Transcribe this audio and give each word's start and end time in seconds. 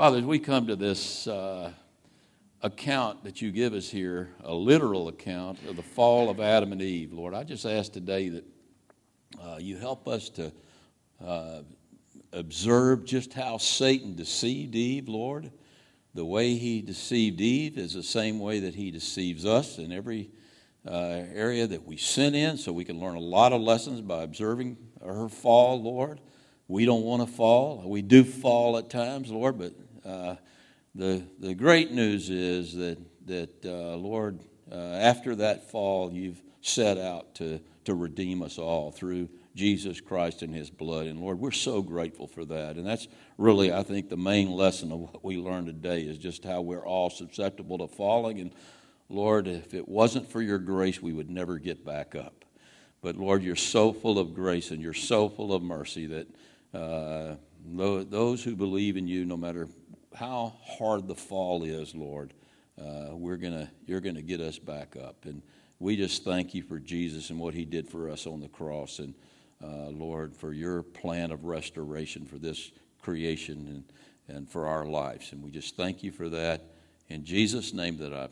Father, 0.00 0.16
as 0.16 0.24
we 0.24 0.38
come 0.38 0.66
to 0.66 0.76
this 0.76 1.26
uh, 1.26 1.70
account 2.62 3.22
that 3.22 3.42
you 3.42 3.50
give 3.52 3.74
us 3.74 3.90
here, 3.90 4.30
a 4.42 4.54
literal 4.54 5.08
account 5.08 5.58
of 5.68 5.76
the 5.76 5.82
fall 5.82 6.30
of 6.30 6.40
Adam 6.40 6.72
and 6.72 6.80
Eve, 6.80 7.12
Lord, 7.12 7.34
I 7.34 7.44
just 7.44 7.66
ask 7.66 7.92
today 7.92 8.30
that 8.30 8.44
uh, 9.38 9.58
you 9.60 9.76
help 9.76 10.08
us 10.08 10.30
to 10.30 10.52
uh, 11.22 11.60
observe 12.32 13.04
just 13.04 13.34
how 13.34 13.58
Satan 13.58 14.16
deceived 14.16 14.74
Eve, 14.74 15.06
Lord. 15.06 15.52
The 16.14 16.24
way 16.24 16.54
he 16.54 16.80
deceived 16.80 17.38
Eve 17.42 17.76
is 17.76 17.92
the 17.92 18.02
same 18.02 18.40
way 18.40 18.60
that 18.60 18.74
he 18.74 18.90
deceives 18.90 19.44
us 19.44 19.76
in 19.76 19.92
every 19.92 20.30
uh, 20.88 21.24
area 21.34 21.66
that 21.66 21.86
we 21.86 21.98
sin 21.98 22.34
in, 22.34 22.56
so 22.56 22.72
we 22.72 22.86
can 22.86 22.98
learn 23.00 23.16
a 23.16 23.20
lot 23.20 23.52
of 23.52 23.60
lessons 23.60 24.00
by 24.00 24.22
observing 24.22 24.78
her 25.04 25.28
fall, 25.28 25.82
Lord. 25.82 26.20
We 26.68 26.86
don't 26.86 27.02
want 27.02 27.28
to 27.28 27.34
fall. 27.34 27.82
We 27.84 28.00
do 28.00 28.22
fall 28.22 28.78
at 28.78 28.88
times, 28.88 29.28
Lord, 29.28 29.58
but 29.58 29.74
uh, 30.04 30.36
the, 30.94 31.22
the 31.38 31.54
great 31.54 31.92
news 31.92 32.30
is 32.30 32.74
that, 32.74 32.98
that 33.26 33.64
uh, 33.64 33.96
Lord, 33.96 34.40
uh, 34.70 34.74
after 34.74 35.36
that 35.36 35.70
fall, 35.70 36.12
you've 36.12 36.40
set 36.62 36.98
out 36.98 37.34
to, 37.36 37.60
to 37.84 37.94
redeem 37.94 38.42
us 38.42 38.58
all 38.58 38.90
through 38.90 39.28
Jesus 39.54 40.00
Christ 40.00 40.42
and 40.42 40.54
his 40.54 40.70
blood. 40.70 41.06
And 41.06 41.20
Lord, 41.20 41.38
we're 41.38 41.50
so 41.50 41.82
grateful 41.82 42.26
for 42.26 42.44
that. 42.46 42.76
And 42.76 42.86
that's 42.86 43.08
really, 43.38 43.72
I 43.72 43.82
think, 43.82 44.08
the 44.08 44.16
main 44.16 44.50
lesson 44.50 44.92
of 44.92 45.00
what 45.00 45.24
we 45.24 45.36
learned 45.36 45.66
today 45.66 46.02
is 46.02 46.18
just 46.18 46.44
how 46.44 46.60
we're 46.60 46.86
all 46.86 47.10
susceptible 47.10 47.78
to 47.78 47.88
falling. 47.88 48.40
And 48.40 48.52
Lord, 49.08 49.48
if 49.48 49.74
it 49.74 49.88
wasn't 49.88 50.30
for 50.30 50.40
your 50.40 50.58
grace, 50.58 51.02
we 51.02 51.12
would 51.12 51.30
never 51.30 51.58
get 51.58 51.84
back 51.84 52.14
up. 52.14 52.44
But 53.02 53.16
Lord, 53.16 53.42
you're 53.42 53.56
so 53.56 53.92
full 53.92 54.18
of 54.18 54.34
grace 54.34 54.70
and 54.70 54.80
you're 54.80 54.92
so 54.92 55.28
full 55.28 55.52
of 55.52 55.62
mercy 55.62 56.06
that 56.06 56.26
uh, 56.72 57.36
those 57.64 58.44
who 58.44 58.54
believe 58.54 58.96
in 58.96 59.08
you, 59.08 59.24
no 59.24 59.36
matter 59.36 59.68
how 60.14 60.54
hard 60.64 61.08
the 61.08 61.14
fall 61.14 61.64
is, 61.64 61.94
Lord, 61.94 62.32
uh, 62.80 63.08
we're 63.12 63.36
gonna, 63.36 63.70
you're 63.86 64.00
going 64.00 64.14
to 64.16 64.22
get 64.22 64.40
us 64.40 64.58
back 64.58 64.96
up. 64.96 65.24
And 65.24 65.42
we 65.78 65.96
just 65.96 66.24
thank 66.24 66.54
you 66.54 66.62
for 66.62 66.78
Jesus 66.78 67.30
and 67.30 67.38
what 67.38 67.54
he 67.54 67.64
did 67.64 67.88
for 67.88 68.10
us 68.10 68.26
on 68.26 68.40
the 68.40 68.48
cross. 68.48 68.98
And 68.98 69.14
uh, 69.62 69.88
Lord, 69.88 70.34
for 70.34 70.52
your 70.52 70.82
plan 70.82 71.30
of 71.30 71.44
restoration 71.44 72.26
for 72.26 72.38
this 72.38 72.70
creation 73.02 73.84
and, 74.28 74.36
and 74.36 74.48
for 74.48 74.66
our 74.66 74.86
lives. 74.86 75.32
And 75.32 75.42
we 75.42 75.50
just 75.50 75.76
thank 75.76 76.02
you 76.02 76.12
for 76.12 76.28
that. 76.28 76.62
In 77.08 77.24
Jesus' 77.24 77.74
name 77.74 77.98
that 77.98 78.12
I 78.12 78.28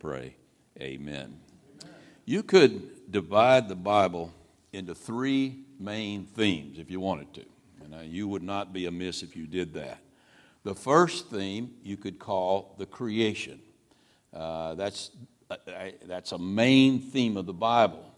pray, 0.00 0.36
amen. 0.80 1.38
amen. 1.82 1.94
You 2.24 2.42
could 2.42 3.10
divide 3.10 3.68
the 3.68 3.76
Bible 3.76 4.32
into 4.72 4.94
three 4.94 5.64
main 5.78 6.26
themes 6.26 6.78
if 6.78 6.90
you 6.90 7.00
wanted 7.00 7.32
to. 7.34 7.44
And 7.84 7.94
uh, 7.94 7.98
you 8.00 8.26
would 8.28 8.42
not 8.42 8.72
be 8.72 8.86
amiss 8.86 9.22
if 9.22 9.36
you 9.36 9.46
did 9.46 9.74
that. 9.74 10.00
The 10.66 10.74
first 10.74 11.30
theme 11.30 11.74
you 11.84 11.96
could 11.96 12.18
call 12.18 12.74
the 12.76 12.86
creation. 12.86 13.60
Uh, 14.34 14.74
that's, 14.74 15.12
uh, 15.48 15.58
that's 16.06 16.32
a 16.32 16.38
main 16.38 16.98
theme 16.98 17.36
of 17.36 17.46
the 17.46 17.52
Bible. 17.52 18.12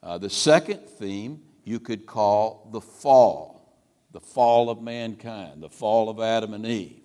Uh, 0.00 0.16
the 0.16 0.30
second 0.30 0.86
theme 0.86 1.42
you 1.64 1.80
could 1.80 2.06
call 2.06 2.68
the 2.70 2.80
fall, 2.80 3.74
the 4.12 4.20
fall 4.20 4.70
of 4.70 4.80
mankind, 4.80 5.64
the 5.64 5.68
fall 5.68 6.08
of 6.08 6.20
Adam 6.20 6.54
and 6.54 6.64
Eve. 6.64 7.00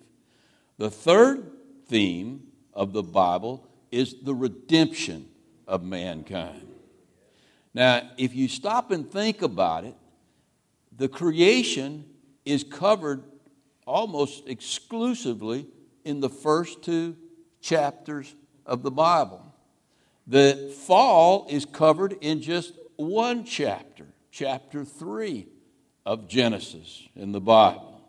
The 0.78 0.88
third 0.88 1.50
theme 1.88 2.44
of 2.72 2.92
the 2.92 3.02
Bible 3.02 3.68
is 3.90 4.14
the 4.22 4.36
redemption 4.36 5.26
of 5.66 5.82
mankind. 5.82 6.64
Now, 7.74 8.08
if 8.18 8.36
you 8.36 8.46
stop 8.46 8.92
and 8.92 9.10
think 9.10 9.42
about 9.42 9.82
it, 9.82 9.96
the 10.96 11.08
creation 11.08 12.04
is 12.44 12.62
covered 12.62 13.24
almost 13.86 14.48
exclusively 14.48 15.66
in 16.04 16.20
the 16.20 16.28
first 16.28 16.82
two 16.82 17.16
chapters 17.60 18.34
of 18.66 18.82
the 18.82 18.90
Bible. 18.90 19.42
The 20.26 20.74
fall 20.86 21.46
is 21.48 21.64
covered 21.64 22.16
in 22.20 22.42
just 22.42 22.72
one 22.96 23.44
chapter, 23.44 24.04
chapter 24.30 24.84
3 24.84 25.46
of 26.04 26.28
Genesis 26.28 27.08
in 27.14 27.32
the 27.32 27.40
Bible. 27.40 28.02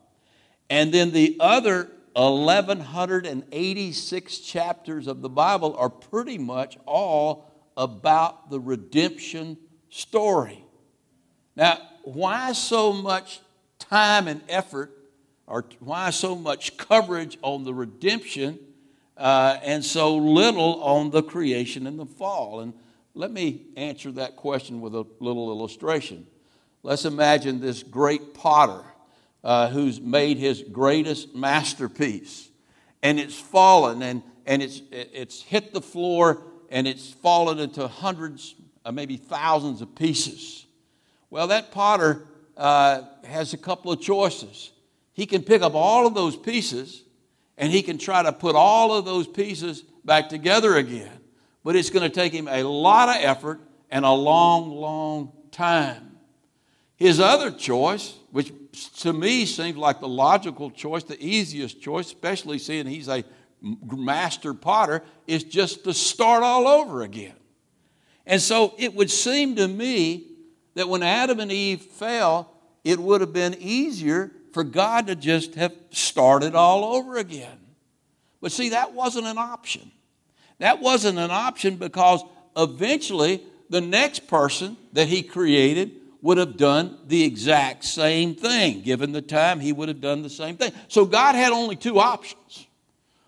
And 0.69 0.94
then 0.94 1.12
the 1.12 1.38
other 1.40 1.90
1186 2.13 4.40
chapters 4.40 5.07
of 5.07 5.22
the 5.22 5.29
Bible 5.29 5.75
are 5.78 5.90
pretty 5.90 6.40
much 6.40 6.78
all 6.85 7.50
about 7.78 8.50
the 8.50 8.59
redemption 8.59 9.56
story. 9.90 10.66
Now, 11.56 11.78
why 12.03 12.52
so 12.53 12.94
much 12.94 13.40
time 13.78 14.28
and 14.28 14.41
effort 14.50 14.97
or 15.47 15.66
why 15.80 16.09
so 16.09 16.35
much 16.35 16.78
coverage 16.78 17.38
on 17.41 17.63
the 17.63 17.74
redemption 17.74 18.59
uh, 19.16 19.58
and 19.63 19.84
so 19.84 20.16
little 20.18 20.84
on 20.84 21.09
the 21.09 21.24
creation 21.24 21.88
and 21.88 21.97
the 21.97 22.06
fall? 22.06 22.59
And 22.59 22.74
let 23.16 23.31
me 23.31 23.62
answer 23.75 24.12
that 24.12 24.35
question 24.35 24.81
with 24.81 24.94
a 24.94 25.06
little 25.19 25.50
illustration. 25.50 26.28
Let's 26.84 27.06
imagine 27.06 27.59
this 27.59 27.81
great 27.81 28.34
potter 28.34 28.84
uh, 29.44 29.69
who's 29.69 30.00
made 30.00 30.38
his 30.38 30.62
greatest 30.62 31.34
masterpiece, 31.34 32.50
and 33.02 33.19
it's 33.19 33.40
fallen 33.40 34.02
and, 34.02 34.22
and 34.46 34.62
it's, 34.62 34.81
it's 34.91 35.41
hit 35.41 35.74
the 35.74 35.81
floor 35.81 36.44
and 36.69 36.85
it's 36.85 37.12
fallen 37.12 37.59
into 37.59 37.88
hundreds, 37.88 38.56
uh, 38.84 38.91
maybe 38.91 39.16
thousands 39.16 39.81
of 39.81 39.96
pieces. 39.96 40.66
Well, 41.29 41.47
that 41.47 41.72
potter 41.72 42.28
uh, 42.58 43.03
has 43.25 43.53
a 43.53 43.58
couple 43.58 43.91
of 43.91 44.02
choices 44.02 44.72
he 45.17 45.25
can 45.25 45.41
pick 45.41 45.63
up 45.63 45.73
all 45.73 46.05
of 46.05 46.13
those 46.13 46.38
pieces 46.38 47.03
and 47.57 47.72
he 47.72 47.81
can 47.81 47.97
try 47.97 48.22
to 48.22 48.31
put 48.31 48.55
all 48.55 48.95
of 48.95 49.03
those 49.03 49.25
pieces 49.25 49.81
back 50.05 50.29
together 50.29 50.75
again. 50.75 51.11
But 51.63 51.75
it's 51.75 51.89
going 51.89 52.07
to 52.07 52.16
take 52.16 52.31
him 52.31 52.47
a 52.47 52.61
lot 52.61 53.09
of 53.09 53.16
effort 53.16 53.59
and 53.89 54.05
a 54.05 54.11
long, 54.11 54.69
long 54.69 55.31
time. 55.51 56.17
His 56.97 57.19
other 57.19 57.50
choice, 57.50 58.13
which 58.29 58.53
to 59.00 59.11
me 59.11 59.47
seems 59.47 59.75
like 59.75 60.00
the 60.01 60.07
logical 60.07 60.69
choice, 60.69 61.03
the 61.03 61.19
easiest 61.19 61.81
choice, 61.81 62.05
especially 62.05 62.59
seeing 62.59 62.85
he's 62.85 63.09
a 63.09 63.23
master 63.59 64.53
potter, 64.53 65.01
is 65.25 65.44
just 65.44 65.84
to 65.85 65.95
start 65.95 66.44
all 66.44 66.67
over 66.67 67.01
again. 67.01 67.35
And 68.28 68.39
so 68.39 68.75
it 68.78 68.94
would 68.94 69.09
seem 69.09 69.55
to 69.55 69.67
me 69.67 70.28
that 70.75 70.88
when 70.88 71.01
Adam 71.01 71.39
and 71.39 71.51
Eve 71.51 71.81
fell, 71.81 72.53
it 72.84 72.99
would 72.99 73.22
have 73.22 73.34
been 73.34 73.55
easier 73.59 74.31
for 74.57 74.63
God 74.63 75.06
to 75.06 75.16
just 75.16 75.53
have 75.53 75.75
started 75.91 76.56
all 76.56 76.95
over 76.95 77.18
again. 77.18 77.59
But 78.41 78.51
see, 78.51 78.69
that 78.69 78.91
wasn't 78.91 79.28
an 79.28 79.38
option. 79.38 79.91
That 80.57 80.81
wasn't 80.81 81.19
an 81.19 81.29
option 81.29 81.75
because 81.75 82.23
eventually 82.56 83.44
the 83.69 83.81
next 83.81 84.25
person 84.25 84.75
that 84.94 85.09
He 85.09 85.22
created 85.22 85.91
would 86.23 86.40
have 86.40 86.57
done 86.57 86.97
the 87.06 87.23
exact 87.23 87.84
same 87.84 88.34
thing. 88.34 88.81
Given 88.81 89.12
the 89.12 89.22
time, 89.22 89.59
He 89.59 89.72
would 89.72 89.90
have 89.90 90.01
done 90.01 90.23
the 90.23 90.29
same 90.31 90.57
thing. 90.57 90.72
So 90.88 91.06
God 91.06 91.35
had 91.35 91.51
only 91.51 91.75
two 91.75 92.00
options. 92.00 92.66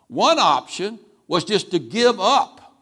One 0.07 0.39
option 0.39 0.97
was 1.27 1.43
just 1.43 1.69
to 1.69 1.77
give 1.77 2.19
up 2.19 2.75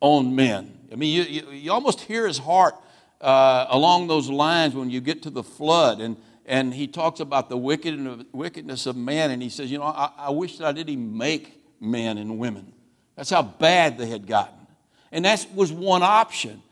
on 0.00 0.34
men. 0.34 0.78
I 0.90 0.94
mean, 0.94 1.14
you, 1.14 1.24
you, 1.24 1.50
you 1.50 1.72
almost 1.72 2.00
hear 2.00 2.26
His 2.26 2.38
heart 2.38 2.74
uh, 3.20 3.66
along 3.68 4.06
those 4.06 4.30
lines 4.30 4.74
when 4.74 4.88
you 4.88 5.02
get 5.02 5.24
to 5.24 5.30
the 5.30 5.42
flood. 5.42 6.00
And 6.00 6.16
and 6.44 6.74
he 6.74 6.86
talks 6.88 7.20
about 7.20 7.48
the 7.48 7.56
wickedness 7.56 8.86
of 8.86 8.96
man, 8.96 9.30
and 9.30 9.42
he 9.42 9.48
says, 9.48 9.70
You 9.70 9.78
know, 9.78 9.84
I, 9.84 10.10
I 10.16 10.30
wish 10.30 10.58
that 10.58 10.66
I 10.66 10.72
didn't 10.72 11.16
make 11.16 11.62
men 11.80 12.18
and 12.18 12.38
women. 12.38 12.72
That's 13.16 13.30
how 13.30 13.42
bad 13.42 13.98
they 13.98 14.08
had 14.08 14.26
gotten. 14.26 14.66
And 15.12 15.24
that 15.24 15.46
was 15.54 15.70
one 15.70 16.02
option. 16.02 16.62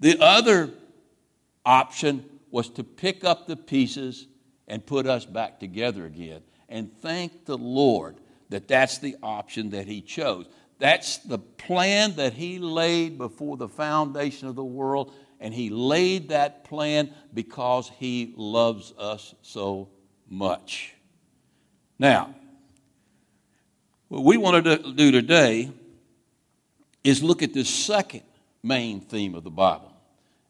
The 0.00 0.18
other 0.20 0.70
option 1.66 2.24
was 2.50 2.70
to 2.70 2.84
pick 2.84 3.24
up 3.24 3.46
the 3.46 3.56
pieces 3.56 4.26
and 4.68 4.84
put 4.84 5.06
us 5.06 5.24
back 5.24 5.60
together 5.60 6.06
again. 6.06 6.42
And 6.68 6.90
thank 7.00 7.44
the 7.44 7.58
Lord 7.58 8.16
that 8.50 8.68
that's 8.68 8.98
the 8.98 9.16
option 9.22 9.70
that 9.70 9.86
He 9.86 10.00
chose. 10.00 10.46
That's 10.78 11.18
the 11.18 11.38
plan 11.38 12.14
that 12.16 12.34
He 12.34 12.58
laid 12.58 13.18
before 13.18 13.56
the 13.56 13.68
foundation 13.68 14.48
of 14.48 14.54
the 14.54 14.64
world, 14.64 15.12
and 15.40 15.54
He 15.54 15.70
laid 15.70 16.30
that 16.30 16.64
plan 16.64 17.10
because 17.32 17.90
He 17.98 18.32
loves 18.36 18.92
us 18.98 19.34
so 19.42 19.88
much. 20.28 20.94
Now, 21.98 22.34
what 24.08 24.24
we 24.24 24.36
want 24.36 24.64
to 24.64 24.92
do 24.92 25.10
today 25.10 25.70
is 27.04 27.22
look 27.22 27.42
at 27.42 27.52
this 27.52 27.68
second 27.68 28.22
main 28.62 29.00
theme 29.00 29.34
of 29.34 29.44
the 29.44 29.50
Bible, 29.50 29.92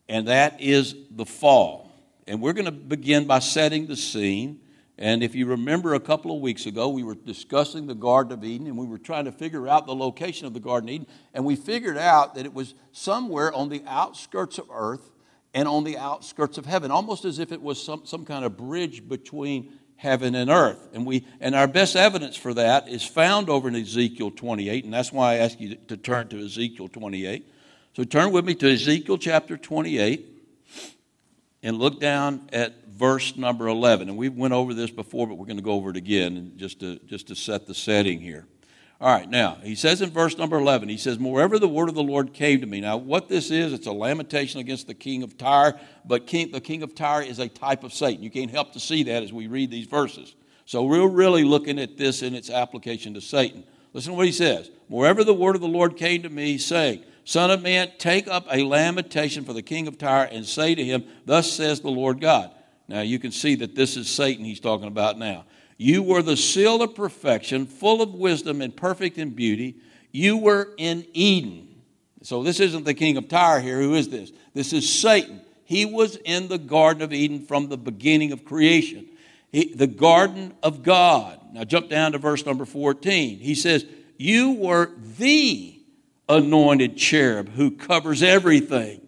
and 0.08 0.28
that 0.28 0.60
is 0.60 0.94
the 1.10 1.26
fall. 1.26 1.90
And 2.26 2.42
we're 2.42 2.52
going 2.52 2.66
to 2.66 2.72
begin 2.72 3.26
by 3.26 3.38
setting 3.38 3.86
the 3.86 3.96
scene 3.96 4.60
and 4.98 5.22
if 5.22 5.36
you 5.36 5.46
remember 5.46 5.94
a 5.94 6.00
couple 6.00 6.34
of 6.34 6.42
weeks 6.42 6.66
ago, 6.66 6.88
we 6.88 7.04
were 7.04 7.14
discussing 7.14 7.86
the 7.86 7.94
Garden 7.94 8.32
of 8.32 8.42
Eden 8.42 8.66
and 8.66 8.76
we 8.76 8.86
were 8.86 8.98
trying 8.98 9.26
to 9.26 9.32
figure 9.32 9.68
out 9.68 9.86
the 9.86 9.94
location 9.94 10.48
of 10.48 10.54
the 10.54 10.60
Garden 10.60 10.88
of 10.88 10.94
Eden. 10.94 11.06
And 11.32 11.44
we 11.44 11.54
figured 11.54 11.96
out 11.96 12.34
that 12.34 12.44
it 12.44 12.52
was 12.52 12.74
somewhere 12.90 13.52
on 13.52 13.68
the 13.68 13.84
outskirts 13.86 14.58
of 14.58 14.66
earth 14.72 15.12
and 15.54 15.68
on 15.68 15.84
the 15.84 15.96
outskirts 15.96 16.58
of 16.58 16.66
heaven, 16.66 16.90
almost 16.90 17.24
as 17.24 17.38
if 17.38 17.52
it 17.52 17.62
was 17.62 17.80
some, 17.82 18.02
some 18.04 18.24
kind 18.24 18.44
of 18.44 18.56
bridge 18.56 19.08
between 19.08 19.72
heaven 19.94 20.34
and 20.34 20.50
earth. 20.50 20.88
And, 20.92 21.06
we, 21.06 21.24
and 21.40 21.54
our 21.54 21.68
best 21.68 21.94
evidence 21.94 22.36
for 22.36 22.52
that 22.54 22.88
is 22.88 23.04
found 23.04 23.48
over 23.48 23.68
in 23.68 23.76
Ezekiel 23.76 24.32
28, 24.32 24.84
and 24.84 24.92
that's 24.92 25.12
why 25.12 25.34
I 25.34 25.36
ask 25.36 25.60
you 25.60 25.76
to 25.76 25.96
turn 25.96 26.28
to 26.28 26.44
Ezekiel 26.44 26.88
28. 26.88 27.48
So 27.94 28.02
turn 28.02 28.32
with 28.32 28.44
me 28.44 28.56
to 28.56 28.72
Ezekiel 28.72 29.18
chapter 29.18 29.56
28 29.56 30.37
and 31.62 31.78
look 31.78 32.00
down 32.00 32.48
at 32.52 32.86
verse 32.86 33.36
number 33.36 33.68
11. 33.68 34.08
And 34.08 34.18
we 34.18 34.28
went 34.28 34.54
over 34.54 34.74
this 34.74 34.90
before, 34.90 35.26
but 35.26 35.34
we're 35.34 35.46
going 35.46 35.58
to 35.58 35.62
go 35.62 35.72
over 35.72 35.90
it 35.90 35.96
again 35.96 36.52
just 36.56 36.80
to, 36.80 36.98
just 37.06 37.28
to 37.28 37.34
set 37.34 37.66
the 37.66 37.74
setting 37.74 38.20
here. 38.20 38.46
All 39.00 39.14
right, 39.14 39.30
now, 39.30 39.58
he 39.62 39.76
says 39.76 40.02
in 40.02 40.10
verse 40.10 40.36
number 40.36 40.56
11, 40.56 40.88
he 40.88 40.96
says, 40.96 41.20
Moreover, 41.20 41.60
the 41.60 41.68
word 41.68 41.88
of 41.88 41.94
the 41.94 42.02
Lord 42.02 42.34
came 42.34 42.60
to 42.62 42.66
me. 42.66 42.80
Now, 42.80 42.96
what 42.96 43.28
this 43.28 43.52
is, 43.52 43.72
it's 43.72 43.86
a 43.86 43.92
lamentation 43.92 44.58
against 44.58 44.88
the 44.88 44.94
king 44.94 45.22
of 45.22 45.38
Tyre, 45.38 45.78
but 46.04 46.26
king, 46.26 46.50
the 46.50 46.60
king 46.60 46.82
of 46.82 46.96
Tyre 46.96 47.22
is 47.22 47.38
a 47.38 47.48
type 47.48 47.84
of 47.84 47.92
Satan. 47.92 48.24
You 48.24 48.30
can't 48.30 48.50
help 48.50 48.72
to 48.72 48.80
see 48.80 49.04
that 49.04 49.22
as 49.22 49.32
we 49.32 49.46
read 49.46 49.70
these 49.70 49.86
verses. 49.86 50.34
So, 50.64 50.82
we're 50.82 51.06
really 51.06 51.44
looking 51.44 51.78
at 51.78 51.96
this 51.96 52.22
in 52.22 52.34
its 52.34 52.50
application 52.50 53.14
to 53.14 53.20
Satan. 53.20 53.62
Listen 53.92 54.12
to 54.12 54.16
what 54.16 54.26
he 54.26 54.32
says. 54.32 54.68
Moreover, 54.88 55.22
the 55.22 55.32
word 55.32 55.54
of 55.54 55.60
the 55.60 55.68
Lord 55.68 55.96
came 55.96 56.22
to 56.22 56.28
me, 56.28 56.58
saying, 56.58 57.04
Son 57.28 57.50
of 57.50 57.60
man, 57.60 57.92
take 57.98 58.26
up 58.26 58.46
a 58.50 58.62
lamentation 58.62 59.44
for 59.44 59.52
the 59.52 59.60
king 59.60 59.86
of 59.86 59.98
Tyre 59.98 60.30
and 60.32 60.46
say 60.46 60.74
to 60.74 60.82
him, 60.82 61.04
Thus 61.26 61.52
says 61.52 61.80
the 61.80 61.90
Lord 61.90 62.22
God. 62.22 62.50
Now, 62.88 63.02
you 63.02 63.18
can 63.18 63.32
see 63.32 63.54
that 63.56 63.74
this 63.74 63.98
is 63.98 64.08
Satan 64.08 64.46
he's 64.46 64.60
talking 64.60 64.88
about 64.88 65.18
now. 65.18 65.44
You 65.76 66.02
were 66.02 66.22
the 66.22 66.38
seal 66.38 66.80
of 66.80 66.94
perfection, 66.94 67.66
full 67.66 68.00
of 68.00 68.14
wisdom 68.14 68.62
and 68.62 68.74
perfect 68.74 69.18
in 69.18 69.34
beauty. 69.34 69.76
You 70.10 70.38
were 70.38 70.72
in 70.78 71.04
Eden. 71.12 71.82
So 72.22 72.42
this 72.42 72.60
isn't 72.60 72.84
the 72.84 72.94
king 72.94 73.18
of 73.18 73.28
Tyre 73.28 73.60
here. 73.60 73.78
Who 73.78 73.92
is 73.92 74.08
this? 74.08 74.32
This 74.54 74.72
is 74.72 74.90
Satan. 74.90 75.42
He 75.66 75.84
was 75.84 76.16
in 76.16 76.48
the 76.48 76.56
Garden 76.56 77.02
of 77.02 77.12
Eden 77.12 77.44
from 77.44 77.68
the 77.68 77.76
beginning 77.76 78.32
of 78.32 78.46
creation, 78.46 79.06
he, 79.52 79.74
the 79.74 79.86
Garden 79.86 80.54
of 80.62 80.82
God. 80.82 81.38
Now 81.52 81.64
jump 81.64 81.90
down 81.90 82.12
to 82.12 82.18
verse 82.18 82.46
number 82.46 82.64
14. 82.64 83.38
He 83.38 83.54
says, 83.54 83.84
You 84.16 84.52
were 84.52 84.92
the 85.18 85.77
anointed 86.28 86.96
cherub 86.96 87.48
who 87.50 87.70
covers 87.70 88.22
everything. 88.22 89.00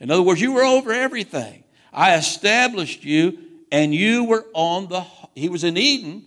In 0.00 0.10
other 0.10 0.22
words, 0.22 0.40
you 0.40 0.52
were 0.52 0.64
over 0.64 0.92
everything. 0.92 1.64
I 1.92 2.16
established 2.16 3.04
you, 3.04 3.38
and 3.72 3.94
you 3.94 4.24
were 4.24 4.46
on 4.52 4.88
the 4.88 5.04
he 5.36 5.50
was 5.50 5.64
in 5.64 5.76
Eden, 5.76 6.24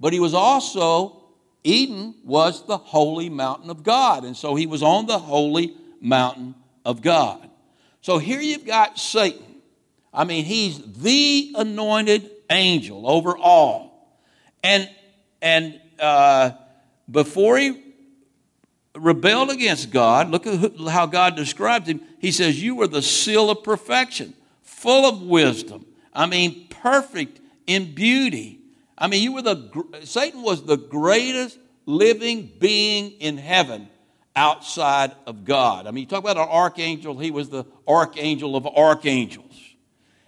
but 0.00 0.12
he 0.12 0.20
was 0.20 0.34
also, 0.34 1.22
Eden 1.62 2.14
was 2.24 2.66
the 2.66 2.76
holy 2.76 3.30
mountain 3.30 3.70
of 3.70 3.84
God. 3.84 4.24
And 4.24 4.36
so 4.36 4.56
he 4.56 4.66
was 4.66 4.82
on 4.82 5.06
the 5.06 5.18
holy 5.18 5.76
mountain 6.00 6.56
of 6.84 7.00
God. 7.00 7.48
So 8.00 8.18
here 8.18 8.40
you've 8.40 8.66
got 8.66 8.98
Satan. 8.98 9.44
I 10.12 10.24
mean, 10.24 10.44
he's 10.44 10.80
the 10.80 11.54
anointed 11.56 12.28
angel 12.50 13.08
over 13.08 13.38
all. 13.38 14.16
And, 14.64 14.90
and 15.40 15.80
uh, 16.00 16.50
before 17.08 17.58
he 17.58 17.87
rebelled 18.98 19.50
against 19.50 19.90
God, 19.90 20.30
look 20.30 20.46
at 20.46 20.76
how 20.88 21.06
God 21.06 21.36
described 21.36 21.86
him. 21.86 22.00
He 22.18 22.32
says, 22.32 22.62
You 22.62 22.74
were 22.74 22.86
the 22.86 23.02
seal 23.02 23.50
of 23.50 23.62
perfection, 23.62 24.34
full 24.62 25.08
of 25.08 25.22
wisdom. 25.22 25.86
I 26.12 26.26
mean, 26.26 26.68
perfect 26.68 27.40
in 27.66 27.94
beauty. 27.94 28.60
I 28.96 29.06
mean, 29.06 29.22
you 29.22 29.32
were 29.32 29.42
the 29.42 29.84
Satan 30.04 30.42
was 30.42 30.64
the 30.64 30.76
greatest 30.76 31.58
living 31.86 32.50
being 32.58 33.12
in 33.12 33.38
heaven 33.38 33.88
outside 34.34 35.12
of 35.26 35.44
God. 35.44 35.86
I 35.86 35.90
mean, 35.90 36.02
you 36.02 36.06
talk 36.06 36.20
about 36.20 36.36
an 36.36 36.48
archangel, 36.48 37.18
he 37.18 37.30
was 37.30 37.48
the 37.48 37.64
archangel 37.86 38.56
of 38.56 38.66
archangels. 38.66 39.44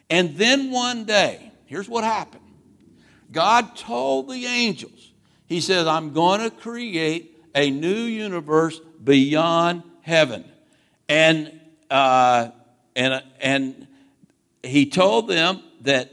And 0.09 0.37
then 0.37 0.71
one 0.71 1.05
day, 1.05 1.53
here's 1.67 1.89
what 1.89 2.03
happened. 2.03 2.43
God 3.31 3.77
told 3.77 4.29
the 4.29 4.47
angels, 4.47 5.13
He 5.47 5.61
says, 5.61 5.87
I'm 5.87 6.13
going 6.13 6.41
to 6.41 6.51
create 6.51 7.30
a 7.55 7.71
new 7.71 8.03
universe 8.03 8.81
beyond 9.03 9.83
heaven. 10.03 10.45
And, 11.09 11.61
uh, 11.91 12.51
and, 12.95 13.23
and 13.41 13.87
He 14.63 14.87
told 14.87 15.29
them 15.29 15.63
that 15.83 16.13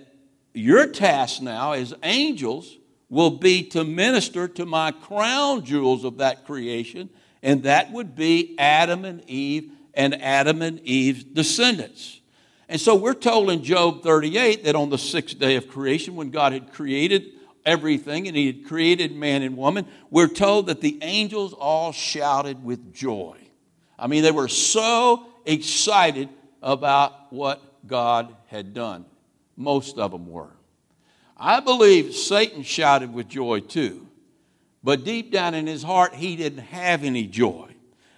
your 0.53 0.87
task 0.87 1.41
now 1.41 1.73
as 1.73 1.93
angels 2.03 2.77
will 3.09 3.31
be 3.31 3.63
to 3.63 3.83
minister 3.83 4.47
to 4.47 4.65
my 4.65 4.91
crown 4.91 5.63
jewels 5.63 6.03
of 6.03 6.17
that 6.17 6.45
creation, 6.45 7.09
and 7.41 7.63
that 7.63 7.91
would 7.91 8.15
be 8.15 8.55
Adam 8.57 9.05
and 9.05 9.23
Eve 9.29 9.71
and 9.93 10.21
Adam 10.21 10.61
and 10.61 10.79
Eve's 10.81 11.23
descendants. 11.23 12.21
And 12.69 12.81
so 12.81 12.95
we're 12.95 13.13
told 13.13 13.49
in 13.49 13.63
Job 13.63 14.03
38 14.03 14.65
that 14.65 14.75
on 14.75 14.89
the 14.89 14.97
sixth 14.97 15.39
day 15.39 15.55
of 15.55 15.69
creation, 15.69 16.15
when 16.15 16.31
God 16.31 16.51
had 16.51 16.73
created 16.73 17.31
everything 17.67 18.27
and 18.27 18.35
He 18.35 18.47
had 18.47 18.65
created 18.65 19.15
man 19.15 19.43
and 19.43 19.55
woman, 19.55 19.85
we're 20.09 20.27
told 20.27 20.67
that 20.67 20.81
the 20.81 20.97
angels 21.03 21.53
all 21.53 21.91
shouted 21.91 22.63
with 22.63 22.93
joy. 22.93 23.37
I 23.99 24.07
mean, 24.07 24.23
they 24.23 24.31
were 24.31 24.47
so 24.47 25.27
excited 25.45 26.29
about 26.63 27.31
what 27.31 27.61
God 27.85 28.35
had 28.47 28.73
done. 28.73 29.05
Most 29.55 29.97
of 29.97 30.11
them 30.11 30.27
were. 30.27 30.51
I 31.35 31.59
believe 31.59 32.15
Satan 32.15 32.63
shouted 32.63 33.13
with 33.13 33.27
joy 33.27 33.59
too, 33.59 34.07
but 34.83 35.03
deep 35.03 35.31
down 35.31 35.53
in 35.53 35.67
his 35.67 35.83
heart, 35.83 36.15
he 36.15 36.35
didn't 36.35 36.59
have 36.59 37.03
any 37.03 37.27
joy. 37.27 37.69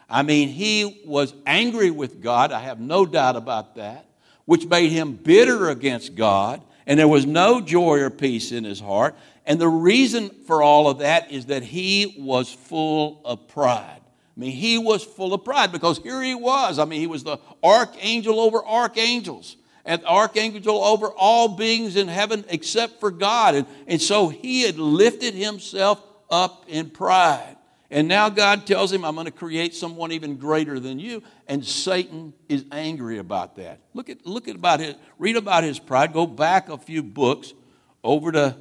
I 0.09 0.23
mean, 0.23 0.49
he 0.49 1.03
was 1.05 1.33
angry 1.45 1.91
with 1.91 2.21
God, 2.21 2.51
I 2.51 2.59
have 2.59 2.79
no 2.79 3.05
doubt 3.05 3.35
about 3.35 3.75
that, 3.75 4.05
which 4.45 4.65
made 4.65 4.91
him 4.91 5.13
bitter 5.13 5.69
against 5.69 6.15
God, 6.15 6.61
and 6.87 6.99
there 6.99 7.07
was 7.07 7.25
no 7.25 7.61
joy 7.61 7.99
or 7.99 8.09
peace 8.09 8.51
in 8.51 8.63
his 8.63 8.79
heart. 8.79 9.15
And 9.49 9.59
the 9.59 9.67
reason 9.67 10.29
for 10.45 10.61
all 10.61 10.87
of 10.87 10.99
that 10.99 11.31
is 11.31 11.47
that 11.47 11.63
he 11.63 12.15
was 12.19 12.53
full 12.53 13.19
of 13.25 13.47
pride. 13.47 13.99
I 13.99 14.39
mean, 14.39 14.51
he 14.51 14.77
was 14.77 15.03
full 15.03 15.33
of 15.33 15.43
pride 15.43 15.71
because 15.71 15.97
here 15.97 16.21
he 16.21 16.35
was. 16.35 16.77
I 16.77 16.85
mean, 16.85 17.01
he 17.01 17.07
was 17.07 17.23
the 17.23 17.39
archangel 17.63 18.39
over 18.39 18.63
archangels 18.63 19.57
and 19.85 20.05
archangel 20.05 20.83
over 20.83 21.07
all 21.07 21.47
beings 21.47 21.95
in 21.95 22.07
heaven 22.07 22.45
except 22.47 22.99
for 22.99 23.09
God. 23.09 23.55
And, 23.55 23.65
and 23.87 23.99
so 23.99 24.29
he 24.29 24.61
had 24.61 24.77
lifted 24.77 25.33
himself 25.33 25.99
up 26.29 26.65
in 26.67 26.91
pride. 26.91 27.57
And 27.89 28.07
now 28.07 28.29
God 28.29 28.67
tells 28.67 28.93
him, 28.93 29.03
I'm 29.03 29.15
going 29.15 29.25
to 29.25 29.31
create 29.31 29.73
someone 29.73 30.11
even 30.11 30.37
greater 30.37 30.79
than 30.79 30.99
you. 30.99 31.23
And 31.47 31.65
Satan 31.65 32.33
is 32.47 32.65
angry 32.71 33.17
about 33.17 33.55
that. 33.55 33.79
Look 33.95 34.11
at, 34.11 34.27
look 34.27 34.47
at 34.47 34.55
about 34.55 34.79
his, 34.79 34.93
read 35.17 35.37
about 35.37 35.63
his 35.63 35.79
pride. 35.79 36.13
Go 36.13 36.27
back 36.27 36.69
a 36.69 36.77
few 36.77 37.01
books 37.01 37.55
over 38.03 38.31
to 38.31 38.55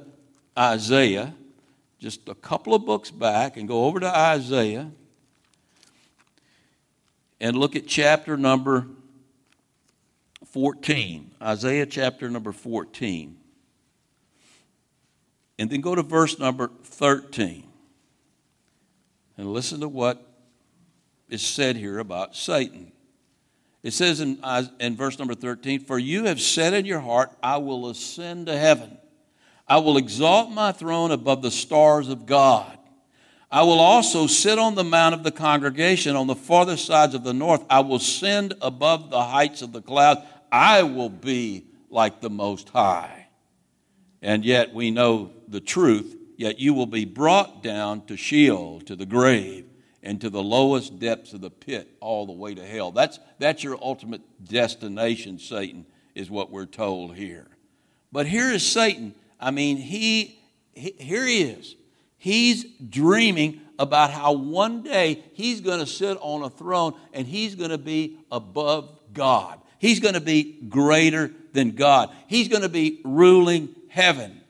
Isaiah, 0.59 1.33
just 1.99 2.27
a 2.27 2.35
couple 2.35 2.75
of 2.75 2.85
books 2.85 3.11
back, 3.11 3.55
and 3.55 3.67
go 3.67 3.85
over 3.85 3.99
to 4.01 4.17
Isaiah 4.17 4.91
and 7.39 7.55
look 7.55 7.75
at 7.75 7.87
chapter 7.87 8.35
number 8.35 8.87
14, 10.47 11.31
Isaiah 11.41 11.85
chapter 11.85 12.29
number 12.29 12.51
14. 12.51 13.37
And 15.57 15.69
then 15.69 15.81
go 15.81 15.95
to 15.95 16.01
verse 16.01 16.39
number 16.39 16.71
13. 16.83 17.65
And 19.37 19.53
listen 19.53 19.79
to 19.81 19.87
what 19.87 20.25
is 21.29 21.41
said 21.41 21.75
here 21.75 21.99
about 21.99 22.35
Satan. 22.35 22.91
It 23.83 23.91
says 23.91 24.19
in, 24.19 24.39
in 24.79 24.97
verse 24.97 25.19
number 25.19 25.35
13, 25.35 25.85
For 25.85 25.99
you 25.99 26.25
have 26.25 26.41
said 26.41 26.73
in 26.73 26.85
your 26.85 26.99
heart, 26.99 27.31
I 27.41 27.57
will 27.57 27.89
ascend 27.89 28.47
to 28.47 28.57
heaven. 28.57 28.97
I 29.69 29.77
will 29.77 29.97
exalt 29.97 30.49
my 30.49 30.71
throne 30.71 31.11
above 31.11 31.41
the 31.41 31.51
stars 31.51 32.09
of 32.09 32.25
God. 32.25 32.77
I 33.51 33.63
will 33.63 33.79
also 33.79 34.27
sit 34.27 34.59
on 34.59 34.75
the 34.75 34.83
mount 34.83 35.15
of 35.15 35.23
the 35.23 35.31
congregation 35.31 36.15
on 36.15 36.27
the 36.27 36.35
farthest 36.35 36.85
sides 36.85 37.15
of 37.15 37.23
the 37.23 37.33
north. 37.33 37.63
I 37.69 37.79
will 37.81 37.99
send 37.99 38.55
above 38.61 39.09
the 39.09 39.23
heights 39.23 39.61
of 39.61 39.71
the 39.71 39.81
clouds. 39.81 40.21
I 40.51 40.83
will 40.83 41.09
be 41.09 41.65
like 41.89 42.21
the 42.21 42.29
Most 42.29 42.69
High. 42.69 43.27
And 44.21 44.43
yet 44.43 44.73
we 44.73 44.91
know 44.91 45.31
the 45.47 45.61
truth, 45.61 46.15
yet 46.37 46.59
you 46.59 46.73
will 46.73 46.85
be 46.85 47.05
brought 47.05 47.63
down 47.63 48.05
to 48.05 48.17
Sheol, 48.17 48.81
to 48.81 48.95
the 48.95 49.05
grave, 49.05 49.65
and 50.03 50.21
to 50.21 50.29
the 50.29 50.43
lowest 50.43 50.99
depths 50.99 51.33
of 51.33 51.41
the 51.41 51.49
pit, 51.49 51.89
all 51.99 52.25
the 52.25 52.33
way 52.33 52.53
to 52.53 52.65
hell. 52.65 52.91
That's, 52.91 53.19
that's 53.39 53.63
your 53.63 53.77
ultimate 53.81 54.21
destination, 54.43 55.39
Satan, 55.39 55.85
is 56.15 56.29
what 56.29 56.51
we're 56.51 56.65
told 56.65 57.15
here. 57.15 57.47
But 58.11 58.27
here 58.27 58.51
is 58.51 58.65
Satan. 58.65 59.15
I 59.39 59.51
mean, 59.51 59.77
he, 59.77 60.39
he 60.73 60.95
here 60.97 61.25
he 61.25 61.41
is. 61.43 61.75
He's 62.17 62.65
dreaming 62.89 63.61
about 63.77 64.11
how 64.11 64.33
one 64.33 64.83
day 64.83 65.23
he's 65.33 65.61
going 65.61 65.79
to 65.79 65.85
sit 65.85 66.17
on 66.19 66.43
a 66.43 66.49
throne 66.49 66.93
and 67.13 67.25
he's 67.25 67.55
going 67.55 67.69
to 67.69 67.77
be 67.77 68.17
above 68.31 68.89
God. 69.13 69.59
He's 69.79 70.01
going 70.01 70.15
to 70.15 70.21
be 70.21 70.59
greater 70.67 71.31
than 71.53 71.71
God. 71.71 72.09
He's 72.27 72.49
going 72.49 72.63
to 72.63 72.69
be 72.69 72.99
ruling 73.05 73.73
heaven. 73.87 74.41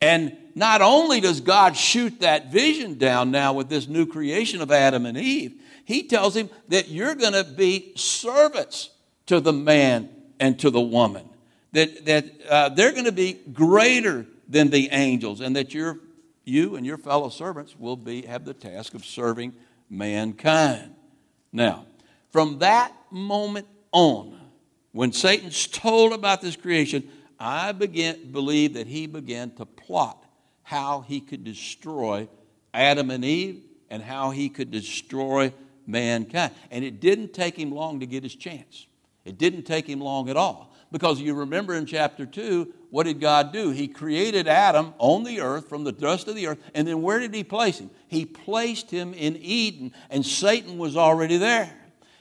And 0.00 0.36
not 0.54 0.80
only 0.80 1.20
does 1.20 1.40
God 1.40 1.76
shoot 1.76 2.20
that 2.20 2.52
vision 2.52 2.98
down 2.98 3.32
now 3.32 3.52
with 3.52 3.68
this 3.68 3.88
new 3.88 4.06
creation 4.06 4.60
of 4.60 4.70
Adam 4.70 5.06
and 5.06 5.18
Eve, 5.18 5.60
he 5.84 6.04
tells 6.04 6.36
him 6.36 6.48
that 6.68 6.88
you're 6.88 7.16
going 7.16 7.32
to 7.32 7.44
be 7.44 7.92
servants 7.96 8.90
to 9.26 9.40
the 9.40 9.52
man 9.52 10.08
and 10.38 10.58
to 10.60 10.70
the 10.70 10.80
woman. 10.80 11.27
That, 11.72 12.06
that 12.06 12.24
uh, 12.48 12.68
they're 12.70 12.92
going 12.92 13.04
to 13.04 13.12
be 13.12 13.34
greater 13.52 14.26
than 14.48 14.70
the 14.70 14.88
angels, 14.90 15.40
and 15.40 15.54
that 15.56 15.74
your, 15.74 15.98
you 16.44 16.76
and 16.76 16.86
your 16.86 16.96
fellow 16.96 17.28
servants 17.28 17.76
will 17.78 17.96
be, 17.96 18.22
have 18.22 18.44
the 18.44 18.54
task 18.54 18.94
of 18.94 19.04
serving 19.04 19.52
mankind. 19.90 20.94
Now, 21.52 21.86
from 22.30 22.58
that 22.60 22.92
moment 23.10 23.66
on, 23.92 24.38
when 24.92 25.12
Satan's 25.12 25.66
told 25.66 26.12
about 26.12 26.40
this 26.40 26.56
creation, 26.56 27.08
I 27.38 27.72
began 27.72 28.32
believe 28.32 28.74
that 28.74 28.86
he 28.86 29.06
began 29.06 29.50
to 29.52 29.66
plot 29.66 30.24
how 30.62 31.02
he 31.02 31.20
could 31.20 31.44
destroy 31.44 32.28
Adam 32.74 33.10
and 33.10 33.24
Eve 33.24 33.62
and 33.90 34.02
how 34.02 34.30
he 34.30 34.48
could 34.48 34.70
destroy 34.70 35.52
mankind. 35.86 36.52
And 36.70 36.84
it 36.84 37.00
didn't 37.00 37.32
take 37.32 37.56
him 37.56 37.72
long 37.72 38.00
to 38.00 38.06
get 38.06 38.22
his 38.22 38.34
chance. 38.34 38.86
It 39.24 39.38
didn't 39.38 39.62
take 39.64 39.86
him 39.86 40.00
long 40.00 40.28
at 40.28 40.36
all. 40.36 40.74
Because 40.90 41.20
you 41.20 41.34
remember 41.34 41.74
in 41.74 41.84
chapter 41.84 42.24
2, 42.24 42.72
what 42.90 43.04
did 43.04 43.20
God 43.20 43.52
do? 43.52 43.70
He 43.70 43.88
created 43.88 44.48
Adam 44.48 44.94
on 44.98 45.22
the 45.24 45.40
earth 45.40 45.68
from 45.68 45.84
the 45.84 45.92
dust 45.92 46.28
of 46.28 46.34
the 46.34 46.46
earth. 46.46 46.58
And 46.74 46.88
then 46.88 47.02
where 47.02 47.18
did 47.18 47.34
he 47.34 47.44
place 47.44 47.78
him? 47.78 47.90
He 48.08 48.24
placed 48.24 48.90
him 48.90 49.12
in 49.12 49.36
Eden, 49.36 49.92
and 50.08 50.24
Satan 50.24 50.78
was 50.78 50.96
already 50.96 51.36
there. 51.36 51.70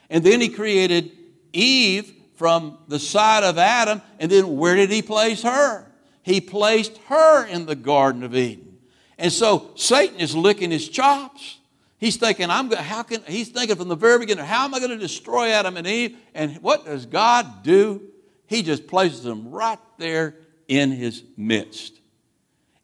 And 0.10 0.24
then 0.24 0.42
he 0.42 0.50
created 0.50 1.12
Eve 1.54 2.14
from 2.36 2.78
the 2.88 3.00
side 3.00 3.44
of 3.44 3.58
Adam, 3.58 4.02
and 4.20 4.30
then 4.30 4.58
where 4.58 4.76
did 4.76 4.92
he 4.92 5.02
place 5.02 5.42
her? 5.44 5.86
He 6.22 6.42
placed 6.42 6.98
her 7.08 7.46
in 7.46 7.66
the 7.66 7.76
Garden 7.76 8.24
of 8.24 8.36
Eden. 8.36 8.78
And 9.18 9.32
so 9.32 9.72
Satan 9.76 10.20
is 10.20 10.36
licking 10.36 10.72
his 10.72 10.90
chops. 10.90 11.58
He's 12.00 12.18
thinking, 12.18 12.50
I'm 12.50 12.68
going, 12.68 12.84
how 12.84 13.02
can, 13.02 13.24
he's 13.24 13.50
thinking 13.50 13.76
from 13.76 13.88
the 13.88 13.96
very 13.96 14.20
beginning, 14.20 14.46
how 14.46 14.66
am 14.66 14.76
I 14.76 14.80
going 14.80 14.92
to 14.92 14.98
destroy 14.98 15.50
Adam 15.50 15.78
and 15.78 15.88
Eve? 15.88 16.18
And 16.36 16.58
what 16.58 16.86
does 16.86 17.06
God 17.06 17.64
do? 17.64 18.02
He 18.48 18.64
just 18.64 18.88
places 18.88 19.24
them 19.24 19.52
right 19.52 19.80
there 19.98 20.36
in 20.68 20.92
his 20.92 21.24
midst. 21.36 22.00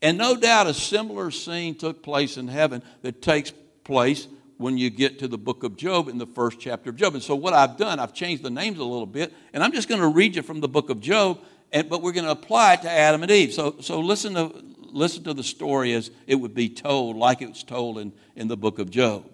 And 0.02 0.18
no 0.18 0.36
doubt 0.36 0.68
a 0.68 0.74
similar 0.74 1.32
scene 1.32 1.76
took 1.76 2.04
place 2.04 2.38
in 2.38 2.50
heaven 2.50 2.84
that 3.02 3.22
takes 3.22 3.54
place 3.84 4.28
when 4.58 4.78
you 4.78 4.90
get 4.90 5.20
to 5.20 5.28
the 5.28 5.38
book 5.38 5.64
of 5.64 5.78
Job 5.78 6.10
in 6.10 6.18
the 6.18 6.28
first 6.28 6.60
chapter 6.60 6.90
of 6.90 6.98
Job. 6.98 7.14
And 7.14 7.24
so, 7.24 7.36
what 7.36 7.54
I've 7.54 7.78
done, 7.78 8.00
I've 8.00 8.14
changed 8.14 8.44
the 8.44 8.50
names 8.50 8.80
a 8.80 8.84
little 8.84 9.06
bit, 9.06 9.34
and 9.54 9.64
I'm 9.64 9.72
just 9.72 9.88
going 9.88 10.02
to 10.02 10.08
read 10.08 10.36
you 10.36 10.42
from 10.42 10.60
the 10.60 10.68
book 10.68 10.90
of 10.90 11.00
Job, 11.00 11.40
and, 11.72 11.90
but 11.90 12.02
we're 12.02 12.12
going 12.12 12.26
to 12.26 12.32
apply 12.32 12.74
it 12.74 12.82
to 12.84 12.90
Adam 12.90 13.24
and 13.24 13.32
Eve. 13.32 13.54
So, 13.54 13.78
so 13.80 14.00
listen, 14.00 14.34
to, 14.36 14.64
listen 14.80 15.24
to 15.24 15.34
the 15.34 15.44
story 15.44 15.94
as 15.94 16.12
it 16.28 16.36
would 16.36 16.54
be 16.54 16.70
told, 16.70 17.16
like 17.16 17.42
it 17.42 17.50
was 17.50 17.64
told 17.64 17.98
in, 17.98 18.14
in 18.36 18.48
the 18.48 18.58
book 18.58 18.80
of 18.80 18.90
Job. 18.90 19.30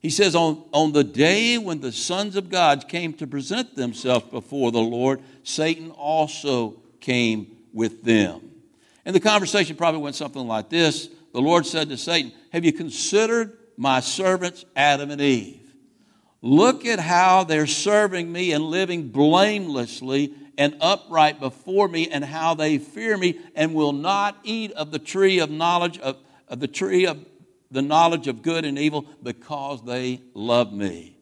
He 0.00 0.10
says, 0.10 0.34
on, 0.34 0.64
on 0.72 0.92
the 0.92 1.04
day 1.04 1.58
when 1.58 1.80
the 1.80 1.92
sons 1.92 2.34
of 2.34 2.48
God 2.48 2.88
came 2.88 3.12
to 3.14 3.26
present 3.26 3.76
themselves 3.76 4.26
before 4.30 4.72
the 4.72 4.80
Lord, 4.80 5.20
Satan 5.42 5.90
also 5.90 6.82
came 7.00 7.56
with 7.72 8.02
them. 8.02 8.50
And 9.04 9.14
the 9.14 9.20
conversation 9.20 9.76
probably 9.76 10.00
went 10.00 10.16
something 10.16 10.46
like 10.46 10.70
this 10.70 11.08
The 11.32 11.40
Lord 11.40 11.66
said 11.66 11.90
to 11.90 11.96
Satan, 11.96 12.32
Have 12.52 12.64
you 12.64 12.72
considered 12.72 13.56
my 13.80 13.98
servants 14.00 14.66
Adam 14.76 15.10
and 15.10 15.22
Eve. 15.22 15.72
Look 16.42 16.84
at 16.84 17.00
how 17.00 17.44
they're 17.44 17.66
serving 17.66 18.30
me 18.30 18.52
and 18.52 18.64
living 18.64 19.08
blamelessly 19.08 20.34
and 20.58 20.76
upright 20.82 21.40
before 21.40 21.88
me, 21.88 22.10
and 22.10 22.22
how 22.22 22.52
they 22.52 22.76
fear 22.76 23.16
me 23.16 23.40
and 23.54 23.72
will 23.72 23.94
not 23.94 24.36
eat 24.42 24.70
of 24.72 24.90
the 24.90 24.98
tree 24.98 25.38
of 25.38 25.50
knowledge 25.50 25.98
of, 26.00 26.18
of 26.46 26.60
the 26.60 26.68
tree 26.68 27.06
of 27.06 27.24
the 27.70 27.82
knowledge 27.82 28.26
of 28.26 28.42
good 28.42 28.64
and 28.64 28.78
evil 28.78 29.06
because 29.22 29.84
they 29.84 30.20
love 30.34 30.72
me. 30.72 31.16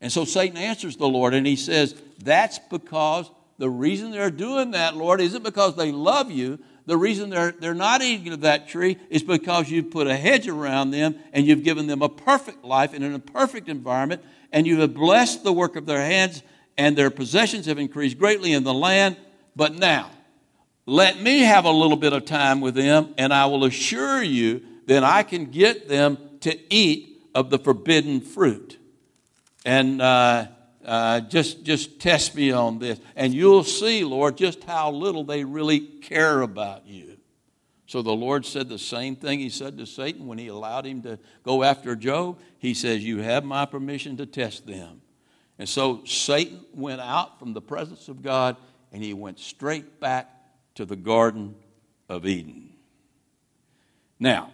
And 0.00 0.10
so 0.10 0.24
Satan 0.24 0.56
answers 0.56 0.96
the 0.96 1.08
Lord 1.08 1.34
and 1.34 1.46
he 1.46 1.56
says, 1.56 1.94
That's 2.22 2.58
because 2.58 3.30
the 3.58 3.70
reason 3.70 4.10
they're 4.10 4.30
doing 4.30 4.72
that, 4.72 4.96
Lord, 4.96 5.20
isn't 5.20 5.42
because 5.42 5.76
they 5.76 5.92
love 5.92 6.30
you, 6.30 6.58
the 6.86 6.96
reason 6.96 7.30
they're, 7.30 7.52
they're 7.52 7.74
not 7.74 8.02
eating 8.02 8.32
of 8.32 8.40
that 8.40 8.68
tree 8.68 8.96
is 9.10 9.22
because 9.22 9.70
you've 9.70 9.90
put 9.90 10.06
a 10.06 10.16
hedge 10.16 10.48
around 10.48 10.90
them 10.90 11.16
and 11.32 11.46
you've 11.46 11.62
given 11.62 11.86
them 11.86 12.02
a 12.02 12.08
perfect 12.08 12.64
life 12.64 12.94
in 12.94 13.02
a 13.02 13.18
perfect 13.18 13.68
environment, 13.68 14.24
and 14.50 14.66
you 14.66 14.80
have 14.80 14.94
blessed 14.94 15.44
the 15.44 15.52
work 15.52 15.76
of 15.76 15.86
their 15.86 16.00
hands, 16.00 16.42
and 16.76 16.96
their 16.96 17.10
possessions 17.10 17.66
have 17.66 17.78
increased 17.78 18.18
greatly 18.18 18.52
in 18.52 18.64
the 18.64 18.74
land. 18.74 19.16
But 19.54 19.74
now, 19.74 20.10
let 20.86 21.20
me 21.20 21.40
have 21.40 21.66
a 21.66 21.70
little 21.70 21.96
bit 21.96 22.12
of 22.12 22.24
time 22.24 22.60
with 22.60 22.74
them, 22.74 23.14
and 23.18 23.32
I 23.32 23.46
will 23.46 23.64
assure 23.64 24.22
you 24.22 24.62
that 24.90 25.04
I 25.04 25.22
can 25.22 25.44
get 25.44 25.88
them 25.88 26.18
to 26.40 26.58
eat 26.74 27.22
of 27.32 27.48
the 27.48 27.60
forbidden 27.60 28.20
fruit. 28.20 28.76
And 29.64 30.02
uh, 30.02 30.48
uh, 30.84 31.20
just, 31.20 31.62
just 31.62 32.00
test 32.00 32.34
me 32.34 32.50
on 32.50 32.80
this. 32.80 32.98
And 33.14 33.32
you'll 33.32 33.62
see, 33.62 34.02
Lord, 34.02 34.36
just 34.36 34.64
how 34.64 34.90
little 34.90 35.22
they 35.22 35.44
really 35.44 35.78
care 35.78 36.40
about 36.40 36.88
you. 36.88 37.18
So 37.86 38.02
the 38.02 38.10
Lord 38.10 38.44
said 38.44 38.68
the 38.68 38.80
same 38.80 39.14
thing 39.14 39.38
he 39.38 39.48
said 39.48 39.78
to 39.78 39.86
Satan 39.86 40.26
when 40.26 40.38
he 40.38 40.48
allowed 40.48 40.86
him 40.86 41.02
to 41.02 41.20
go 41.44 41.62
after 41.62 41.94
Job. 41.94 42.40
He 42.58 42.74
says, 42.74 43.04
You 43.04 43.18
have 43.18 43.44
my 43.44 43.66
permission 43.66 44.16
to 44.16 44.26
test 44.26 44.66
them. 44.66 45.02
And 45.56 45.68
so 45.68 46.04
Satan 46.04 46.64
went 46.74 47.00
out 47.00 47.38
from 47.38 47.52
the 47.52 47.62
presence 47.62 48.08
of 48.08 48.22
God 48.22 48.56
and 48.90 49.04
he 49.04 49.14
went 49.14 49.38
straight 49.38 50.00
back 50.00 50.28
to 50.74 50.84
the 50.84 50.96
Garden 50.96 51.54
of 52.08 52.26
Eden. 52.26 52.70
Now, 54.18 54.50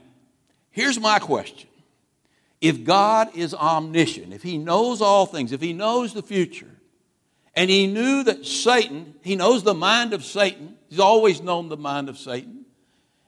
here's 0.76 1.00
my 1.00 1.18
question 1.18 1.68
if 2.61 2.85
God 2.85 3.35
is 3.35 3.54
omniscient, 3.54 4.33
if 4.33 4.42
He 4.42 4.59
knows 4.59 5.02
all 5.02 5.26
things, 5.26 5.52
if 5.52 5.61
He 5.61 5.73
knows 5.73 6.14
the 6.14 6.23
future, 6.23 6.71
and 7.54 7.68
He 7.68 7.87
knew 7.87 8.23
that 8.23 8.47
Satan, 8.47 9.14
He 9.23 9.35
knows 9.35 9.64
the 9.64 9.75
mind 9.75 10.12
of 10.12 10.25
Satan, 10.25 10.76
He's 10.88 11.00
always 11.00 11.42
known 11.42 11.68
the 11.68 11.76
mind 11.76 12.09
of 12.09 12.18
Satan, 12.18 12.64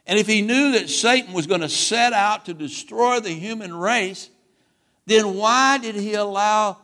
and 0.07 0.19
if 0.19 0.26
He 0.26 0.43
knew 0.43 0.73
that 0.73 0.88
Satan 0.88 1.33
was 1.33 1.47
going 1.47 1.62
to 1.62 1.69
set 1.69 2.12
out 2.12 2.47
to 2.47 2.55
destroy 2.55 3.21
the 3.21 3.31
human 3.31 3.75
race, 3.75 4.31
then 5.07 5.35
why 5.35 5.78
did 5.78 5.95
He 5.95 6.14
allow 6.14 6.78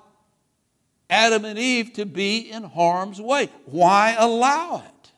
Adam 1.10 1.44
and 1.44 1.58
Eve 1.58 1.92
to 1.94 2.06
be 2.06 2.50
in 2.50 2.62
harm's 2.62 3.20
way? 3.20 3.50
Why 3.66 4.16
allow 4.18 4.78
it? 4.78 5.12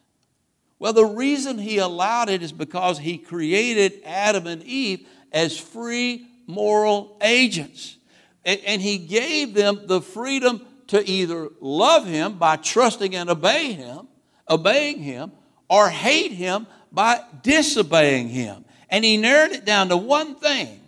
Well, 0.79 0.93
the 0.93 1.07
reason 1.07 1.59
He 1.59 1.79
allowed 1.79 2.29
it 2.29 2.43
is 2.43 2.53
because 2.53 2.99
He 2.99 3.19
created 3.19 4.03
Adam 4.05 4.47
and 4.47 4.62
Eve 4.62 5.07
as 5.37 5.57
free 5.59 6.26
moral 6.47 7.19
agents. 7.21 7.99
And, 8.45 8.59
and 8.66 8.83
he 8.83 8.97
gave 8.97 9.52
them 9.52 9.83
the 9.85 10.00
freedom 10.00 10.66
to 10.88 11.09
either 11.09 11.50
love 11.61 12.07
him 12.07 12.38
by 12.38 12.57
trusting 12.57 13.14
and 13.14 13.28
obey 13.28 13.73
him, 13.73 14.09
obeying 14.49 14.99
him, 14.99 15.33
or 15.69 15.90
hate 15.90 16.33
him 16.33 16.66
by 16.90 17.21
disobeying 17.43 18.31
him. 18.31 18.64
And 18.88 19.05
he 19.05 19.19
narrowed 19.19 19.52
it 19.52 19.66
down 19.66 19.90
to 19.90 19.97
one 19.97 20.37
thing. 20.37 20.81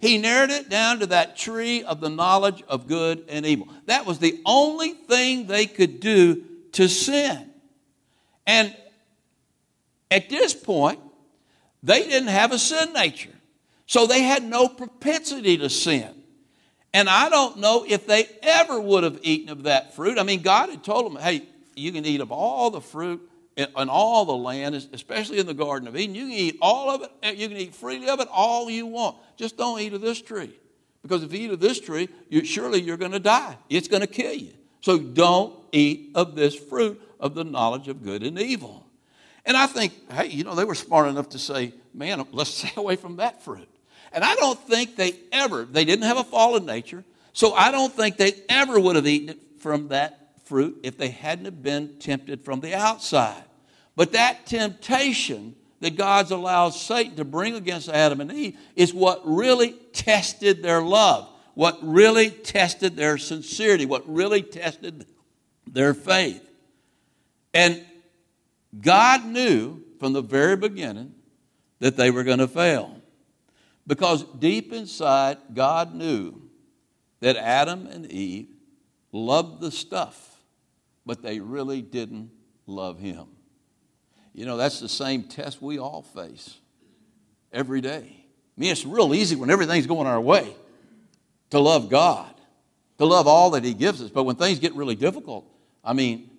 He 0.00 0.18
narrowed 0.18 0.50
it 0.50 0.68
down 0.68 0.98
to 0.98 1.06
that 1.06 1.38
tree 1.38 1.82
of 1.82 2.00
the 2.00 2.10
knowledge 2.10 2.62
of 2.68 2.86
good 2.86 3.24
and 3.28 3.46
evil. 3.46 3.68
That 3.86 4.04
was 4.04 4.18
the 4.18 4.38
only 4.44 4.90
thing 4.90 5.46
they 5.46 5.64
could 5.64 6.00
do 6.00 6.44
to 6.72 6.88
sin. 6.88 7.48
And 8.46 8.76
at 10.10 10.28
this 10.28 10.52
point, 10.52 11.00
they 11.82 12.02
didn't 12.02 12.28
have 12.28 12.52
a 12.52 12.58
sin 12.58 12.92
nature. 12.92 13.30
So 13.86 14.06
they 14.06 14.22
had 14.22 14.42
no 14.42 14.68
propensity 14.68 15.58
to 15.58 15.68
sin. 15.68 16.10
And 16.92 17.08
I 17.08 17.28
don't 17.28 17.58
know 17.58 17.84
if 17.86 18.06
they 18.06 18.28
ever 18.42 18.80
would 18.80 19.04
have 19.04 19.18
eaten 19.22 19.50
of 19.50 19.64
that 19.64 19.94
fruit. 19.94 20.18
I 20.18 20.22
mean, 20.22 20.42
God 20.42 20.70
had 20.70 20.84
told 20.84 21.06
them, 21.06 21.20
hey, 21.20 21.42
you 21.74 21.92
can 21.92 22.04
eat 22.06 22.20
of 22.20 22.30
all 22.30 22.70
the 22.70 22.80
fruit 22.80 23.28
and 23.56 23.90
all 23.90 24.24
the 24.24 24.34
land, 24.34 24.74
especially 24.92 25.38
in 25.38 25.46
the 25.46 25.54
Garden 25.54 25.88
of 25.88 25.96
Eden. 25.96 26.14
You 26.14 26.24
can 26.24 26.32
eat 26.32 26.58
all 26.60 26.90
of 26.90 27.02
it, 27.02 27.10
eh, 27.22 27.32
you 27.32 27.48
can 27.48 27.56
eat 27.56 27.74
freely 27.74 28.08
of 28.08 28.20
it 28.20 28.28
all 28.30 28.70
you 28.70 28.86
want. 28.86 29.16
Just 29.36 29.56
don't 29.56 29.80
eat 29.80 29.92
of 29.92 30.00
this 30.00 30.20
tree. 30.20 30.58
Because 31.02 31.22
if 31.22 31.32
you 31.32 31.40
eat 31.40 31.50
of 31.50 31.60
this 31.60 31.80
tree, 31.80 32.08
you, 32.28 32.44
surely 32.44 32.80
you're 32.80 32.96
going 32.96 33.12
to 33.12 33.20
die. 33.20 33.56
It's 33.68 33.88
going 33.88 34.00
to 34.00 34.06
kill 34.06 34.32
you. 34.32 34.52
So 34.80 34.98
don't 34.98 35.54
eat 35.72 36.12
of 36.14 36.34
this 36.34 36.54
fruit 36.54 37.00
of 37.20 37.34
the 37.34 37.44
knowledge 37.44 37.88
of 37.88 38.02
good 38.02 38.22
and 38.22 38.38
evil. 38.38 38.86
And 39.44 39.56
I 39.56 39.66
think, 39.66 39.92
hey, 40.12 40.28
you 40.28 40.44
know, 40.44 40.54
they 40.54 40.64
were 40.64 40.74
smart 40.74 41.08
enough 41.08 41.30
to 41.30 41.38
say, 41.38 41.74
man, 41.92 42.24
let's 42.32 42.50
stay 42.54 42.72
away 42.76 42.96
from 42.96 43.16
that 43.16 43.42
fruit. 43.42 43.68
And 44.14 44.22
I 44.22 44.36
don't 44.36 44.58
think 44.58 44.94
they 44.94 45.14
ever, 45.32 45.64
they 45.64 45.84
didn't 45.84 46.04
have 46.04 46.18
a 46.18 46.24
fallen 46.24 46.64
nature, 46.64 47.04
so 47.32 47.52
I 47.52 47.72
don't 47.72 47.92
think 47.92 48.16
they 48.16 48.32
ever 48.48 48.78
would 48.78 48.94
have 48.94 49.08
eaten 49.08 49.30
it 49.30 49.38
from 49.58 49.88
that 49.88 50.30
fruit 50.44 50.78
if 50.84 50.96
they 50.96 51.08
hadn't 51.08 51.46
have 51.46 51.62
been 51.62 51.98
tempted 51.98 52.44
from 52.44 52.60
the 52.60 52.74
outside. 52.74 53.42
But 53.96 54.12
that 54.12 54.46
temptation 54.46 55.56
that 55.80 55.96
God's 55.96 56.30
allowed 56.30 56.70
Satan 56.70 57.16
to 57.16 57.24
bring 57.24 57.56
against 57.56 57.88
Adam 57.88 58.20
and 58.20 58.30
Eve 58.30 58.56
is 58.76 58.94
what 58.94 59.20
really 59.24 59.72
tested 59.92 60.62
their 60.62 60.80
love, 60.80 61.28
what 61.54 61.76
really 61.82 62.30
tested 62.30 62.96
their 62.96 63.18
sincerity, 63.18 63.84
what 63.84 64.08
really 64.08 64.42
tested 64.42 65.06
their 65.66 65.92
faith. 65.92 66.48
And 67.52 67.84
God 68.80 69.24
knew 69.24 69.82
from 69.98 70.12
the 70.12 70.22
very 70.22 70.56
beginning 70.56 71.14
that 71.80 71.96
they 71.96 72.12
were 72.12 72.22
going 72.22 72.38
to 72.38 72.48
fail. 72.48 72.93
Because 73.86 74.24
deep 74.38 74.72
inside, 74.72 75.38
God 75.52 75.94
knew 75.94 76.40
that 77.20 77.36
Adam 77.36 77.86
and 77.86 78.10
Eve 78.10 78.48
loved 79.12 79.60
the 79.60 79.70
stuff, 79.70 80.38
but 81.04 81.22
they 81.22 81.40
really 81.40 81.82
didn't 81.82 82.30
love 82.66 82.98
Him. 82.98 83.26
You 84.32 84.46
know, 84.46 84.56
that's 84.56 84.80
the 84.80 84.88
same 84.88 85.24
test 85.24 85.62
we 85.62 85.78
all 85.78 86.02
face 86.02 86.58
every 87.52 87.80
day. 87.80 88.04
I 88.56 88.60
mean, 88.60 88.72
it's 88.72 88.84
real 88.84 89.14
easy 89.14 89.36
when 89.36 89.50
everything's 89.50 89.86
going 89.86 90.06
our 90.06 90.20
way 90.20 90.54
to 91.50 91.60
love 91.60 91.88
God, 91.88 92.34
to 92.98 93.04
love 93.04 93.26
all 93.26 93.50
that 93.50 93.64
He 93.64 93.74
gives 93.74 94.02
us. 94.02 94.10
But 94.10 94.24
when 94.24 94.36
things 94.36 94.58
get 94.58 94.74
really 94.74 94.96
difficult, 94.96 95.46
I 95.84 95.92
mean, 95.92 96.30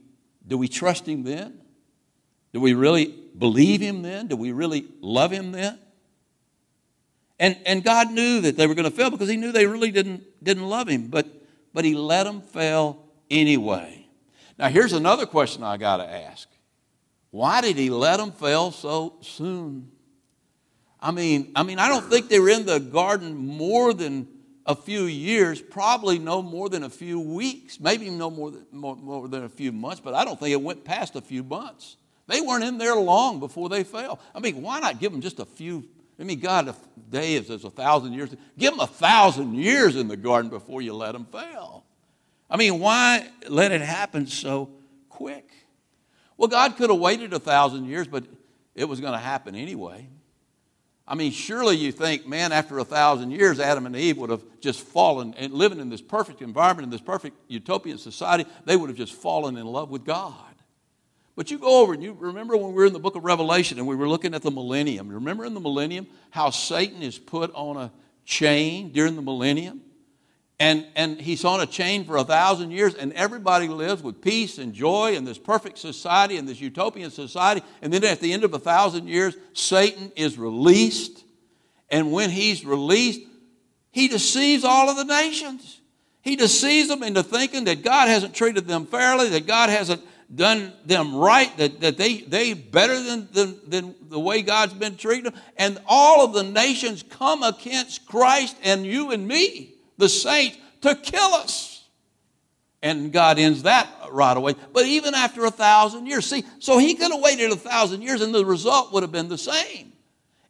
do 0.46 0.58
we 0.58 0.68
trust 0.68 1.08
Him 1.08 1.24
then? 1.24 1.62
Do 2.54 2.60
we 2.60 2.74
really 2.74 3.14
believe 3.38 3.82
Him 3.82 4.02
then? 4.02 4.28
Do 4.28 4.36
we 4.36 4.52
really 4.52 4.86
love 5.02 5.32
Him 5.32 5.52
then? 5.52 5.80
And, 7.39 7.58
and 7.65 7.84
God 7.84 8.12
knew 8.12 8.42
that 8.42 8.56
they 8.56 8.65
were 8.68 8.75
going 8.75 8.89
to 8.89 8.96
fail 8.96 9.10
because 9.10 9.30
He 9.30 9.38
knew 9.38 9.51
they 9.51 9.68
really 9.68 9.92
didn't, 9.92 10.24
didn't 10.44 10.68
love 10.68 10.88
Him, 10.88 11.08
but, 11.08 11.27
but 11.74 11.86
He 11.86 11.96
let 11.96 12.24
them 12.24 12.42
fail 12.42 13.04
anyway. 13.30 14.08
Now, 14.58 14.70
here's 14.70 14.94
another 14.94 15.25
question 15.25 15.63
I 15.63 15.77
got 15.77 15.98
to 15.98 16.10
ask 16.10 16.48
Why 17.32 17.62
did 17.62 17.77
He 17.77 17.89
let 17.89 18.18
them 18.18 18.32
fail 18.32 18.72
so 18.72 19.18
soon? 19.22 19.92
I 21.01 21.12
mean, 21.12 21.51
I 21.56 21.63
mean, 21.63 21.77
I 21.77 21.88
don't 21.88 22.06
think 22.10 22.30
they 22.30 22.39
were 22.39 22.50
in 22.50 22.65
the 22.65 22.80
garden 22.80 23.36
more 23.36 23.94
than 23.94 24.27
a 24.65 24.75
few 24.75 25.04
years, 25.04 25.62
probably 25.62 26.18
no 26.18 26.42
more 26.42 26.70
than 26.70 26.84
a 26.84 26.89
few 26.89 27.20
weeks, 27.20 27.80
maybe 27.80 28.10
no 28.10 28.32
more 28.32 28.51
than, 28.51 28.65
more, 28.72 28.96
more 28.96 29.27
than 29.27 29.44
a 29.44 29.50
few 29.50 29.72
months, 29.72 30.01
but 30.04 30.15
I 30.15 30.25
don't 30.25 30.39
think 30.39 30.51
it 30.51 30.62
went 30.62 30.84
past 30.84 31.15
a 31.15 31.22
few 31.22 31.44
months. 31.44 31.98
They 32.27 32.42
weren't 32.42 32.63
in 32.63 32.80
there 32.80 32.96
long 32.96 33.39
before 33.39 33.70
they 33.70 33.84
fell. 33.84 34.20
I 34.34 34.39
mean, 34.39 34.63
why 34.63 34.80
not 34.80 35.00
give 35.00 35.12
them 35.12 35.22
just 35.22 35.39
a 35.39 35.46
few? 35.46 35.88
I 36.19 36.24
mean, 36.24 36.39
God, 36.39 36.69
a 36.69 36.75
day 37.10 37.36
is, 37.36 37.50
a 37.50 37.69
thousand 37.69 38.13
years. 38.13 38.34
Give 38.57 38.72
them 38.72 38.79
a 38.79 38.88
thousand 38.88 39.55
years 39.55 39.95
in 39.95 40.07
the 40.07 40.17
garden 40.17 40.50
before 40.50 40.81
you 40.81 40.93
let 40.93 41.12
them 41.12 41.25
fail. 41.25 41.84
I 42.50 42.57
mean, 42.57 42.79
why 42.79 43.27
let 43.50 43.72
it 43.72 43.81
happen 43.81 44.27
so 44.27 44.69
quick? 45.10 45.50
Well, 46.38 46.48
God 46.48 46.77
could 46.77 46.89
have 46.89 47.00
waited 47.00 47.34
a 47.34 47.39
thousand 47.39 47.86
years, 47.86 48.07
but 48.07 48.24
it 48.75 48.86
was 48.86 49.01
going 49.01 49.13
to 49.13 49.19
happen 49.19 49.55
anyway. 49.55 50.07
I 51.07 51.15
mean, 51.15 51.31
surely 51.31 51.77
you 51.77 51.91
think, 51.91 52.27
man, 52.27 52.51
after 52.51 52.79
a 52.79 52.84
thousand 52.84 53.31
years, 53.31 53.60
Adam 53.60 53.86
and 53.86 53.95
Eve 53.95 54.17
would 54.17 54.31
have 54.31 54.43
just 54.60 54.81
fallen 54.81 55.36
and 55.38 55.53
living 55.53 55.79
in 55.79 55.89
this 55.89 56.01
perfect 56.01 56.41
environment, 56.41 56.86
in 56.86 56.89
this 56.89 57.01
perfect 57.01 57.38
utopian 57.48 57.98
society, 57.98 58.45
they 58.65 58.75
would 58.75 58.89
have 58.89 58.98
just 58.98 59.13
fallen 59.13 59.55
in 59.55 59.65
love 59.67 59.91
with 59.91 60.03
God. 60.03 60.54
But 61.36 61.51
you 61.51 61.58
go 61.60 61.82
over 61.82 61.94
and 61.94 62.01
you 62.01 62.13
remember 62.13 62.56
when 62.56 62.68
we 62.68 62.74
were 62.74 62.86
in 62.86 62.94
the 62.94 63.00
book 63.00 63.15
of 63.15 63.25
Revelation 63.25 63.77
and 63.77 63.88
we 63.88 63.96
were 63.96 64.08
looking 64.08 64.34
at 64.34 64.42
the 64.42 64.51
millennium. 64.51 65.10
Remember 65.10 65.44
in 65.46 65.54
the 65.54 65.60
millennium 65.60 66.08
how 66.30 66.50
Satan 66.50 67.01
is 67.01 67.20
put 67.20 67.54
on 67.54 67.75
a 67.75 67.92
chain 68.24 68.92
during 68.92 69.15
the 69.15 69.22
millennium? 69.22 69.82
And, 70.58 70.86
and 70.96 71.20
he's 71.20 71.44
on 71.44 71.60
a 71.60 71.65
chain 71.65 72.06
for 72.06 72.15
a 72.15 72.24
thousand 72.24 72.72
years, 72.72 72.96
and 72.96 73.12
everybody 73.12 73.68
lives 73.68 74.01
with 74.01 74.22
peace 74.22 74.58
and 74.58 74.74
joy 74.74 75.15
in 75.15 75.25
this 75.25 75.38
perfect 75.38 75.77
society, 75.77 76.38
and 76.38 76.48
this 76.48 76.62
utopian 76.62 77.12
society. 77.12 77.62
And 77.82 77.92
then 77.92 78.06
at 78.06 78.22
the 78.22 78.32
end 78.32 78.46
of 78.46 78.54
a 78.54 78.60
thousand 78.60 79.10
years, 79.10 79.36
Satan 79.51 80.13
is 80.15 80.38
released. 80.38 81.25
And 81.89 82.13
when 82.13 82.30
he's 82.30 82.65
released, 82.65 83.20
he 83.92 84.08
deceives 84.08 84.63
all 84.63 84.89
of 84.89 84.96
the 84.96 85.04
nations. 85.04 85.82
He 86.22 86.38
deceives 86.38 86.88
them 86.88 87.04
into 87.04 87.22
thinking 87.22 87.65
that 87.65 87.84
God 87.84 88.08
hasn't 88.08 88.34
treated 88.34 88.65
them 88.65 88.86
fairly, 88.86 89.30
that 89.30 89.46
God 89.46 89.70
hasn't 89.70 90.01
done 90.34 90.74
them 90.86 91.15
right, 91.15 91.55
that, 91.58 91.82
that 91.82 91.98
they, 91.98 92.22
they 92.22 92.53
better 92.53 93.00
than, 93.01 93.27
than, 93.32 93.60
than 93.67 93.96
the 94.10 94.20
way 94.20 94.41
God's 94.41 94.74
been 94.74 94.98
treating 94.98 95.25
them. 95.25 95.34
And 95.58 95.79
all 95.86 96.25
of 96.25 96.34
the 96.34 96.44
nations 96.44 97.03
come 97.03 97.44
against 97.44 98.05
Christ 98.08 98.58
and 98.63 98.86
you 98.86 99.12
and 99.12 99.27
me 99.27 99.75
the 99.98 100.10
saints 100.10 100.58
to 100.82 100.96
kill 100.96 101.34
us. 101.34 101.84
And 102.82 103.12
God 103.12 103.39
ends 103.39 103.63
that 103.63 103.88
right 104.12 104.36
away. 104.36 104.55
But 104.74 104.86
even 104.86 105.15
after 105.15 105.46
a 105.46 105.51
thousand 105.51 106.05
years, 106.05 106.25
see, 106.25 106.44
so 106.60 106.77
he 106.77 106.94
could 106.96 107.12
have 107.12 107.22
waited 107.22 107.51
a 107.51 107.55
thousand 107.55 108.01
years 108.01 108.22
and 108.22 108.34
the 108.34 108.46
result 108.46 108.94
would 108.94 109.03
have 109.03 109.12
been 109.12 109.29
the 109.29 109.38
same. 109.38 109.91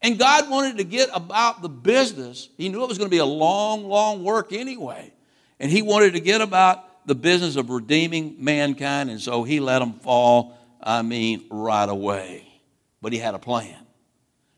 And 0.02 0.20
God 0.20 0.50
wanted 0.50 0.78
to 0.78 0.84
get 0.84 1.10
about 1.14 1.62
the 1.62 1.70
business. 1.70 2.50
He 2.58 2.70
knew 2.70 2.84
it 2.84 2.90
was 2.90 2.98
going 2.98 3.10
to 3.10 3.16
be 3.16 3.20
a 3.20 3.26
long, 3.26 3.86
long 3.86 4.24
work 4.24 4.54
anyway. 4.54 5.14
And 5.60 5.72
he 5.72 5.82
wanted 5.82 6.14
to 6.14 6.20
get 6.20 6.42
about 6.42 6.84
the 7.06 7.16
business 7.16 7.56
of 7.56 7.70
redeeming 7.70 8.36
mankind. 8.40 9.10
And 9.10 9.22
so 9.22 9.44
he 9.44 9.60
let 9.60 9.80
them 9.80 9.94
fall, 9.94 10.58
I 10.82 11.02
mean, 11.02 11.46
right 11.50 11.88
away. 11.88 12.48
But 13.02 13.14
he 13.14 13.20
had 13.20 13.36
a 13.36 13.40
plan. 13.40 13.86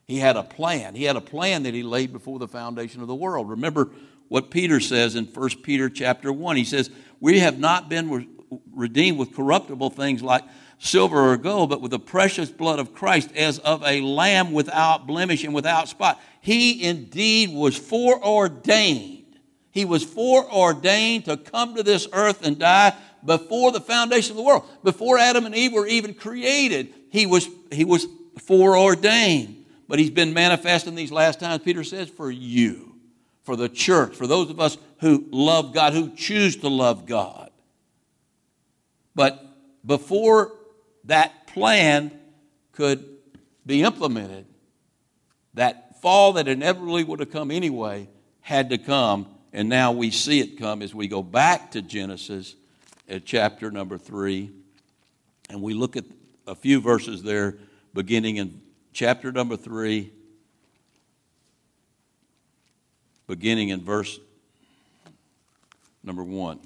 He 0.06 0.18
had 0.18 0.38
a 0.38 0.44
plan. 0.44 0.96
He 0.96 1.04
had 1.04 1.18
a 1.18 1.22
plan 1.22 1.64
that 1.64 1.74
he 1.74 1.84
laid 1.84 2.14
before 2.14 2.40
the 2.40 2.48
foundation 2.48 3.02
of 3.02 3.08
the 3.08 3.16
world. 3.16 3.50
Remember 3.50 3.90
what 4.30 4.52
Peter 4.52 4.80
says 4.80 5.16
in 5.16 5.26
1 5.26 5.50
Peter 5.64 5.90
chapter 5.90 6.32
1. 6.32 6.56
He 6.56 6.64
says, 6.64 6.90
We 7.20 7.40
have 7.40 7.60
not 7.60 7.90
been 7.90 8.10
re- 8.10 8.30
redeemed 8.74 9.18
with 9.18 9.36
corruptible 9.36 9.90
things 9.90 10.24
like 10.24 10.44
silver 10.80 11.32
or 11.32 11.38
gold, 11.38 11.70
but 11.70 11.82
with 11.82 11.92
the 11.92 12.00
precious 12.00 12.50
blood 12.50 12.80
of 12.80 12.94
Christ, 12.94 13.36
as 13.36 13.60
of 13.60 13.84
a 13.84 14.02
lamb 14.02 14.54
without 14.54 15.08
blemish 15.08 15.44
and 15.44 15.54
without 15.54 15.90
spot. 15.90 16.22
He 16.40 16.84
indeed 16.84 17.50
was 17.50 17.78
foreordained. 17.78 19.17
He 19.78 19.86
was 19.86 20.04
foreordained 20.04 21.26
to 21.26 21.38
come 21.38 21.76
to 21.76 21.84
this 21.84 22.08
earth 22.12 22.44
and 22.44 22.58
die 22.58 22.96
before 23.24 23.72
the 23.72 23.80
foundation 23.80 24.32
of 24.32 24.38
the 24.38 24.42
world. 24.42 24.68
Before 24.84 25.20
Adam 25.20 25.46
and 25.46 25.54
Eve 25.54 25.72
were 25.72 25.86
even 25.86 26.16
created, 26.16 26.92
he 27.12 27.28
was, 27.28 27.48
he 27.72 27.86
was 27.86 28.08
foreordained. 28.40 29.66
But 29.88 30.00
he's 30.00 30.10
been 30.10 30.34
manifest 30.34 30.88
in 30.88 30.96
these 30.96 31.12
last 31.12 31.40
times, 31.40 31.62
Peter 31.64 31.84
says, 31.84 32.10
for 32.10 32.32
you 32.32 32.96
for 33.44 33.56
the 33.56 33.70
church, 33.70 34.16
for 34.16 34.26
those 34.26 34.50
of 34.50 34.60
us 34.60 34.80
who 35.00 35.26
love 35.30 35.76
God, 35.76 35.94
who 35.94 36.10
choose 36.16 36.56
to 36.56 36.70
love 36.70 37.06
God. 37.06 37.52
But 39.14 39.46
before 39.86 40.54
that 41.04 41.46
plan 41.46 42.12
could 42.72 43.06
be 43.64 43.84
implemented, 43.84 44.48
that 45.54 46.02
fall 46.02 46.34
that 46.34 46.48
inevitably 46.48 47.04
would 47.04 47.20
have 47.20 47.32
come 47.32 47.52
anyway 47.52 48.10
had 48.42 48.72
to 48.72 48.80
come, 48.80 49.28
and 49.54 49.70
now 49.70 49.92
we 49.92 50.12
see 50.12 50.40
it 50.40 50.58
come 50.58 50.82
as 50.82 50.94
we 50.94 51.08
go 51.08 51.24
back 51.24 51.72
to 51.72 51.82
Genesis 51.82 52.56
at 53.08 53.26
chapter 53.26 53.72
number 53.72 53.98
three, 53.98 54.52
and 55.50 55.62
we 55.62 55.74
look 55.74 55.96
at 55.96 56.06
a 56.46 56.56
few 56.56 56.82
verses 56.82 57.24
there, 57.24 57.56
beginning 57.94 58.38
in 58.38 58.62
chapter 58.94 59.32
number 59.32 59.56
three 59.56 60.12
beginning 63.28 63.70
in 63.70 63.82
verse 63.82 64.20
number 66.04 66.24
one. 66.24 66.60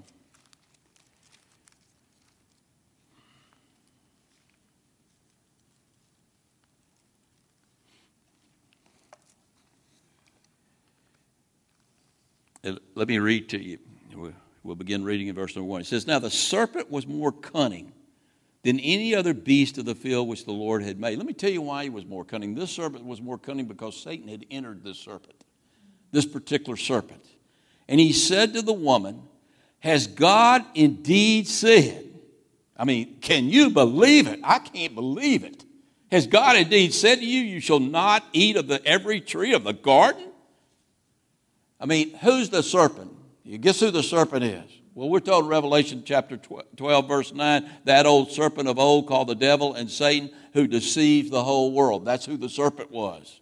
Let 12.63 13.07
me 13.07 13.19
read 13.19 13.49
to 13.49 13.61
you. 13.61 13.79
We'll 14.63 14.75
begin 14.75 15.03
reading 15.03 15.27
in 15.27 15.35
verse 15.35 15.55
number 15.55 15.69
one. 15.69 15.81
It 15.81 15.87
says, 15.87 16.05
Now 16.05 16.19
the 16.19 16.29
serpent 16.29 16.91
was 16.91 17.07
more 17.07 17.31
cunning 17.31 17.93
than 18.63 18.79
any 18.79 19.15
other 19.15 19.33
beast 19.33 19.79
of 19.79 19.85
the 19.85 19.95
field 19.95 20.27
which 20.27 20.45
the 20.45 20.51
Lord 20.51 20.83
had 20.83 20.99
made. 20.99 21.17
Let 21.17 21.25
me 21.25 21.33
tell 21.33 21.49
you 21.49 21.61
why 21.61 21.83
he 21.83 21.89
was 21.89 22.05
more 22.05 22.23
cunning. 22.23 22.53
This 22.53 22.69
serpent 22.69 23.05
was 23.05 23.19
more 23.19 23.39
cunning 23.39 23.65
because 23.65 23.99
Satan 23.99 24.27
had 24.27 24.45
entered 24.51 24.83
this 24.83 24.99
serpent 24.99 25.41
this 26.11 26.25
particular 26.25 26.77
serpent. 26.77 27.25
And 27.87 27.99
he 27.99 28.13
said 28.13 28.53
to 28.53 28.61
the 28.61 28.73
woman, 28.73 29.23
Has 29.79 30.07
God 30.07 30.63
indeed 30.75 31.47
said? 31.47 32.07
I 32.77 32.85
mean, 32.85 33.17
can 33.21 33.49
you 33.49 33.69
believe 33.69 34.27
it? 34.27 34.39
I 34.43 34.59
can't 34.59 34.95
believe 34.95 35.43
it. 35.43 35.65
Has 36.11 36.27
God 36.27 36.57
indeed 36.57 36.93
said 36.93 37.19
to 37.19 37.25
you, 37.25 37.41
You 37.41 37.59
shall 37.59 37.79
not 37.79 38.23
eat 38.33 38.55
of 38.55 38.67
the 38.67 38.85
every 38.85 39.21
tree 39.21 39.53
of 39.53 39.63
the 39.63 39.73
garden? 39.73 40.30
I 41.81 41.87
mean, 41.87 42.13
who's 42.17 42.49
the 42.49 42.61
serpent? 42.61 43.11
You 43.43 43.57
guess 43.57 43.79
who 43.79 43.89
the 43.89 44.03
serpent 44.03 44.43
is? 44.43 44.71
Well, 44.93 45.09
we're 45.09 45.19
told 45.19 45.45
in 45.45 45.49
Revelation 45.49 46.03
chapter 46.05 46.37
12, 46.37 47.07
verse 47.07 47.33
9, 47.33 47.69
that 47.85 48.05
old 48.05 48.31
serpent 48.31 48.67
of 48.67 48.77
old 48.77 49.07
called 49.07 49.29
the 49.29 49.35
devil 49.35 49.73
and 49.73 49.89
Satan 49.89 50.29
who 50.53 50.67
deceives 50.67 51.31
the 51.31 51.43
whole 51.43 51.71
world. 51.71 52.05
That's 52.05 52.25
who 52.25 52.37
the 52.37 52.49
serpent 52.49 52.91
was. 52.91 53.39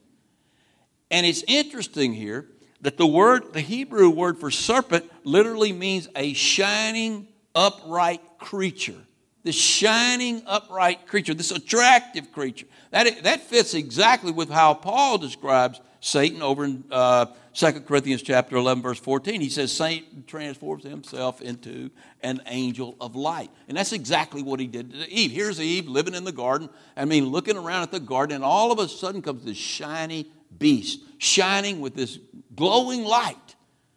And 1.11 1.25
it's 1.25 1.43
interesting 1.47 2.13
here 2.13 2.47
that 2.81 2.97
the 2.97 3.07
word, 3.07 3.51
the 3.51 3.61
Hebrew 3.61 4.09
word 4.09 4.37
for 4.37 4.51
serpent, 4.51 5.11
literally 5.23 5.73
means 5.73 6.07
a 6.15 6.33
shining, 6.33 7.27
upright 7.53 8.21
creature. 8.37 9.01
This 9.43 9.55
shining, 9.55 10.43
upright 10.45 11.07
creature, 11.07 11.33
this 11.33 11.51
attractive 11.51 12.31
creature. 12.31 12.67
That, 12.91 13.23
that 13.23 13.41
fits 13.41 13.73
exactly 13.73 14.31
with 14.31 14.49
how 14.49 14.75
Paul 14.75 15.17
describes 15.17 15.81
Satan 15.99 16.41
over 16.41 16.65
in 16.65 16.83
uh, 16.91 17.27
2 17.59 17.81
Corinthians 17.81 18.21
chapter 18.21 18.55
11, 18.55 18.81
verse 18.81 18.99
14. 18.99 19.41
He 19.41 19.49
says 19.49 19.69
Satan 19.73 20.23
transforms 20.25 20.85
himself 20.85 21.41
into 21.41 21.89
an 22.21 22.41
angel 22.45 22.95
of 23.01 23.17
light. 23.17 23.51
And 23.67 23.75
that's 23.75 23.91
exactly 23.91 24.41
what 24.41 24.61
he 24.61 24.67
did 24.67 24.93
to 24.93 25.11
Eve. 25.11 25.31
Here's 25.31 25.59
Eve 25.59 25.85
living 25.85 26.15
in 26.15 26.23
the 26.23 26.31
garden. 26.31 26.69
I 26.95 27.03
mean, 27.03 27.25
looking 27.25 27.57
around 27.57 27.83
at 27.83 27.91
the 27.91 27.99
garden, 27.99 28.35
and 28.35 28.45
all 28.45 28.71
of 28.71 28.79
a 28.79 28.87
sudden 28.87 29.21
comes 29.21 29.43
this 29.43 29.57
shiny 29.57 30.31
beast, 30.57 31.01
shining 31.17 31.81
with 31.81 31.95
this 31.95 32.17
glowing 32.55 33.03
light. 33.03 33.55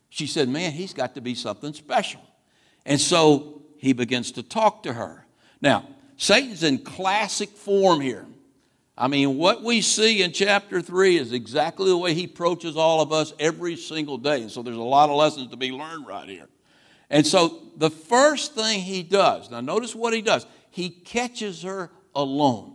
She 0.08 0.26
said, 0.26 0.48
Man, 0.48 0.72
he's 0.72 0.92
got 0.92 1.14
to 1.14 1.20
be 1.20 1.36
something 1.36 1.72
special. 1.72 2.20
And 2.84 3.00
so 3.00 3.62
he 3.78 3.92
begins 3.92 4.32
to 4.32 4.42
talk 4.42 4.82
to 4.82 4.92
her. 4.92 5.24
Now, 5.60 5.86
Satan's 6.16 6.64
in 6.64 6.78
classic 6.78 7.50
form 7.50 8.00
here. 8.00 8.26
I 8.96 9.08
mean, 9.08 9.38
what 9.38 9.62
we 9.62 9.80
see 9.80 10.22
in 10.22 10.32
chapter 10.32 10.82
3 10.82 11.16
is 11.16 11.32
exactly 11.32 11.88
the 11.88 11.96
way 11.96 12.12
he 12.12 12.24
approaches 12.24 12.76
all 12.76 13.00
of 13.00 13.12
us 13.12 13.32
every 13.38 13.76
single 13.76 14.18
day. 14.18 14.42
And 14.42 14.50
so 14.50 14.62
there's 14.62 14.76
a 14.76 14.82
lot 14.82 15.08
of 15.08 15.16
lessons 15.16 15.48
to 15.48 15.56
be 15.56 15.70
learned 15.70 16.06
right 16.06 16.28
here. 16.28 16.48
And 17.08 17.26
so 17.26 17.62
the 17.76 17.90
first 17.90 18.54
thing 18.54 18.80
he 18.80 19.02
does, 19.02 19.50
now 19.50 19.60
notice 19.60 19.94
what 19.94 20.12
he 20.12 20.22
does, 20.22 20.46
he 20.70 20.90
catches 20.90 21.62
her 21.62 21.90
alone. 22.14 22.74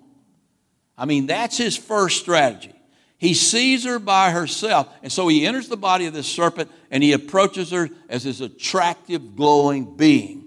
I 0.97 1.05
mean, 1.05 1.27
that's 1.27 1.57
his 1.57 1.77
first 1.77 2.19
strategy. 2.19 2.73
He 3.19 3.33
sees 3.33 3.83
her 3.85 3.97
by 3.97 4.29
herself, 4.31 4.93
and 5.01 5.11
so 5.11 5.27
he 5.27 5.45
enters 5.45 5.67
the 5.67 5.77
body 5.77 6.05
of 6.05 6.13
this 6.13 6.27
serpent 6.27 6.69
and 6.91 7.01
he 7.01 7.13
approaches 7.13 7.71
her 7.71 7.89
as 8.09 8.23
this 8.23 8.41
attractive, 8.41 9.35
glowing 9.35 9.95
being. 9.95 10.45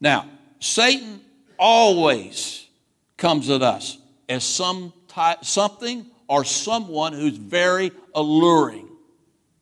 Now, 0.00 0.28
Satan 0.60 1.20
always 1.58 2.66
comes 3.18 3.50
at 3.50 3.62
us 3.62 3.98
as 4.28 4.44
some 4.44 4.92
type, 5.08 5.44
something 5.44 6.06
or 6.28 6.44
someone 6.44 7.12
who's 7.12 7.36
very 7.36 7.92
alluring. 8.14 8.88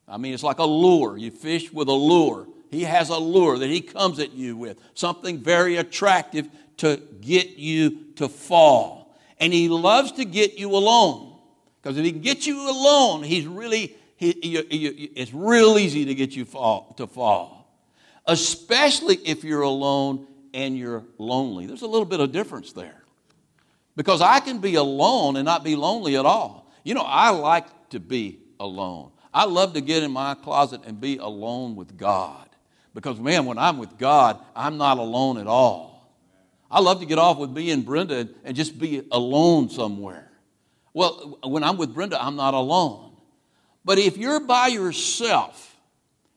I 0.07 0.17
mean, 0.17 0.33
it's 0.33 0.43
like 0.43 0.59
a 0.59 0.65
lure. 0.65 1.17
You 1.17 1.31
fish 1.31 1.71
with 1.71 1.87
a 1.87 1.93
lure. 1.93 2.47
He 2.69 2.83
has 2.83 3.09
a 3.09 3.17
lure 3.17 3.57
that 3.57 3.69
he 3.69 3.81
comes 3.81 4.19
at 4.19 4.33
you 4.33 4.57
with, 4.57 4.79
something 4.95 5.39
very 5.39 5.77
attractive 5.77 6.47
to 6.77 6.99
get 7.21 7.57
you 7.57 8.13
to 8.15 8.27
fall. 8.27 9.15
And 9.39 9.53
he 9.53 9.69
loves 9.69 10.13
to 10.13 10.25
get 10.25 10.57
you 10.57 10.71
alone. 10.71 11.37
Because 11.81 11.97
if 11.97 12.05
he 12.05 12.11
can 12.11 12.21
get 12.21 12.47
you 12.47 12.69
alone, 12.69 13.23
he's 13.23 13.45
really, 13.45 13.95
he, 14.15 14.39
you, 14.41 14.63
you, 14.69 15.09
it's 15.15 15.33
real 15.33 15.77
easy 15.77 16.05
to 16.05 16.15
get 16.15 16.35
you 16.35 16.45
fall, 16.45 16.93
to 16.97 17.05
fall. 17.05 17.67
Especially 18.25 19.15
if 19.17 19.43
you're 19.43 19.61
alone 19.61 20.25
and 20.53 20.77
you're 20.77 21.03
lonely. 21.17 21.65
There's 21.65 21.81
a 21.81 21.87
little 21.87 22.05
bit 22.05 22.21
of 22.21 22.31
difference 22.31 22.73
there. 22.73 23.02
Because 23.95 24.21
I 24.21 24.39
can 24.39 24.59
be 24.59 24.75
alone 24.75 25.35
and 25.35 25.45
not 25.45 25.63
be 25.63 25.75
lonely 25.75 26.17
at 26.17 26.25
all. 26.25 26.71
You 26.83 26.93
know, 26.95 27.05
I 27.05 27.29
like 27.29 27.89
to 27.89 27.99
be 27.99 28.39
alone. 28.59 29.11
I 29.33 29.45
love 29.45 29.73
to 29.73 29.81
get 29.81 30.03
in 30.03 30.11
my 30.11 30.35
closet 30.35 30.81
and 30.85 30.99
be 30.99 31.17
alone 31.17 31.75
with 31.75 31.97
God. 31.97 32.49
Because, 32.93 33.19
man, 33.19 33.45
when 33.45 33.57
I'm 33.57 33.77
with 33.77 33.97
God, 33.97 34.39
I'm 34.55 34.77
not 34.77 34.97
alone 34.97 35.37
at 35.37 35.47
all. 35.47 35.93
I 36.69 36.79
love 36.79 36.99
to 36.99 37.05
get 37.05 37.19
off 37.19 37.37
with 37.37 37.51
me 37.51 37.71
and 37.71 37.85
Brenda 37.85 38.27
and 38.43 38.55
just 38.55 38.79
be 38.79 39.03
alone 39.11 39.69
somewhere. 39.69 40.31
Well, 40.93 41.39
when 41.43 41.63
I'm 41.63 41.77
with 41.77 41.93
Brenda, 41.93 42.21
I'm 42.21 42.35
not 42.35 42.53
alone. 42.53 43.15
But 43.85 43.97
if 43.97 44.17
you're 44.17 44.39
by 44.39 44.67
yourself, 44.67 45.75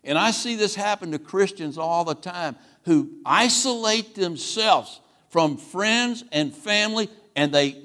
and 0.04 0.16
I 0.16 0.30
see 0.30 0.56
this 0.56 0.74
happen 0.74 1.12
to 1.12 1.18
Christians 1.18 1.78
all 1.78 2.04
the 2.04 2.14
time 2.14 2.56
who 2.84 3.10
isolate 3.24 4.14
themselves 4.14 5.00
from 5.30 5.56
friends 5.56 6.24
and 6.32 6.54
family 6.54 7.10
and 7.36 7.52
they 7.52 7.76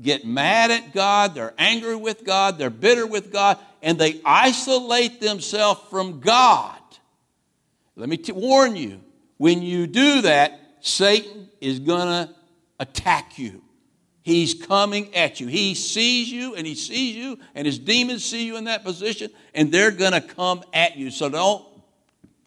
get 0.00 0.24
mad 0.24 0.70
at 0.70 0.94
God, 0.94 1.34
they're 1.34 1.52
angry 1.58 1.96
with 1.96 2.24
God, 2.24 2.56
they're 2.56 2.70
bitter 2.70 3.06
with 3.06 3.30
God, 3.30 3.58
and 3.82 3.98
they 3.98 4.20
isolate 4.24 5.20
themselves 5.20 5.80
from 5.90 6.20
God. 6.20 6.78
Let 7.96 8.08
me 8.08 8.16
t- 8.16 8.32
warn 8.32 8.76
you 8.76 9.00
when 9.36 9.62
you 9.62 9.86
do 9.86 10.22
that, 10.22 10.58
Satan 10.80 11.48
is 11.60 11.80
going 11.80 12.06
to 12.06 12.34
attack 12.78 13.38
you. 13.38 13.62
He's 14.22 14.54
coming 14.54 15.14
at 15.14 15.40
you. 15.40 15.46
He 15.46 15.74
sees 15.74 16.30
you 16.30 16.54
and 16.54 16.66
he 16.66 16.74
sees 16.74 17.16
you, 17.16 17.38
and 17.54 17.66
his 17.66 17.78
demons 17.78 18.24
see 18.24 18.46
you 18.46 18.56
in 18.56 18.64
that 18.64 18.84
position, 18.84 19.30
and 19.54 19.72
they're 19.72 19.90
going 19.90 20.12
to 20.12 20.20
come 20.20 20.62
at 20.72 20.96
you. 20.96 21.10
So 21.10 21.28
don't 21.28 21.66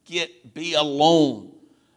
get 0.05 0.53
be 0.53 0.75
alone. 0.75 1.51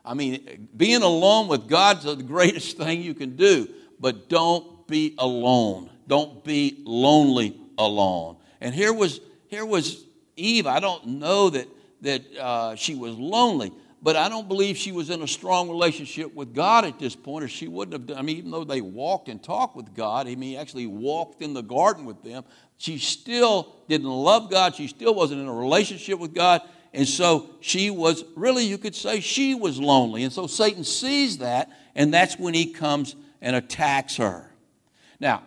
I 0.05 0.14
mean, 0.14 0.68
being 0.76 1.02
alone 1.02 1.48
with 1.48 1.68
God's 1.68 2.05
the 2.05 2.16
greatest 2.16 2.76
thing 2.79 3.02
you 3.02 3.14
can 3.14 3.37
do 3.37 3.68
but 4.00 4.28
don't 4.28 4.87
be 4.87 5.14
alone. 5.18 5.90
Don't 6.06 6.44
be 6.44 6.82
lonely 6.85 7.59
alone. 7.78 8.37
And 8.61 8.74
here 8.74 8.92
was 8.92 9.20
here 9.48 9.66
was 9.66 10.04
Eve. 10.37 10.66
I 10.66 10.80
don't 10.80 11.06
know 11.06 11.50
that 11.50 11.68
that 12.02 12.37
uh, 12.37 12.74
she 12.76 12.94
was 12.94 13.16
lonely, 13.16 13.72
but 14.02 14.16
I 14.16 14.28
don't 14.28 14.48
believe 14.48 14.76
she 14.76 14.92
was 14.92 15.11
in 15.11 15.22
a 15.22 15.26
strong 15.26 15.68
relationship 15.68 16.35
with 16.35 16.54
God 16.54 16.85
at 16.85 16.98
this 16.98 17.16
point, 17.16 17.44
or 17.44 17.48
she 17.48 17.68
wouldn't 17.68 17.92
have 17.94 18.06
done. 18.06 18.18
I 18.18 18.22
mean, 18.22 18.38
even 18.38 18.50
though 18.50 18.64
they 18.64 18.80
walked 18.80 19.28
and 19.28 19.42
talked 19.42 19.76
with 19.76 19.94
God, 19.94 20.26
I 20.28 20.35
mean, 20.35 20.50
he 20.50 20.56
actually 20.56 20.87
walked 20.87 21.42
in 21.42 21.54
the 21.54 21.62
garden 21.62 22.04
with 22.04 22.22
them. 22.22 22.44
She 22.76 22.98
still 22.98 23.74
didn't 23.88 24.09
love 24.09 24.50
God. 24.50 24.74
She 24.74 24.87
still 24.87 25.14
wasn't 25.14 25.40
in 25.40 25.48
a 25.48 25.54
relationship 25.54 26.18
with 26.18 26.35
God. 26.35 26.61
And 26.92 27.06
so 27.06 27.50
she 27.61 27.90
was 27.90 28.24
really, 28.37 28.64
you 28.64 28.78
could 28.78 28.94
say, 28.94 29.20
she 29.20 29.54
was 29.54 29.78
lonely. 29.78 30.22
And 30.22 30.32
so 30.32 30.46
Satan 30.46 30.85
sees 30.85 31.38
that, 31.38 31.70
and 31.94 32.12
that's 32.12 32.38
when 32.38 32.54
he 32.54 32.72
comes 32.72 33.16
and 33.40 33.57
attacks 33.57 34.16
her. 34.16 34.51
Now, 35.20 35.42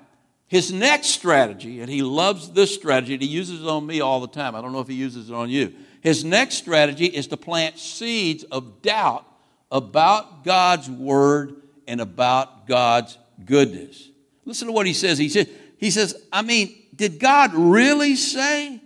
his 0.48 0.72
next 0.72 1.08
strategy, 1.08 1.82
and 1.82 1.90
he 1.90 2.02
loves 2.02 2.52
this 2.52 2.74
strategy, 2.74 3.14
and 3.14 3.22
he 3.22 3.30
uses 3.30 3.62
it 3.62 3.68
on 3.68 3.86
me 3.86 4.02
all 4.02 4.20
the 4.20 4.28
time. 4.28 4.56
I 4.56 4.62
don't 4.62 4.74
know 4.74 4.80
if 4.80 4.88
he 4.88 4.96
uses 4.96 5.30
it 5.30 5.34
on 5.34 5.50
you. 5.50 5.74
His 6.02 6.24
next 6.24 6.56
strategy 6.56 7.06
is 7.06 7.28
to 7.28 7.38
plant 7.38 7.78
seeds 7.78 8.44
of 8.46 8.82
doubt 8.82 9.26
about 9.72 10.44
God's 10.44 10.90
word 10.90 11.56
and 11.88 12.02
about 12.02 12.68
God's 12.68 13.18
goodness. 13.46 14.10
Listen 14.46 14.68
to 14.68 14.74
what 14.74 14.88
he 14.88 14.94
says. 14.94 15.18
He 15.18 15.30
says, 15.30 15.48
he 15.78 15.92
says, 15.92 16.16
I 16.32 16.42
mean, 16.42 16.76
did 16.96 17.20
God 17.20 17.54
really 17.54 18.16
say, 18.16 18.82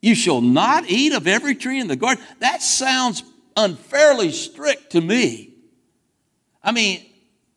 You 0.00 0.14
shall 0.14 0.40
not 0.40 0.90
eat 0.90 1.12
of 1.12 1.26
every 1.26 1.54
tree 1.54 1.78
in 1.78 1.86
the 1.86 1.96
garden? 1.96 2.22
That 2.40 2.62
sounds 2.62 3.22
unfairly 3.56 4.32
strict 4.32 4.90
to 4.92 5.00
me. 5.00 5.54
I 6.62 6.72
mean, 6.72 7.04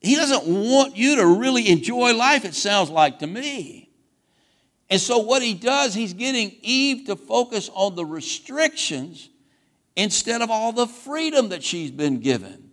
he 0.03 0.15
doesn't 0.15 0.45
want 0.45 0.97
you 0.97 1.15
to 1.15 1.25
really 1.25 1.69
enjoy 1.69 2.13
life, 2.13 2.43
it 2.43 2.53
sounds 2.53 2.89
like 2.89 3.19
to 3.19 3.27
me. 3.27 3.89
And 4.89 4.99
so, 4.99 5.19
what 5.19 5.41
he 5.41 5.53
does, 5.53 5.93
he's 5.93 6.13
getting 6.13 6.55
Eve 6.61 7.07
to 7.07 7.15
focus 7.15 7.69
on 7.73 7.95
the 7.95 8.05
restrictions 8.05 9.29
instead 9.95 10.41
of 10.41 10.51
all 10.51 10.73
the 10.73 10.87
freedom 10.87 11.49
that 11.49 11.63
she's 11.63 11.89
been 11.89 12.19
given. 12.19 12.69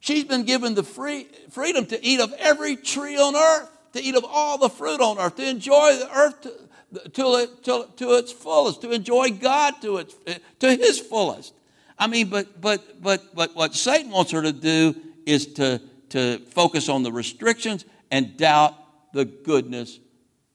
She's 0.00 0.24
been 0.24 0.44
given 0.44 0.74
the 0.74 0.82
free, 0.82 1.26
freedom 1.50 1.86
to 1.86 2.04
eat 2.04 2.20
of 2.20 2.32
every 2.34 2.76
tree 2.76 3.16
on 3.16 3.34
earth, 3.34 3.68
to 3.94 4.02
eat 4.02 4.14
of 4.14 4.24
all 4.24 4.58
the 4.58 4.68
fruit 4.68 5.00
on 5.00 5.18
earth, 5.18 5.36
to 5.36 5.48
enjoy 5.48 5.96
the 5.96 6.14
earth 6.14 6.42
to, 6.42 7.08
to, 7.10 7.48
to, 7.62 7.88
to 7.96 8.14
its 8.16 8.30
fullest, 8.32 8.82
to 8.82 8.92
enjoy 8.92 9.30
God 9.30 9.74
to, 9.82 9.96
its, 9.96 10.14
to 10.60 10.74
his 10.74 11.00
fullest. 11.00 11.54
I 11.98 12.06
mean, 12.06 12.28
but, 12.28 12.60
but, 12.60 13.02
but, 13.02 13.34
but 13.34 13.56
what 13.56 13.74
Satan 13.74 14.10
wants 14.10 14.30
her 14.32 14.42
to 14.42 14.52
do 14.52 14.94
is 15.24 15.46
to 15.54 15.80
to 16.10 16.38
focus 16.50 16.88
on 16.88 17.02
the 17.02 17.12
restrictions 17.12 17.84
and 18.10 18.36
doubt 18.36 18.74
the 19.12 19.24
goodness 19.24 19.98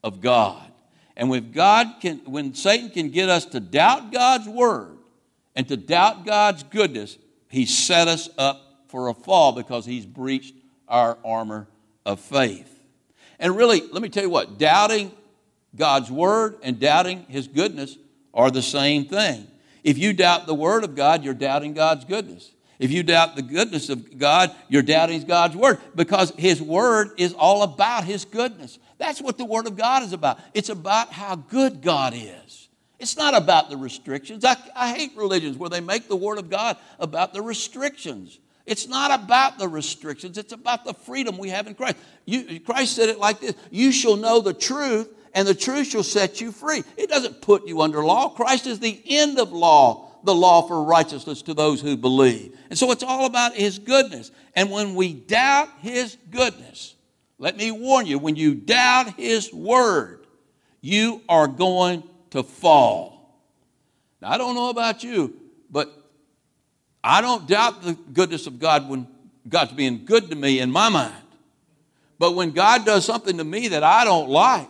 of 0.02 0.20
God. 0.20 0.70
And 1.16 1.28
when 1.28 1.52
God 1.52 1.96
can, 2.00 2.18
when 2.24 2.54
Satan 2.54 2.90
can 2.90 3.10
get 3.10 3.28
us 3.28 3.44
to 3.46 3.60
doubt 3.60 4.12
God's 4.12 4.48
word 4.48 4.96
and 5.54 5.68
to 5.68 5.76
doubt 5.76 6.24
God's 6.24 6.62
goodness, 6.62 7.18
he 7.48 7.66
set 7.66 8.08
us 8.08 8.28
up 8.38 8.86
for 8.88 9.08
a 9.08 9.14
fall 9.14 9.52
because 9.52 9.84
he's 9.84 10.06
breached 10.06 10.54
our 10.88 11.18
armor 11.24 11.68
of 12.06 12.20
faith. 12.20 12.68
And 13.38 13.56
really, 13.56 13.82
let 13.92 14.02
me 14.02 14.08
tell 14.08 14.22
you 14.22 14.30
what, 14.30 14.58
doubting 14.58 15.12
God's 15.76 16.10
word 16.10 16.56
and 16.62 16.78
doubting 16.78 17.26
his 17.28 17.48
goodness 17.48 17.96
are 18.32 18.50
the 18.50 18.62
same 18.62 19.06
thing. 19.06 19.46
If 19.84 19.98
you 19.98 20.12
doubt 20.12 20.46
the 20.46 20.54
word 20.54 20.84
of 20.84 20.94
God, 20.94 21.24
you're 21.24 21.34
doubting 21.34 21.74
God's 21.74 22.04
goodness. 22.04 22.50
If 22.82 22.90
you 22.90 23.04
doubt 23.04 23.36
the 23.36 23.42
goodness 23.42 23.90
of 23.90 24.18
God, 24.18 24.52
you're 24.68 24.82
doubting 24.82 25.22
God's 25.22 25.54
word 25.54 25.78
because 25.94 26.32
his 26.36 26.60
word 26.60 27.12
is 27.16 27.32
all 27.32 27.62
about 27.62 28.02
his 28.02 28.24
goodness. 28.24 28.80
That's 28.98 29.22
what 29.22 29.38
the 29.38 29.44
word 29.44 29.68
of 29.68 29.76
God 29.76 30.02
is 30.02 30.12
about. 30.12 30.40
It's 30.52 30.68
about 30.68 31.12
how 31.12 31.36
good 31.36 31.80
God 31.80 32.12
is. 32.12 32.68
It's 32.98 33.16
not 33.16 33.34
about 33.34 33.70
the 33.70 33.76
restrictions. 33.76 34.44
I, 34.44 34.56
I 34.74 34.92
hate 34.94 35.12
religions 35.14 35.56
where 35.56 35.70
they 35.70 35.80
make 35.80 36.08
the 36.08 36.16
word 36.16 36.38
of 36.38 36.50
God 36.50 36.76
about 36.98 37.32
the 37.32 37.40
restrictions. 37.40 38.40
It's 38.66 38.88
not 38.88 39.12
about 39.12 39.60
the 39.60 39.68
restrictions, 39.68 40.36
it's 40.36 40.52
about 40.52 40.84
the 40.84 40.94
freedom 40.94 41.38
we 41.38 41.50
have 41.50 41.68
in 41.68 41.76
Christ. 41.76 41.98
You, 42.24 42.58
Christ 42.58 42.96
said 42.96 43.08
it 43.08 43.18
like 43.20 43.38
this 43.38 43.54
You 43.70 43.92
shall 43.92 44.16
know 44.16 44.40
the 44.40 44.54
truth, 44.54 45.08
and 45.34 45.46
the 45.46 45.54
truth 45.54 45.86
shall 45.86 46.02
set 46.02 46.40
you 46.40 46.50
free. 46.50 46.82
It 46.96 47.08
doesn't 47.08 47.42
put 47.42 47.64
you 47.64 47.80
under 47.80 48.04
law. 48.04 48.30
Christ 48.30 48.66
is 48.66 48.80
the 48.80 49.00
end 49.06 49.38
of 49.38 49.52
law 49.52 50.11
the 50.24 50.34
law 50.34 50.62
for 50.62 50.84
righteousness 50.84 51.42
to 51.42 51.54
those 51.54 51.80
who 51.80 51.96
believe. 51.96 52.56
And 52.70 52.78
so 52.78 52.90
it's 52.90 53.02
all 53.02 53.26
about 53.26 53.54
His 53.54 53.78
goodness. 53.78 54.30
And 54.54 54.70
when 54.70 54.94
we 54.94 55.12
doubt 55.12 55.68
His 55.80 56.16
goodness, 56.30 56.94
let 57.38 57.56
me 57.56 57.70
warn 57.70 58.06
you, 58.06 58.18
when 58.18 58.36
you 58.36 58.54
doubt 58.54 59.14
His 59.14 59.52
word, 59.52 60.26
you 60.80 61.22
are 61.28 61.48
going 61.48 62.02
to 62.30 62.42
fall. 62.42 63.40
Now, 64.20 64.30
I 64.30 64.38
don't 64.38 64.54
know 64.54 64.70
about 64.70 65.02
you, 65.02 65.34
but 65.70 65.92
I 67.02 67.20
don't 67.20 67.46
doubt 67.48 67.82
the 67.82 67.94
goodness 67.94 68.46
of 68.46 68.58
God 68.58 68.88
when 68.88 69.08
God's 69.48 69.72
being 69.72 70.04
good 70.04 70.30
to 70.30 70.36
me 70.36 70.60
in 70.60 70.70
my 70.70 70.88
mind. 70.88 71.14
But 72.18 72.36
when 72.36 72.52
God 72.52 72.86
does 72.86 73.04
something 73.04 73.38
to 73.38 73.44
me 73.44 73.68
that 73.68 73.82
I 73.82 74.04
don't 74.04 74.28
like, 74.28 74.68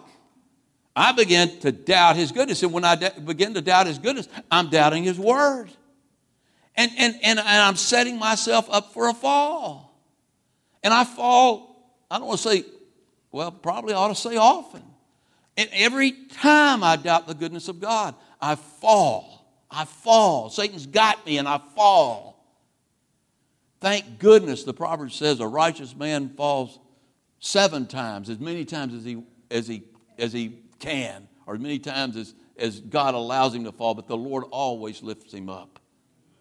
I 0.95 1.13
begin 1.13 1.59
to 1.61 1.73
doubt 1.73 2.17
his 2.17 2.33
goodness. 2.33 2.63
And 2.63 2.73
when 2.73 2.85
I 2.85 2.97
begin 2.97 3.55
to 3.55 3.61
doubt 3.61 3.87
his 3.87 3.99
goodness, 3.99 4.29
I'm 4.51 4.69
doubting 4.69 5.05
his 5.05 5.19
word. 5.19 5.71
And, 6.75 6.91
and, 6.99 7.15
and, 7.23 7.39
and 7.39 7.49
I'm 7.49 7.77
setting 7.77 8.19
myself 8.19 8.69
up 8.71 8.93
for 8.93 9.09
a 9.09 9.15
fall. 9.15 9.99
And 10.83 10.93
I 10.93 11.05
fall, 11.05 11.97
I 12.11 12.19
don't 12.19 12.27
want 12.29 12.41
to 12.41 12.49
say, 12.49 12.65
well, 13.31 13.51
probably 13.51 13.95
ought 13.95 14.09
to 14.09 14.15
say 14.15 14.37
often. 14.37 14.83
And 15.57 15.69
every 15.73 16.13
time 16.13 16.83
I 16.83 16.97
doubt 16.97 17.27
the 17.27 17.35
goodness 17.35 17.69
of 17.69 17.81
God, 17.81 18.15
I 18.41 18.55
fall. 18.55 19.47
I 19.71 19.85
fall. 19.85 20.51
Satan's 20.51 20.87
got 20.87 21.25
me 21.25 21.39
and 21.39 21.49
I 21.49 21.61
fall. 21.75 22.33
Thank 23.81 24.19
goodness 24.19 24.65
the 24.65 24.75
proverb 24.75 25.13
says 25.13 25.41
a 25.41 25.47
righteous 25.47 25.97
man 25.97 26.31
falls 26.31 26.79
seven 27.41 27.87
times, 27.87 28.31
as 28.31 28.39
many 28.39 28.65
times 28.65 28.95
as 28.95 29.05
he, 29.05 29.23
as 29.51 29.67
he, 29.67 29.83
as 30.19 30.33
he 30.33 30.59
can, 30.83 31.29
or 31.47 31.57
many 31.57 31.79
times 31.79 32.17
as, 32.17 32.35
as 32.59 32.81
God 32.81 33.15
allows 33.15 33.55
him 33.55 33.65
to 33.65 33.73
fall, 33.73 33.95
but 33.95 34.07
the 34.07 34.17
Lord 34.17 34.45
always 34.51 35.03
lifts 35.03 35.33
him 35.33 35.49
up. 35.49 35.79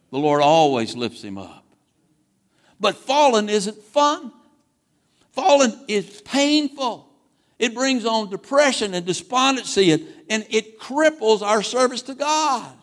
The 0.10 0.20
Lord 0.20 0.42
always 0.42 0.96
lifts 0.96 1.24
him 1.24 1.38
up. 1.38 1.66
But 2.80 2.98
falling 2.98 3.48
isn't 3.48 3.78
fun. 3.78 4.34
Falling 5.32 5.74
is 5.88 6.22
painful. 6.22 7.08
It 7.60 7.76
brings 7.76 8.06
on 8.06 8.30
depression 8.30 8.94
and 8.94 9.06
despondency, 9.06 9.92
and, 9.92 10.08
and 10.30 10.46
it 10.50 10.80
cripples 10.80 11.42
our 11.42 11.62
service 11.62 12.02
to 12.04 12.16
God. 12.16 12.74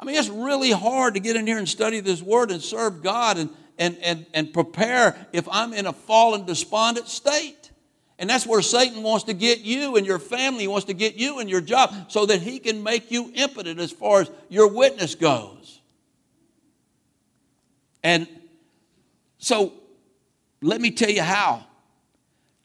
I 0.00 0.04
mean, 0.04 0.16
it's 0.16 0.28
really 0.28 0.72
hard 0.72 1.14
to 1.14 1.20
get 1.20 1.36
in 1.36 1.46
here 1.46 1.58
and 1.58 1.68
study 1.68 2.00
this 2.00 2.20
word 2.20 2.50
and 2.50 2.60
serve 2.60 3.02
God 3.02 3.38
and, 3.38 3.50
and, 3.78 3.96
and, 4.02 4.26
and 4.34 4.52
prepare 4.52 5.16
if 5.32 5.48
I'm 5.50 5.72
in 5.72 5.86
a 5.86 5.92
fallen, 5.92 6.44
despondent 6.44 7.08
state. 7.08 7.67
And 8.18 8.28
that's 8.28 8.46
where 8.46 8.62
Satan 8.62 9.02
wants 9.02 9.24
to 9.24 9.32
get 9.32 9.60
you 9.60 9.96
and 9.96 10.04
your 10.04 10.18
family, 10.18 10.62
he 10.62 10.68
wants 10.68 10.86
to 10.86 10.94
get 10.94 11.14
you 11.14 11.38
and 11.38 11.48
your 11.48 11.60
job 11.60 11.94
so 12.08 12.26
that 12.26 12.42
he 12.42 12.58
can 12.58 12.82
make 12.82 13.10
you 13.10 13.30
impotent 13.34 13.78
as 13.78 13.92
far 13.92 14.22
as 14.22 14.30
your 14.48 14.68
witness 14.68 15.14
goes. 15.14 15.80
And 18.02 18.26
so 19.38 19.72
let 20.60 20.80
me 20.80 20.90
tell 20.90 21.10
you 21.10 21.22
how 21.22 21.66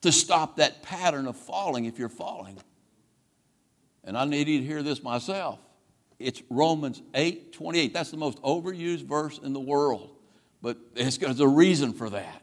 to 0.02 0.12
stop 0.12 0.58
that 0.58 0.82
pattern 0.82 1.28
of 1.28 1.38
falling 1.38 1.86
if 1.86 2.00
you're 2.00 2.10
falling. 2.10 2.58
And 4.04 4.18
I 4.18 4.26
need 4.26 4.48
you 4.48 4.60
to 4.60 4.66
hear 4.66 4.84
this 4.84 5.04
myself. 5.04 5.60
It's 6.20 6.42
Romans 6.50 7.02
8 7.14 7.54
28. 7.54 7.94
That's 7.94 8.12
the 8.12 8.18
most 8.18 8.42
overused 8.42 9.06
verse 9.06 9.38
in 9.38 9.54
the 9.54 9.60
world, 9.60 10.16
but 10.62 10.78
there's 10.96 11.40
a 11.40 11.48
reason 11.48 11.94
for 11.94 12.10
that. 12.10 12.43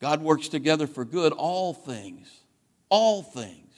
God 0.00 0.22
works 0.22 0.48
together 0.48 0.86
for 0.86 1.04
good, 1.04 1.32
all 1.32 1.72
things, 1.72 2.28
all 2.88 3.22
things 3.22 3.72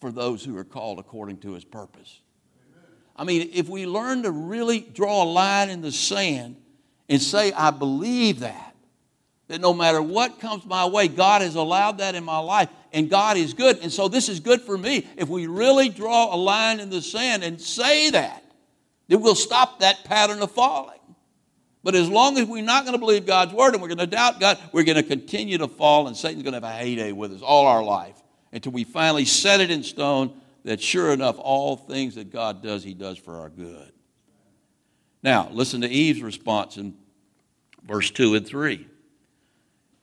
for 0.00 0.10
those 0.10 0.44
who 0.44 0.56
are 0.56 0.64
called 0.64 0.98
according 0.98 1.38
to 1.38 1.52
his 1.52 1.64
purpose. 1.64 2.20
I 3.16 3.24
mean, 3.24 3.50
if 3.52 3.68
we 3.68 3.84
learn 3.84 4.22
to 4.22 4.30
really 4.30 4.80
draw 4.80 5.24
a 5.24 5.26
line 5.26 5.70
in 5.70 5.80
the 5.80 5.90
sand 5.90 6.56
and 7.08 7.20
say, 7.20 7.52
I 7.52 7.70
believe 7.70 8.40
that, 8.40 8.76
that 9.48 9.60
no 9.60 9.74
matter 9.74 10.00
what 10.00 10.38
comes 10.38 10.64
my 10.64 10.86
way, 10.86 11.08
God 11.08 11.42
has 11.42 11.56
allowed 11.56 11.98
that 11.98 12.14
in 12.14 12.22
my 12.22 12.38
life, 12.38 12.68
and 12.92 13.10
God 13.10 13.36
is 13.36 13.54
good. 13.54 13.78
And 13.78 13.92
so 13.92 14.06
this 14.08 14.28
is 14.28 14.40
good 14.40 14.62
for 14.62 14.78
me. 14.78 15.06
If 15.16 15.28
we 15.28 15.46
really 15.46 15.88
draw 15.88 16.32
a 16.32 16.36
line 16.36 16.80
in 16.80 16.90
the 16.90 17.02
sand 17.02 17.42
and 17.42 17.60
say 17.60 18.10
that, 18.10 18.44
then 19.08 19.20
we'll 19.20 19.34
stop 19.34 19.80
that 19.80 20.04
pattern 20.04 20.40
of 20.40 20.52
falling. 20.52 20.97
But 21.88 21.94
as 21.94 22.10
long 22.10 22.36
as 22.36 22.46
we're 22.46 22.62
not 22.62 22.84
going 22.84 22.92
to 22.92 22.98
believe 22.98 23.24
God's 23.24 23.54
word 23.54 23.72
and 23.72 23.80
we're 23.80 23.88
going 23.88 23.96
to 23.96 24.06
doubt 24.06 24.40
God, 24.40 24.58
we're 24.72 24.82
going 24.82 24.98
to 24.98 25.02
continue 25.02 25.56
to 25.56 25.68
fall, 25.68 26.06
and 26.06 26.14
Satan's 26.14 26.42
going 26.42 26.52
to 26.52 26.60
have 26.60 26.62
a 26.62 26.70
heyday 26.70 27.12
with 27.12 27.32
us 27.32 27.40
all 27.40 27.66
our 27.66 27.82
life 27.82 28.14
until 28.52 28.72
we 28.72 28.84
finally 28.84 29.24
set 29.24 29.62
it 29.62 29.70
in 29.70 29.82
stone 29.82 30.38
that 30.64 30.82
sure 30.82 31.14
enough, 31.14 31.38
all 31.38 31.78
things 31.78 32.16
that 32.16 32.30
God 32.30 32.62
does, 32.62 32.84
He 32.84 32.92
does 32.92 33.16
for 33.16 33.36
our 33.36 33.48
good. 33.48 33.90
Now, 35.22 35.48
listen 35.50 35.80
to 35.80 35.88
Eve's 35.88 36.20
response 36.20 36.76
in 36.76 36.94
verse 37.86 38.10
2 38.10 38.34
and 38.34 38.46
3. 38.46 38.86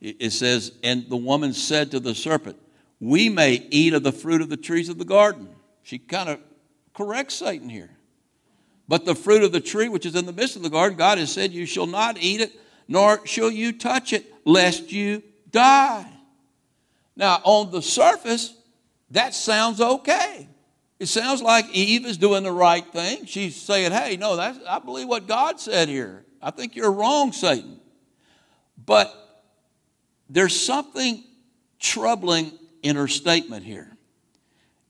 It 0.02 0.32
says, 0.32 0.72
And 0.82 1.08
the 1.08 1.18
woman 1.18 1.54
said 1.54 1.92
to 1.92 2.00
the 2.00 2.16
serpent, 2.16 2.58
We 3.00 3.30
may 3.30 3.64
eat 3.70 3.94
of 3.94 4.02
the 4.02 4.12
fruit 4.12 4.42
of 4.42 4.50
the 4.50 4.58
trees 4.58 4.90
of 4.90 4.98
the 4.98 5.06
garden. 5.06 5.50
She 5.84 6.00
kind 6.00 6.30
of 6.30 6.40
corrects 6.96 7.36
Satan 7.36 7.70
here. 7.70 7.95
But 8.88 9.06
the 9.06 9.16
fruit 9.16 9.44
of 9.44 9.52
the 9.52 9.60
tree 9.60 9.90
which 9.90 10.06
is 10.06 10.16
in 10.16 10.26
the 10.26 10.34
midst 10.34 10.56
of 10.56 10.64
the 10.64 10.70
garden, 10.70 10.98
God 10.98 11.18
has 11.18 11.32
said, 11.32 11.52
You 11.52 11.66
shall 11.66 11.88
not 11.88 12.18
eat 12.20 12.42
it, 12.42 12.52
nor 12.88 13.26
shall 13.26 13.50
you 13.50 13.72
touch 13.72 14.14
it, 14.14 14.32
lest 14.46 14.92
you 14.92 15.24
die. 15.50 16.08
Now, 17.16 17.42
on 17.44 17.72
the 17.72 17.82
surface, 17.82 18.54
that 19.12 19.34
sounds 19.34 19.82
okay. 19.82 20.48
It 21.00 21.08
sounds 21.08 21.42
like 21.42 21.70
Eve 21.72 22.06
is 22.06 22.18
doing 22.18 22.44
the 22.44 22.52
right 22.52 22.86
thing. 22.86 23.26
She's 23.26 23.56
saying, 23.56 23.92
Hey, 23.92 24.18
no, 24.18 24.36
that's, 24.36 24.60
I 24.68 24.80
believe 24.80 25.08
what 25.08 25.28
God 25.28 25.60
said 25.60 25.90
here. 25.90 26.26
I 26.42 26.52
think 26.52 26.76
you're 26.76 26.92
wrong, 26.92 27.32
Satan. 27.32 27.80
But 28.86 29.14
there's 30.30 30.60
something 30.60 31.24
troubling 31.80 32.52
in 32.84 32.96
her 32.96 33.08
statement 33.08 33.66
here. 33.66 33.96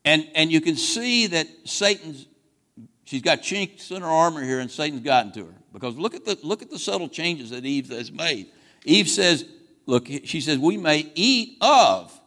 And, 0.04 0.28
and 0.36 0.52
you 0.52 0.62
can 0.62 0.76
see 0.76 1.28
that 1.28 1.48
Satan's, 1.64 2.28
she's 3.06 3.22
got 3.22 3.42
chinks 3.42 3.92
in 3.92 4.02
her 4.02 4.08
armor 4.08 4.44
here, 4.44 4.60
and 4.60 4.70
Satan's 4.70 5.02
gotten 5.02 5.32
to 5.34 5.46
her. 5.46 5.56
Because 5.72 5.96
look 5.96 6.14
at 6.14 6.26
the, 6.26 6.38
look 6.44 6.62
at 6.62 6.70
the 6.70 6.80
subtle 6.80 7.08
changes 7.08 7.52
that 7.52 7.66
Eve 7.66 7.90
has 7.90 8.12
made. 8.12 8.48
Eve 8.84 9.08
says, 9.08 9.46
look, 9.86 10.08
she 10.08 10.42
says, 10.42 10.58
we 10.58 10.78
may 10.78 11.12
eat 11.16 11.58
of 11.62 12.18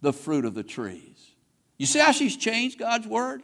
the 0.00 0.12
fruit 0.12 0.44
of 0.44 0.54
the 0.54 0.62
trees. 0.62 1.32
You 1.76 1.86
see 1.86 1.98
how 1.98 2.12
she's 2.12 2.36
changed 2.36 2.78
God's 2.78 3.06
word? 3.06 3.42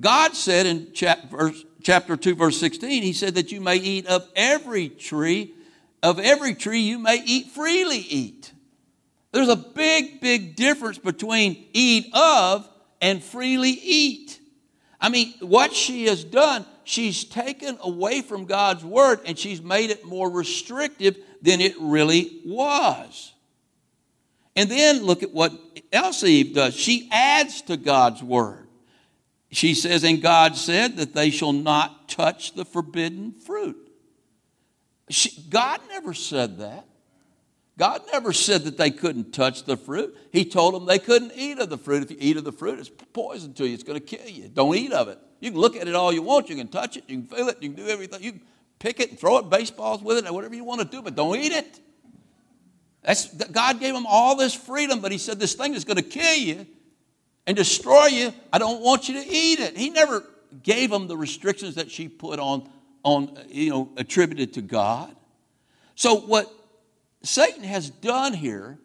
God 0.00 0.34
said 0.34 0.66
in 0.66 0.92
chapter 0.92 2.16
2, 2.16 2.34
verse 2.34 2.58
16, 2.58 3.02
He 3.02 3.12
said 3.12 3.34
that 3.34 3.52
you 3.52 3.60
may 3.60 3.76
eat 3.76 4.06
of 4.06 4.28
every 4.34 4.88
tree, 4.88 5.54
of 6.02 6.18
every 6.18 6.54
tree 6.54 6.80
you 6.80 6.98
may 6.98 7.22
eat 7.24 7.48
freely 7.48 7.98
eat. 7.98 8.52
There's 9.32 9.48
a 9.48 9.56
big, 9.56 10.20
big 10.20 10.56
difference 10.56 10.98
between 10.98 11.66
eat 11.72 12.08
of 12.14 12.68
and 13.00 13.22
freely 13.22 13.70
eat. 13.70 14.40
I 15.02 15.08
mean, 15.08 15.34
what 15.40 15.74
she 15.74 16.06
has 16.06 16.22
done, 16.22 16.64
she's 16.84 17.24
taken 17.24 17.76
away 17.80 18.22
from 18.22 18.44
God's 18.44 18.84
word 18.84 19.18
and 19.26 19.36
she's 19.36 19.60
made 19.60 19.90
it 19.90 20.04
more 20.04 20.30
restrictive 20.30 21.18
than 21.42 21.60
it 21.60 21.74
really 21.80 22.40
was. 22.46 23.32
And 24.54 24.70
then 24.70 25.02
look 25.02 25.24
at 25.24 25.32
what 25.32 25.52
else 25.92 26.22
Eve 26.22 26.54
does. 26.54 26.74
She 26.76 27.08
adds 27.10 27.62
to 27.62 27.76
God's 27.76 28.22
word. 28.22 28.68
She 29.50 29.74
says, 29.74 30.04
And 30.04 30.22
God 30.22 30.56
said 30.56 30.96
that 30.98 31.14
they 31.14 31.30
shall 31.30 31.52
not 31.52 32.08
touch 32.08 32.54
the 32.54 32.64
forbidden 32.64 33.32
fruit. 33.32 33.76
She, 35.10 35.42
God 35.50 35.80
never 35.88 36.14
said 36.14 36.58
that. 36.58 36.86
God 37.82 38.02
never 38.12 38.32
said 38.32 38.62
that 38.62 38.78
they 38.78 38.92
couldn't 38.92 39.32
touch 39.32 39.64
the 39.64 39.76
fruit. 39.76 40.16
He 40.30 40.44
told 40.44 40.72
them 40.72 40.86
they 40.86 41.00
couldn't 41.00 41.32
eat 41.34 41.58
of 41.58 41.68
the 41.68 41.76
fruit. 41.76 42.04
If 42.04 42.12
you 42.12 42.16
eat 42.20 42.36
of 42.36 42.44
the 42.44 42.52
fruit, 42.52 42.78
it's 42.78 42.88
poison 42.88 43.54
to 43.54 43.66
you. 43.66 43.74
It's 43.74 43.82
going 43.82 43.98
to 43.98 44.06
kill 44.06 44.28
you. 44.28 44.46
Don't 44.46 44.76
eat 44.76 44.92
of 44.92 45.08
it. 45.08 45.18
You 45.40 45.50
can 45.50 45.58
look 45.58 45.74
at 45.74 45.88
it 45.88 45.94
all 45.96 46.12
you 46.12 46.22
want. 46.22 46.48
You 46.48 46.54
can 46.54 46.68
touch 46.68 46.96
it. 46.96 47.02
You 47.08 47.16
can 47.16 47.26
feel 47.26 47.48
it. 47.48 47.60
You 47.60 47.72
can 47.72 47.84
do 47.84 47.90
everything. 47.90 48.22
You 48.22 48.30
can 48.30 48.42
pick 48.78 49.00
it 49.00 49.10
and 49.10 49.18
throw 49.18 49.38
it 49.38 49.50
baseballs 49.50 50.00
with 50.00 50.24
it, 50.24 50.32
whatever 50.32 50.54
you 50.54 50.62
want 50.62 50.80
to 50.80 50.86
do, 50.86 51.02
but 51.02 51.16
don't 51.16 51.36
eat 51.36 51.50
it. 51.50 51.80
That's, 53.02 53.34
God 53.46 53.80
gave 53.80 53.94
them 53.94 54.06
all 54.08 54.36
this 54.36 54.54
freedom, 54.54 55.00
but 55.00 55.10
He 55.10 55.18
said, 55.18 55.40
This 55.40 55.54
thing 55.54 55.74
is 55.74 55.84
going 55.84 55.96
to 55.96 56.02
kill 56.02 56.36
you 56.36 56.64
and 57.48 57.56
destroy 57.56 58.06
you. 58.06 58.32
I 58.52 58.58
don't 58.58 58.80
want 58.80 59.08
you 59.08 59.20
to 59.20 59.28
eat 59.28 59.58
it. 59.58 59.76
He 59.76 59.90
never 59.90 60.22
gave 60.62 60.90
them 60.90 61.08
the 61.08 61.16
restrictions 61.16 61.74
that 61.74 61.90
she 61.90 62.06
put 62.06 62.38
on, 62.38 62.70
on 63.02 63.36
you 63.48 63.70
know, 63.70 63.90
attributed 63.96 64.54
to 64.54 64.62
God. 64.62 65.16
So, 65.96 66.20
what 66.20 66.48
Satan 67.22 67.62
has 67.62 67.90
done 67.90 68.34
here, 68.34 68.78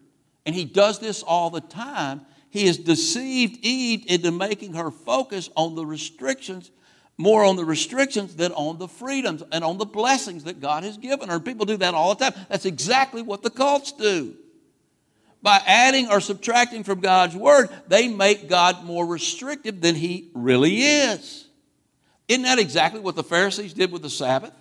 and 0.46 0.54
he 0.54 0.64
does 0.64 0.98
this 0.98 1.22
all 1.22 1.50
the 1.50 1.60
time, 1.60 2.22
he 2.50 2.66
has 2.66 2.78
deceived 2.78 3.58
Eve 3.62 4.04
into 4.08 4.30
making 4.30 4.74
her 4.74 4.90
focus 4.90 5.50
on 5.56 5.74
the 5.74 5.84
restrictions 5.84 6.70
more 7.18 7.44
on 7.44 7.56
the 7.56 7.64
restrictions 7.64 8.36
than 8.36 8.52
on 8.52 8.78
the 8.78 8.86
freedoms 8.86 9.42
and 9.50 9.64
on 9.64 9.76
the 9.76 9.84
blessings 9.84 10.44
that 10.44 10.60
God 10.60 10.84
has 10.84 10.96
given 10.96 11.28
her. 11.28 11.40
People 11.40 11.66
do 11.66 11.76
that 11.78 11.92
all 11.92 12.14
the 12.14 12.30
time. 12.30 12.40
That's 12.48 12.64
exactly 12.64 13.22
what 13.22 13.42
the 13.42 13.50
cults 13.50 13.90
do. 13.90 14.36
By 15.42 15.60
adding 15.66 16.08
or 16.08 16.20
subtracting 16.20 16.84
from 16.84 17.00
God's 17.00 17.36
word, 17.36 17.68
they 17.88 18.08
make 18.08 18.48
God 18.48 18.84
more 18.84 19.04
restrictive 19.04 19.80
than 19.80 19.96
he 19.96 20.30
really 20.32 20.78
is. 20.78 21.46
Isn't 22.28 22.42
that 22.44 22.58
exactly 22.58 23.00
what 23.00 23.16
the 23.16 23.24
Pharisees 23.24 23.72
did 23.72 23.90
with 23.90 24.02
the 24.02 24.10
Sabbath? 24.10 24.52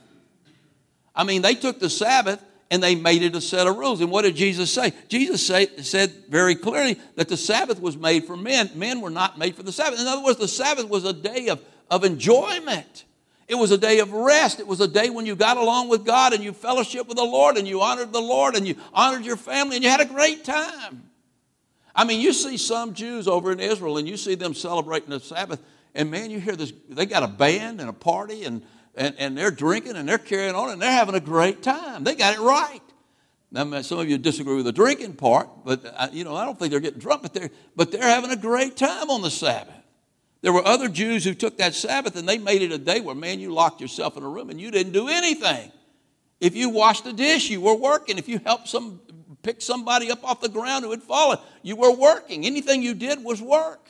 I 1.15 1.23
mean, 1.23 1.43
they 1.43 1.55
took 1.55 1.79
the 1.79 1.89
Sabbath 1.89 2.43
and 2.69 2.83
they 2.83 2.95
made 2.95 3.23
it 3.23 3.35
a 3.35 3.41
set 3.41 3.67
of 3.67 3.77
rules. 3.77 4.01
And 4.01 4.11
what 4.11 4.23
did 4.23 4.35
Jesus 4.35 4.71
say? 4.71 4.93
Jesus 5.07 5.45
say, 5.45 5.67
said 5.77 6.11
very 6.29 6.55
clearly 6.55 6.99
that 7.15 7.29
the 7.29 7.37
Sabbath 7.37 7.81
was 7.81 7.95
made 7.97 8.25
for 8.25 8.35
men. 8.35 8.69
Men 8.75 9.01
were 9.01 9.09
not 9.09 9.37
made 9.37 9.55
for 9.55 9.63
the 9.63 9.71
Sabbath. 9.71 9.99
In 9.99 10.07
other 10.07 10.23
words, 10.23 10.39
the 10.39 10.47
Sabbath 10.47 10.89
was 10.89 11.05
a 11.05 11.13
day 11.13 11.47
of 11.47 11.61
of 11.89 12.03
enjoyment. 12.03 13.05
It 13.47 13.55
was 13.55 13.71
a 13.71 13.77
day 13.77 13.99
of 13.99 14.11
rest. 14.11 14.59
It 14.59 14.67
was 14.67 14.81
a 14.81 14.87
day 14.87 15.09
when 15.09 15.25
you 15.25 15.35
got 15.35 15.57
along 15.57 15.87
with 15.87 16.05
God 16.05 16.33
and 16.33 16.43
you 16.43 16.51
fellowship 16.51 17.07
with 17.07 17.15
the 17.15 17.23
Lord 17.23 17.57
and 17.57 17.67
you 17.67 17.81
honored 17.81 18.11
the 18.11 18.19
Lord 18.21 18.55
and 18.55 18.67
you 18.67 18.75
honored 18.93 19.25
your 19.25 19.37
family 19.37 19.77
and 19.77 19.85
you 19.85 19.89
had 19.89 20.01
a 20.01 20.05
great 20.05 20.43
time. 20.43 21.03
I 21.95 22.03
mean, 22.03 22.19
you 22.19 22.33
see 22.33 22.57
some 22.57 22.93
Jews 22.93 23.27
over 23.27 23.51
in 23.51 23.59
Israel 23.59 23.97
and 23.97 24.07
you 24.07 24.17
see 24.17 24.35
them 24.35 24.53
celebrating 24.53 25.09
the 25.09 25.19
Sabbath, 25.19 25.61
and 25.95 26.11
man, 26.11 26.29
you 26.29 26.39
hear 26.39 26.55
this, 26.55 26.73
they 26.89 27.05
got 27.05 27.23
a 27.23 27.27
band 27.27 27.79
and 27.79 27.89
a 27.89 27.93
party 27.93 28.43
and, 28.43 28.61
and, 28.97 29.15
and 29.17 29.37
they're 29.37 29.51
drinking 29.51 29.95
and 29.95 30.07
they're 30.07 30.17
carrying 30.17 30.55
on 30.55 30.69
and 30.69 30.81
they're 30.81 30.91
having 30.91 31.15
a 31.15 31.19
great 31.19 31.63
time. 31.63 32.03
They 32.03 32.15
got 32.15 32.33
it 32.33 32.39
right. 32.39 32.81
Now, 33.51 33.81
some 33.81 33.99
of 33.99 34.09
you 34.09 34.17
disagree 34.17 34.55
with 34.55 34.65
the 34.65 34.73
drinking 34.73 35.13
part, 35.13 35.47
but 35.63 35.81
uh, 35.95 36.09
you 36.11 36.25
know 36.25 36.35
I 36.35 36.43
don't 36.43 36.59
think 36.59 36.71
they're 36.71 36.81
getting 36.81 36.99
drunk, 36.99 37.21
but 37.21 37.33
they're 37.33 37.49
but 37.75 37.91
they're 37.91 38.01
having 38.01 38.31
a 38.31 38.35
great 38.35 38.75
time 38.75 39.09
on 39.09 39.21
the 39.21 39.31
Sabbath. 39.31 39.73
There 40.41 40.51
were 40.51 40.65
other 40.65 40.89
Jews 40.89 41.23
who 41.23 41.33
took 41.33 41.57
that 41.57 41.73
Sabbath 41.73 42.15
and 42.15 42.27
they 42.27 42.37
made 42.37 42.61
it 42.61 42.71
a 42.71 42.77
day 42.77 42.99
where, 42.99 43.15
man, 43.15 43.39
you 43.39 43.53
locked 43.53 43.81
yourself 43.81 44.17
in 44.17 44.23
a 44.23 44.29
room 44.29 44.49
and 44.49 44.59
you 44.59 44.69
didn't 44.69 44.93
do 44.93 45.07
anything. 45.07 45.71
If 46.39 46.55
you 46.55 46.69
washed 46.69 47.05
a 47.07 47.13
dish, 47.13 47.49
you 47.49 47.61
were 47.61 47.73
working. 47.73 48.17
If 48.17 48.27
you 48.27 48.39
helped 48.39 48.67
some 48.67 49.01
pick 49.41 49.61
somebody 49.61 50.11
up 50.11 50.23
off 50.23 50.41
the 50.41 50.49
ground 50.49 50.85
who 50.85 50.91
had 50.91 51.01
fallen, 51.01 51.39
you 51.63 51.75
were 51.75 51.91
working. 51.91 52.45
Anything 52.45 52.83
you 52.83 52.93
did 52.93 53.23
was 53.23 53.41
work. 53.41 53.89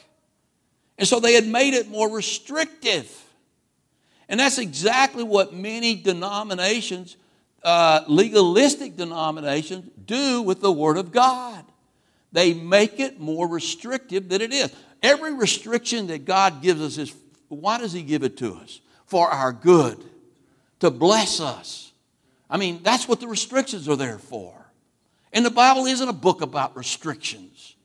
And 0.98 1.08
so 1.08 1.20
they 1.20 1.34
had 1.34 1.46
made 1.46 1.74
it 1.74 1.90
more 1.90 2.10
restrictive. 2.10 3.12
And 4.30 4.40
that's 4.40 4.58
exactly 4.58 5.24
what 5.24 5.54
many 5.54 5.96
denominations, 5.96 7.16
uh, 7.64 8.02
legalistic 8.08 8.98
denominations, 8.98 9.90
do 10.06 10.42
with 10.42 10.62
the 10.62 10.72
Word 10.72 10.98
of 10.98 11.12
God. 11.12 11.64
They 12.32 12.54
make 12.54 13.00
it 13.00 13.20
more 13.20 13.48
restrictive 13.48 14.30
than 14.30 14.42
it 14.42 14.54
is. 14.54 14.74
Every 15.02 15.34
restriction 15.34 16.08
that 16.08 16.26
God 16.26 16.62
gives 16.62 16.82
us 16.82 16.98
is 16.98 17.16
why 17.48 17.78
does 17.78 17.94
He 17.94 18.02
give 18.02 18.24
it 18.24 18.38
to 18.38 18.56
us? 18.56 18.82
For 19.06 19.30
our 19.30 19.54
good, 19.54 20.04
to 20.80 20.92
bless 20.92 21.40
us. 21.40 21.94
I 22.50 22.58
mean, 22.58 22.82
that's 22.84 23.08
what 23.08 23.20
the 23.20 23.28
restrictions 23.28 23.88
are 23.88 23.96
there 23.96 24.20
for. 24.20 24.54
And 25.32 25.46
the 25.46 25.52
Bible 25.52 25.86
isn't 25.86 26.08
a 26.08 26.14
book 26.14 26.42
about 26.42 26.76
restrictions, 26.76 27.76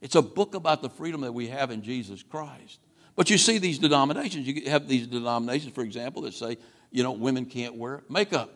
it's 0.00 0.14
a 0.14 0.22
book 0.22 0.54
about 0.54 0.82
the 0.82 0.90
freedom 0.90 1.22
that 1.22 1.32
we 1.32 1.48
have 1.48 1.70
in 1.70 1.82
Jesus 1.82 2.22
Christ. 2.22 2.80
But 3.16 3.30
you 3.30 3.38
see 3.38 3.58
these 3.58 3.78
denominations, 3.78 4.46
you 4.46 4.70
have 4.70 4.86
these 4.86 5.06
denominations, 5.06 5.74
for 5.74 5.82
example, 5.82 6.22
that 6.22 6.34
say, 6.34 6.58
you 6.90 7.02
know, 7.02 7.12
women 7.12 7.46
can't 7.46 7.74
wear 7.74 8.04
makeup. 8.08 8.50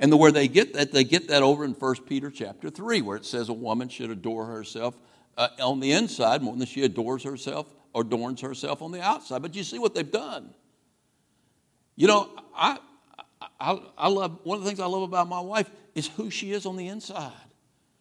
And 0.00 0.10
the, 0.10 0.16
where 0.16 0.32
they 0.32 0.48
get 0.48 0.74
that, 0.74 0.92
they 0.92 1.04
get 1.04 1.28
that 1.28 1.42
over 1.42 1.64
in 1.64 1.72
1 1.72 1.94
Peter 2.06 2.30
chapter 2.30 2.70
3, 2.70 3.02
where 3.02 3.16
it 3.16 3.26
says 3.26 3.48
a 3.48 3.52
woman 3.52 3.88
should 3.88 4.10
adore 4.10 4.46
herself 4.46 4.94
uh, 5.36 5.48
on 5.60 5.80
the 5.80 5.92
inside 5.92 6.42
more 6.42 6.56
than 6.56 6.66
she 6.66 6.82
adores 6.84 7.22
herself 7.22 7.66
adorns 7.94 8.40
herself 8.40 8.82
on 8.82 8.92
the 8.92 9.02
outside. 9.02 9.42
But 9.42 9.54
you 9.54 9.64
see 9.64 9.78
what 9.78 9.94
they've 9.94 10.10
done. 10.10 10.54
You 11.96 12.06
know, 12.06 12.30
I, 12.54 12.78
I, 13.58 13.80
I 13.96 14.08
love, 14.08 14.38
one 14.44 14.58
of 14.58 14.64
the 14.64 14.68
things 14.68 14.80
I 14.80 14.86
love 14.86 15.02
about 15.02 15.28
my 15.28 15.40
wife 15.40 15.70
is 15.94 16.06
who 16.06 16.30
she 16.30 16.52
is 16.52 16.66
on 16.66 16.76
the 16.76 16.88
inside. 16.88 17.32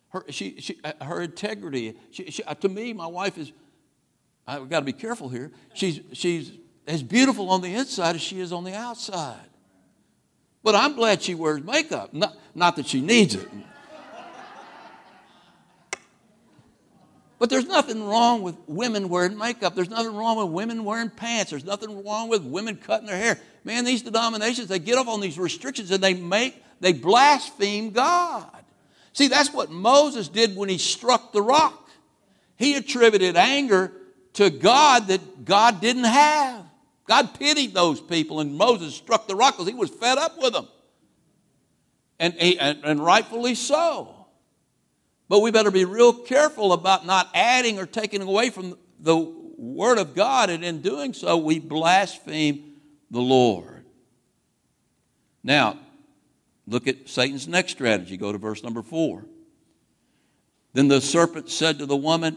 Her, 0.09 0.23
she, 0.29 0.61
she, 0.61 0.79
uh, 0.83 1.03
her 1.03 1.21
integrity. 1.21 1.95
She, 2.11 2.31
she, 2.31 2.43
uh, 2.43 2.53
to 2.55 2.69
me, 2.69 2.93
my 2.93 3.07
wife 3.07 3.37
is, 3.37 3.51
I've 4.47 4.69
got 4.69 4.79
to 4.79 4.85
be 4.85 4.93
careful 4.93 5.27
here. 5.27 5.51
She's, 5.73 5.99
she's 6.13 6.51
as 6.87 7.03
beautiful 7.03 7.49
on 7.49 7.61
the 7.61 7.73
inside 7.75 8.15
as 8.15 8.21
she 8.21 8.39
is 8.39 8.53
on 8.53 8.63
the 8.63 8.73
outside. 8.73 9.35
But 10.63 10.73
I'm 10.73 10.95
glad 10.95 11.21
she 11.21 11.35
wears 11.35 11.61
makeup. 11.61 12.13
Not, 12.13 12.35
not 12.55 12.77
that 12.77 12.87
she 12.87 13.01
needs 13.01 13.35
it. 13.35 13.47
But 17.39 17.49
there's 17.51 17.67
nothing 17.67 18.03
wrong 18.03 18.41
with 18.41 18.55
women 18.65 19.09
wearing 19.09 19.37
makeup. 19.37 19.75
There's 19.75 19.89
nothing 19.89 20.15
wrong 20.15 20.37
with 20.37 20.49
women 20.49 20.83
wearing 20.85 21.09
pants. 21.11 21.51
There's 21.51 21.65
nothing 21.65 22.03
wrong 22.03 22.29
with 22.29 22.41
women 22.41 22.77
cutting 22.77 23.05
their 23.05 23.17
hair. 23.17 23.39
Man, 23.63 23.85
these 23.85 24.01
denominations, 24.01 24.69
they 24.69 24.79
get 24.79 24.97
off 24.97 25.07
on 25.07 25.21
these 25.21 25.37
restrictions 25.37 25.91
and 25.91 26.03
they 26.03 26.15
make, 26.15 26.63
they 26.79 26.93
blaspheme 26.93 27.91
God. 27.91 28.49
See, 29.13 29.27
that's 29.27 29.53
what 29.53 29.69
Moses 29.69 30.29
did 30.29 30.55
when 30.55 30.69
he 30.69 30.79
struck 30.79 31.31
the 31.31 31.41
rock. 31.41 31.89
He 32.55 32.75
attributed 32.75 33.35
anger 33.35 33.91
to 34.37 34.49
God 34.49 35.07
that 35.07 35.45
God 35.45 35.79
didn't 35.79 36.05
have. 36.05 36.65
God 37.05 37.37
pitied 37.37 37.73
those 37.73 38.01
people, 38.01 38.39
and 38.39 38.55
Moses 38.55 38.95
struck 38.95 39.27
the 39.27 39.35
rock 39.35 39.55
because 39.55 39.67
he 39.67 39.73
was 39.73 39.89
fed 39.89 40.17
up 40.17 40.41
with 40.41 40.53
them. 40.53 40.67
And, 42.19 42.35
and, 42.37 42.79
and 42.83 42.99
rightfully 42.99 43.53
so. 43.53 44.27
But 45.29 45.41
we 45.41 45.51
better 45.51 45.71
be 45.71 45.85
real 45.85 46.13
careful 46.13 46.73
about 46.73 47.05
not 47.05 47.29
adding 47.33 47.77
or 47.79 47.85
taking 47.85 48.21
away 48.21 48.49
from 48.49 48.77
the 48.99 49.17
Word 49.57 49.99
of 49.99 50.15
God, 50.15 50.49
and 50.49 50.63
in 50.63 50.81
doing 50.81 51.13
so, 51.13 51.37
we 51.37 51.59
blaspheme 51.59 52.73
the 53.11 53.21
Lord. 53.21 53.85
Now, 55.43 55.77
Look 56.67 56.85
at 56.87 57.07
Satan's 57.07 57.47
next 57.47 57.71
strategy. 57.71 58.17
Go 58.17 58.33
to 58.33 58.37
verse 58.37 58.61
number 58.61 58.83
four. 58.83 59.25
Then 60.73 60.89
the 60.89 60.99
serpent 60.99 61.49
said 61.49 61.79
to 61.79 61.85
the 61.85 61.95
woman, 61.95 62.35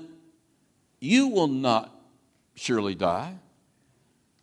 You 1.00 1.28
will 1.28 1.48
not 1.48 1.94
surely 2.54 2.94
die. 2.94 3.34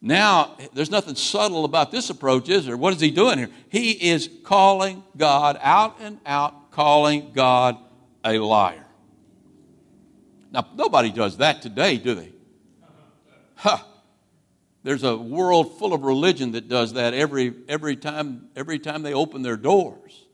Now, 0.01 0.57
there's 0.73 0.91
nothing 0.91 1.15
subtle 1.15 1.65
about 1.65 1.91
this 1.91 2.09
approach, 2.09 2.49
is 2.49 2.65
there? 2.65 2.77
What 2.77 2.93
is 2.93 3.01
he 3.01 3.11
doing 3.11 3.37
here? 3.37 3.49
He 3.69 3.91
is 3.91 4.29
calling 4.43 5.03
God 5.15 5.57
out 5.61 5.97
and 6.01 6.19
out, 6.25 6.71
calling 6.71 7.31
God 7.33 7.77
a 8.23 8.37
liar. 8.37 8.85
Now, 10.51 10.67
nobody 10.75 11.11
does 11.11 11.37
that 11.37 11.61
today, 11.61 11.97
do 11.97 12.15
they? 12.15 12.31
Huh. 13.55 13.79
There's 14.83 15.03
a 15.03 15.17
world 15.17 15.77
full 15.79 15.93
of 15.93 16.03
religion 16.03 16.51
that 16.53 16.69
does 16.69 16.93
that 16.93 17.13
every, 17.13 17.53
every, 17.67 17.95
time, 17.95 18.49
every 18.55 18.79
time 18.79 19.01
they 19.01 19.13
open 19.13 19.41
their 19.41 19.57
doors. 19.57 20.25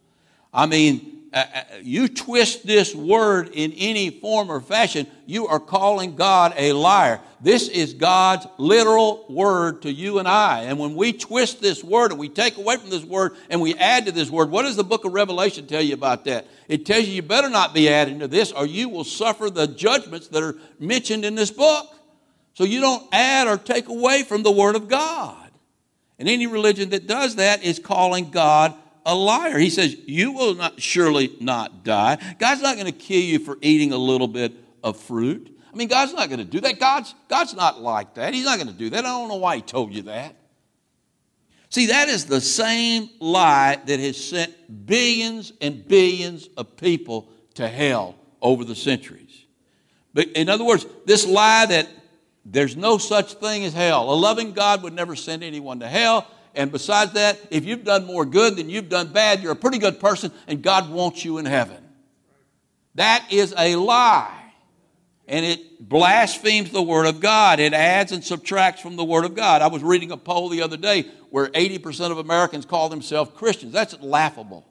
I 0.53 0.67
mean, 0.67 1.12
uh, 1.33 1.45
uh, 1.55 1.63
you 1.81 2.07
twist 2.07 2.65
this 2.65 2.93
word 2.93 3.49
in 3.53 3.71
any 3.73 4.11
form 4.11 4.51
or 4.51 4.61
fashion, 4.61 5.07
you 5.25 5.47
are 5.47 5.59
calling 5.59 6.15
God 6.15 6.53
a 6.55 6.73
liar. 6.73 7.19
This 7.41 7.69
is 7.69 7.95
God's 7.95 8.45
literal 8.59 9.25
word 9.27 9.81
to 9.81 9.91
you 9.91 10.19
and 10.19 10.27
I. 10.27 10.61
And 10.61 10.77
when 10.77 10.95
we 10.95 11.11
twist 11.11 11.59
this 11.59 11.83
word 11.83 12.11
and 12.11 12.19
we 12.19 12.29
take 12.29 12.57
away 12.57 12.77
from 12.77 12.91
this 12.91 13.03
word 13.03 13.35
and 13.49 13.59
we 13.59 13.73
add 13.75 14.05
to 14.05 14.11
this 14.11 14.29
word, 14.29 14.51
what 14.51 14.61
does 14.61 14.75
the 14.75 14.83
book 14.83 15.05
of 15.05 15.13
Revelation 15.13 15.65
tell 15.65 15.81
you 15.81 15.95
about 15.95 16.25
that? 16.25 16.45
It 16.67 16.85
tells 16.85 17.07
you 17.07 17.15
you 17.15 17.23
better 17.23 17.49
not 17.49 17.73
be 17.73 17.89
adding 17.89 18.19
to 18.19 18.27
this 18.27 18.51
or 18.51 18.67
you 18.67 18.87
will 18.87 19.03
suffer 19.03 19.49
the 19.49 19.67
judgments 19.67 20.27
that 20.27 20.43
are 20.43 20.55
mentioned 20.79 21.25
in 21.25 21.33
this 21.33 21.51
book. 21.51 21.89
So 22.53 22.63
you 22.63 22.79
don't 22.79 23.07
add 23.11 23.47
or 23.47 23.57
take 23.57 23.87
away 23.87 24.21
from 24.21 24.43
the 24.43 24.51
Word 24.51 24.75
of 24.75 24.87
God. 24.87 25.49
And 26.19 26.29
any 26.29 26.45
religion 26.45 26.91
that 26.91 27.07
does 27.07 27.37
that 27.37 27.63
is 27.63 27.79
calling 27.79 28.29
God 28.29 28.75
a 29.05 29.15
liar. 29.15 29.57
He 29.57 29.69
says, 29.69 29.95
You 30.05 30.31
will 30.31 30.55
not 30.55 30.81
surely 30.81 31.35
not 31.39 31.83
die. 31.83 32.17
God's 32.39 32.61
not 32.61 32.75
going 32.75 32.87
to 32.87 32.91
kill 32.91 33.21
you 33.21 33.39
for 33.39 33.57
eating 33.61 33.91
a 33.91 33.97
little 33.97 34.27
bit 34.27 34.53
of 34.83 34.97
fruit. 34.97 35.49
I 35.71 35.75
mean, 35.75 35.87
God's 35.87 36.13
not 36.13 36.29
going 36.29 36.39
to 36.39 36.45
do 36.45 36.61
that. 36.61 36.79
God's, 36.79 37.15
God's 37.27 37.53
not 37.53 37.81
like 37.81 38.15
that. 38.15 38.33
He's 38.33 38.45
not 38.45 38.57
going 38.57 38.67
to 38.67 38.73
do 38.73 38.91
that. 38.91 39.05
I 39.05 39.09
don't 39.09 39.29
know 39.29 39.37
why 39.37 39.55
He 39.57 39.61
told 39.61 39.93
you 39.93 40.03
that. 40.03 40.35
See, 41.69 41.87
that 41.87 42.07
is 42.07 42.25
the 42.25 42.39
same 42.39 43.09
lie 43.19 43.79
that 43.87 43.99
has 43.99 44.23
sent 44.23 44.85
billions 44.85 45.53
and 45.59 45.87
billions 45.87 46.47
of 46.55 46.77
people 46.77 47.29
to 47.55 47.67
hell 47.67 48.15
over 48.43 48.63
the 48.63 48.75
centuries. 48.75 49.45
But 50.13 50.27
in 50.35 50.49
other 50.49 50.63
words, 50.63 50.85
this 51.05 51.25
lie 51.25 51.65
that 51.65 51.89
there's 52.45 52.75
no 52.75 52.99
such 52.99 53.33
thing 53.33 53.65
as 53.65 53.73
hell. 53.73 54.11
A 54.11 54.13
loving 54.13 54.51
God 54.51 54.83
would 54.83 54.93
never 54.93 55.15
send 55.15 55.43
anyone 55.43 55.79
to 55.79 55.87
hell. 55.87 56.27
And 56.55 56.71
besides 56.71 57.13
that, 57.13 57.39
if 57.49 57.65
you've 57.65 57.83
done 57.83 58.05
more 58.05 58.25
good 58.25 58.55
than 58.55 58.69
you've 58.69 58.89
done 58.89 59.11
bad, 59.11 59.41
you're 59.41 59.53
a 59.53 59.55
pretty 59.55 59.79
good 59.79 59.99
person 59.99 60.31
and 60.47 60.61
God 60.61 60.89
wants 60.89 61.25
you 61.25 61.37
in 61.39 61.45
heaven. 61.45 61.77
That 62.95 63.25
is 63.31 63.53
a 63.57 63.75
lie. 63.75 64.39
And 65.27 65.45
it 65.45 65.87
blasphemes 65.87 66.71
the 66.71 66.81
Word 66.81 67.05
of 67.05 67.19
God. 67.19 67.59
It 67.59 67.73
adds 67.73 68.11
and 68.11 68.23
subtracts 68.23 68.81
from 68.81 68.97
the 68.97 69.05
Word 69.05 69.25
of 69.25 69.35
God. 69.35 69.61
I 69.61 69.67
was 69.67 69.81
reading 69.81 70.11
a 70.11 70.17
poll 70.17 70.49
the 70.49 70.61
other 70.61 70.77
day 70.77 71.05
where 71.29 71.47
80% 71.47 72.11
of 72.11 72.17
Americans 72.17 72.65
call 72.65 72.89
themselves 72.89 73.31
Christians. 73.35 73.71
That's 73.71 73.99
laughable. 74.01 74.67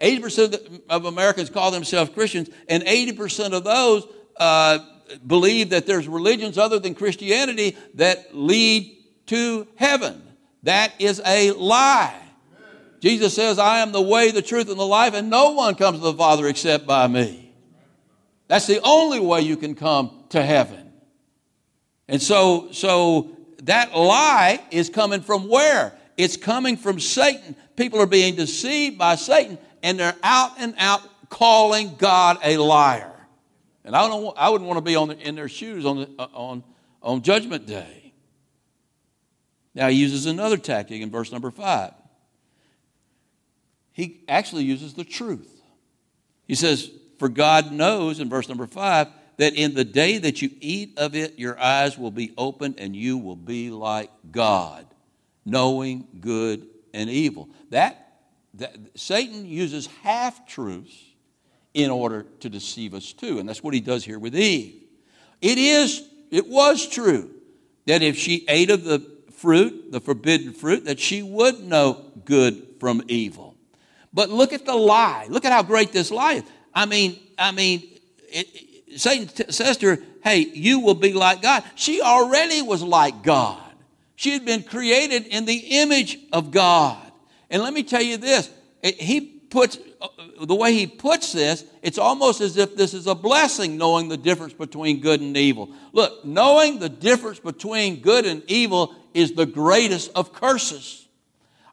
80% 0.00 0.82
of 0.88 1.04
Americans 1.04 1.50
call 1.50 1.70
themselves 1.70 2.10
Christians, 2.10 2.48
and 2.68 2.82
80% 2.84 3.52
of 3.52 3.64
those 3.64 4.06
uh, 4.36 4.78
believe 5.26 5.70
that 5.70 5.86
there's 5.86 6.08
religions 6.08 6.56
other 6.56 6.78
than 6.78 6.94
Christianity 6.94 7.76
that 7.94 8.34
lead 8.34 8.96
to 9.26 9.66
heaven. 9.76 10.22
That 10.62 10.92
is 10.98 11.20
a 11.24 11.52
lie. 11.52 12.20
Jesus 13.00 13.34
says, 13.34 13.58
I 13.58 13.78
am 13.78 13.92
the 13.92 14.02
way, 14.02 14.30
the 14.30 14.42
truth, 14.42 14.68
and 14.68 14.78
the 14.78 14.86
life, 14.86 15.14
and 15.14 15.30
no 15.30 15.52
one 15.52 15.74
comes 15.74 15.98
to 15.98 16.04
the 16.04 16.14
Father 16.14 16.46
except 16.46 16.86
by 16.86 17.06
me. 17.06 17.52
That's 18.46 18.66
the 18.66 18.80
only 18.82 19.20
way 19.20 19.40
you 19.40 19.56
can 19.56 19.74
come 19.74 20.24
to 20.30 20.42
heaven. 20.42 20.92
And 22.08 22.20
so, 22.20 22.72
so 22.72 23.36
that 23.62 23.96
lie 23.96 24.60
is 24.70 24.90
coming 24.90 25.22
from 25.22 25.48
where? 25.48 25.96
It's 26.16 26.36
coming 26.36 26.76
from 26.76 27.00
Satan. 27.00 27.56
People 27.76 28.00
are 28.00 28.06
being 28.06 28.34
deceived 28.34 28.98
by 28.98 29.14
Satan, 29.14 29.56
and 29.82 29.98
they're 29.98 30.16
out 30.22 30.52
and 30.58 30.74
out 30.76 31.00
calling 31.30 31.94
God 31.96 32.38
a 32.44 32.58
liar. 32.58 33.12
And 33.84 33.96
I, 33.96 34.06
don't, 34.08 34.36
I 34.36 34.50
wouldn't 34.50 34.68
want 34.68 34.78
to 34.78 34.82
be 34.82 34.96
on 34.96 35.08
the, 35.08 35.18
in 35.18 35.36
their 35.36 35.48
shoes 35.48 35.86
on, 35.86 35.98
the, 35.98 36.10
uh, 36.18 36.26
on, 36.34 36.64
on 37.02 37.22
Judgment 37.22 37.66
Day. 37.66 37.99
Now, 39.74 39.88
he 39.88 39.96
uses 39.96 40.26
another 40.26 40.56
tactic 40.56 41.00
in 41.00 41.10
verse 41.10 41.30
number 41.30 41.50
five. 41.50 41.92
He 43.92 44.20
actually 44.28 44.64
uses 44.64 44.94
the 44.94 45.04
truth. 45.04 45.60
He 46.46 46.54
says, 46.54 46.90
For 47.18 47.28
God 47.28 47.70
knows, 47.70 48.18
in 48.18 48.28
verse 48.28 48.48
number 48.48 48.66
five, 48.66 49.08
that 49.36 49.54
in 49.54 49.74
the 49.74 49.84
day 49.84 50.18
that 50.18 50.42
you 50.42 50.50
eat 50.60 50.98
of 50.98 51.14
it, 51.14 51.38
your 51.38 51.58
eyes 51.58 51.96
will 51.96 52.10
be 52.10 52.32
opened 52.36 52.76
and 52.78 52.94
you 52.94 53.18
will 53.18 53.36
be 53.36 53.70
like 53.70 54.10
God, 54.30 54.86
knowing 55.44 56.06
good 56.20 56.66
and 56.92 57.08
evil. 57.08 57.48
That, 57.70 58.18
that 58.54 58.76
Satan 58.96 59.46
uses 59.46 59.86
half 60.02 60.46
truths 60.46 60.94
in 61.72 61.90
order 61.90 62.26
to 62.40 62.48
deceive 62.48 62.94
us 62.94 63.12
too. 63.12 63.38
And 63.38 63.48
that's 63.48 63.62
what 63.62 63.74
he 63.74 63.80
does 63.80 64.04
here 64.04 64.18
with 64.18 64.36
Eve. 64.36 64.82
It 65.40 65.56
is, 65.56 66.06
it 66.30 66.48
was 66.48 66.88
true 66.88 67.30
that 67.86 68.02
if 68.02 68.16
she 68.16 68.44
ate 68.48 68.70
of 68.70 68.84
the 68.84 68.98
fruit, 69.40 69.90
the 69.90 70.00
forbidden 70.00 70.52
fruit, 70.52 70.84
that 70.84 71.00
she 71.00 71.22
would 71.22 71.60
know 71.60 72.04
good 72.26 72.66
from 72.78 73.02
evil. 73.08 73.56
But 74.12 74.28
look 74.28 74.52
at 74.52 74.66
the 74.66 74.74
lie. 74.74 75.26
Look 75.30 75.44
at 75.44 75.52
how 75.52 75.62
great 75.62 75.92
this 75.92 76.10
lie 76.10 76.34
is. 76.34 76.42
I 76.74 76.84
mean, 76.84 77.18
I 77.38 77.52
mean, 77.52 77.82
it, 78.28 79.00
Satan 79.00 79.28
t- 79.28 79.50
says 79.50 79.78
to 79.78 79.86
her, 79.86 79.98
"Hey, 80.22 80.40
you 80.40 80.80
will 80.80 80.94
be 80.94 81.12
like 81.14 81.40
God." 81.40 81.64
She 81.74 82.02
already 82.02 82.60
was 82.60 82.82
like 82.82 83.22
God. 83.22 83.62
She 84.14 84.32
had 84.32 84.44
been 84.44 84.62
created 84.62 85.26
in 85.26 85.46
the 85.46 85.56
image 85.80 86.18
of 86.32 86.50
God. 86.50 87.10
And 87.48 87.62
let 87.62 87.72
me 87.72 87.82
tell 87.82 88.02
you 88.02 88.18
this: 88.18 88.50
it, 88.82 89.00
he 89.00 89.20
puts 89.20 89.78
uh, 90.00 90.08
the 90.42 90.54
way 90.54 90.72
he 90.72 90.86
puts 90.86 91.32
this, 91.32 91.64
it's 91.82 91.98
almost 91.98 92.40
as 92.40 92.56
if 92.56 92.74
this 92.76 92.94
is 92.94 93.06
a 93.06 93.14
blessing, 93.14 93.76
knowing 93.76 94.08
the 94.08 94.16
difference 94.16 94.54
between 94.54 95.00
good 95.00 95.20
and 95.20 95.36
evil. 95.36 95.70
Look, 95.92 96.24
knowing 96.24 96.78
the 96.78 96.88
difference 96.88 97.38
between 97.38 98.00
good 98.00 98.24
and 98.24 98.42
evil 98.46 98.94
is 99.14 99.32
the 99.32 99.46
greatest 99.46 100.10
of 100.14 100.32
curses. 100.32 101.06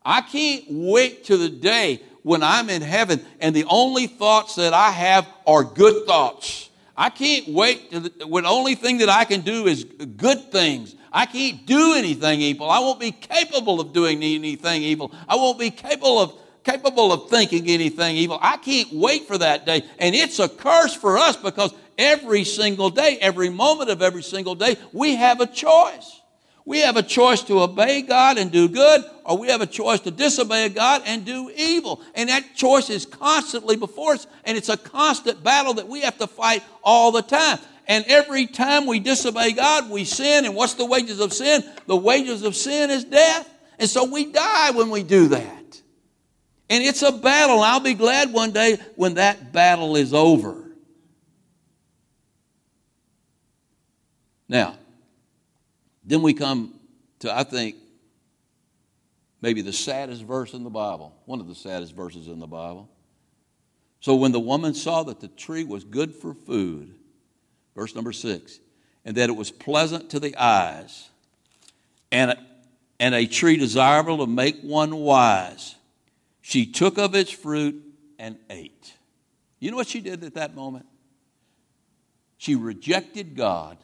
I 0.05 0.21
can't 0.21 0.65
wait 0.69 1.25
to 1.25 1.37
the 1.37 1.49
day 1.49 2.01
when 2.23 2.43
I'm 2.43 2.69
in 2.69 2.81
heaven 2.81 3.21
and 3.39 3.55
the 3.55 3.65
only 3.69 4.07
thoughts 4.07 4.55
that 4.55 4.73
I 4.73 4.91
have 4.91 5.27
are 5.45 5.63
good 5.63 6.05
thoughts. 6.05 6.69
I 6.95 7.09
can't 7.09 7.49
wait 7.49 7.91
to 7.91 7.99
the, 7.99 8.27
when 8.27 8.45
only 8.45 8.75
thing 8.75 8.99
that 8.99 9.09
I 9.09 9.23
can 9.23 9.41
do 9.41 9.67
is 9.67 9.83
good 9.83 10.51
things. 10.51 10.95
I 11.11 11.25
can't 11.25 11.65
do 11.65 11.93
anything 11.95 12.41
evil. 12.41 12.69
I 12.69 12.79
won't 12.79 12.99
be 12.99 13.11
capable 13.11 13.79
of 13.79 13.93
doing 13.93 14.23
anything 14.23 14.81
evil. 14.81 15.13
I 15.27 15.35
won't 15.35 15.59
be 15.59 15.69
capable 15.69 16.19
of 16.19 16.33
capable 16.63 17.13
of 17.13 17.29
thinking 17.29 17.67
anything 17.69 18.17
evil. 18.17 18.37
I 18.41 18.57
can't 18.57 18.91
wait 18.91 19.25
for 19.25 19.37
that 19.37 19.65
day. 19.65 19.83
And 19.99 20.13
it's 20.13 20.39
a 20.39 20.49
curse 20.49 20.93
for 20.93 21.17
us 21.17 21.37
because 21.37 21.73
every 21.97 22.43
single 22.43 22.89
day, 22.89 23.17
every 23.21 23.49
moment 23.49 23.89
of 23.89 24.01
every 24.01 24.23
single 24.23 24.53
day, 24.53 24.75
we 24.91 25.15
have 25.15 25.39
a 25.39 25.47
choice. 25.47 26.16
We 26.67 26.79
have 26.79 26.97
a 26.97 27.01
choice 27.01 27.43
to 27.43 27.61
obey 27.61 28.01
God 28.01 28.37
and 28.37 28.51
do 28.51 28.67
good, 28.67 29.01
or 29.23 29.37
we 29.37 29.47
have 29.47 29.61
a 29.61 29.65
choice 29.65 30.01
to 30.01 30.11
disobey 30.11 30.67
God 30.67 31.01
and 31.05 31.23
do 31.23 31.49
evil. 31.55 32.01
And 32.13 32.27
that 32.27 32.55
choice 32.55 32.89
is 32.89 33.05
constantly 33.05 33.77
before 33.77 34.15
us, 34.15 34.27
and 34.43 34.57
it's 34.57 34.67
a 34.67 34.75
constant 34.75 35.41
battle 35.41 35.75
that 35.75 35.87
we 35.87 36.01
have 36.01 36.17
to 36.17 36.27
fight 36.27 36.61
all 36.83 37.13
the 37.13 37.21
time. 37.21 37.59
And 37.87 38.03
every 38.09 38.47
time 38.47 38.85
we 38.85 38.99
disobey 38.99 39.53
God, 39.53 39.89
we 39.89 40.03
sin. 40.03 40.43
And 40.43 40.55
what's 40.55 40.73
the 40.73 40.85
wages 40.85 41.21
of 41.21 41.31
sin? 41.31 41.63
The 41.85 41.95
wages 41.95 42.43
of 42.43 42.53
sin 42.53 42.89
is 42.89 43.05
death. 43.05 43.49
And 43.79 43.89
so 43.89 44.03
we 44.03 44.29
die 44.29 44.71
when 44.71 44.89
we 44.89 45.03
do 45.03 45.29
that. 45.29 45.81
And 46.69 46.83
it's 46.83 47.01
a 47.01 47.13
battle. 47.13 47.61
I'll 47.61 47.79
be 47.79 47.93
glad 47.93 48.33
one 48.33 48.51
day 48.51 48.77
when 48.97 49.13
that 49.13 49.53
battle 49.53 49.95
is 49.95 50.13
over. 50.13 50.69
Now, 54.49 54.75
then 56.07 56.21
we 56.21 56.33
come 56.33 56.73
to, 57.19 57.35
I 57.35 57.43
think, 57.43 57.75
maybe 59.41 59.61
the 59.61 59.73
saddest 59.73 60.23
verse 60.23 60.53
in 60.53 60.63
the 60.63 60.69
Bible, 60.69 61.13
one 61.25 61.41
of 61.41 61.47
the 61.47 61.55
saddest 61.55 61.93
verses 61.93 62.27
in 62.27 62.39
the 62.39 62.47
Bible. 62.47 62.89
So 63.99 64.15
when 64.15 64.31
the 64.31 64.39
woman 64.39 64.73
saw 64.73 65.03
that 65.03 65.19
the 65.19 65.27
tree 65.27 65.65
was 65.65 65.83
good 65.83 66.15
for 66.15 66.33
food, 66.33 66.95
verse 67.75 67.93
number 67.93 68.13
six, 68.13 68.59
and 69.03 69.17
that 69.17 69.29
it 69.29 69.35
was 69.35 69.51
pleasant 69.51 70.09
to 70.11 70.19
the 70.19 70.35
eyes, 70.37 71.09
and 72.09 72.31
a, 72.31 72.37
and 73.01 73.13
a 73.13 73.27
tree 73.27 73.57
desirable 73.57 74.19
to 74.19 74.27
make 74.27 74.61
one 74.61 74.95
wise, 74.95 75.75
she 76.41 76.65
took 76.65 76.97
of 76.97 77.15
its 77.15 77.31
fruit 77.31 77.83
and 78.17 78.37
ate. 78.49 78.93
You 79.59 79.71
know 79.71 79.77
what 79.77 79.87
she 79.87 79.99
did 79.99 80.23
at 80.23 80.35
that 80.35 80.55
moment? 80.55 80.85
She 82.37 82.55
rejected 82.55 83.35
God 83.35 83.77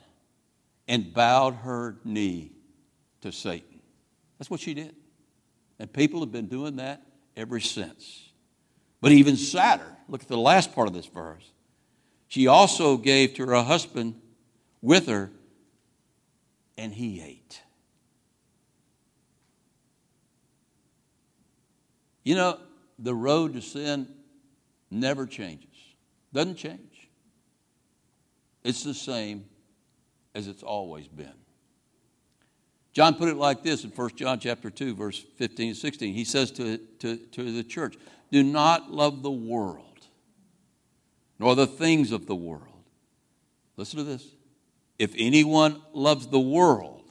and 0.88 1.14
bowed 1.14 1.56
her 1.56 1.98
knee 2.04 2.52
to 3.22 3.32
Satan. 3.32 3.80
That's 4.38 4.50
what 4.50 4.60
she 4.60 4.74
did. 4.74 4.96
And 5.80 5.92
people 5.92 6.20
have 6.20 6.32
been 6.32 6.48
doing 6.48 6.78
that 6.78 7.02
ever 7.36 7.60
since. 7.60 8.30
But 9.02 9.12
even 9.12 9.36
sadder, 9.36 9.98
look 10.08 10.22
at 10.22 10.28
the 10.28 10.38
last 10.38 10.74
part 10.74 10.88
of 10.88 10.94
this 10.94 11.06
verse. 11.06 11.50
She 12.28 12.48
also 12.48 12.98
gave 12.98 13.36
to 13.36 13.46
her 13.46 13.64
husband 13.64 14.20
with 14.82 15.08
her, 15.08 15.32
and 16.78 16.94
he 16.94 17.22
ate. 17.22 17.62
You 22.24 22.36
know, 22.36 22.60
the 22.98 23.14
road 23.14 23.54
to 23.54 23.62
sin 23.62 24.08
never 24.90 25.26
changes, 25.26 25.70
doesn't 26.34 26.56
change. 26.56 27.10
It's 28.64 28.84
the 28.84 28.94
same 28.94 29.46
as 30.36 30.48
it's 30.48 30.64
always 30.64 31.08
been. 31.08 31.34
John 32.94 33.16
put 33.16 33.30
it 33.30 33.38
like 33.38 33.64
this 33.64 33.84
in 33.84 33.90
1 33.90 34.10
John 34.16 34.40
chapter 34.40 34.70
2, 34.70 34.96
verse 34.96 35.20
15 35.38 35.70
and 35.70 35.78
16. 35.78 36.14
He 36.14 36.24
says 36.24 36.52
to, 36.52 36.78
to, 37.00 37.18
to 37.18 37.52
the 37.52 37.64
church, 37.64 37.98
Do 38.32 38.44
not 38.44 38.92
love 38.92 39.24
the 39.24 39.32
world, 39.32 40.08
nor 41.40 41.56
the 41.56 41.68
things 41.68 42.12
of 42.12 42.28
the 42.28 42.36
world. 42.36 42.68
Listen 43.78 43.98
to 43.98 44.04
this. 44.04 44.26
If 45.00 45.14
anyone 45.18 45.82
loves 45.92 46.28
the 46.28 46.40
world, 46.40 47.02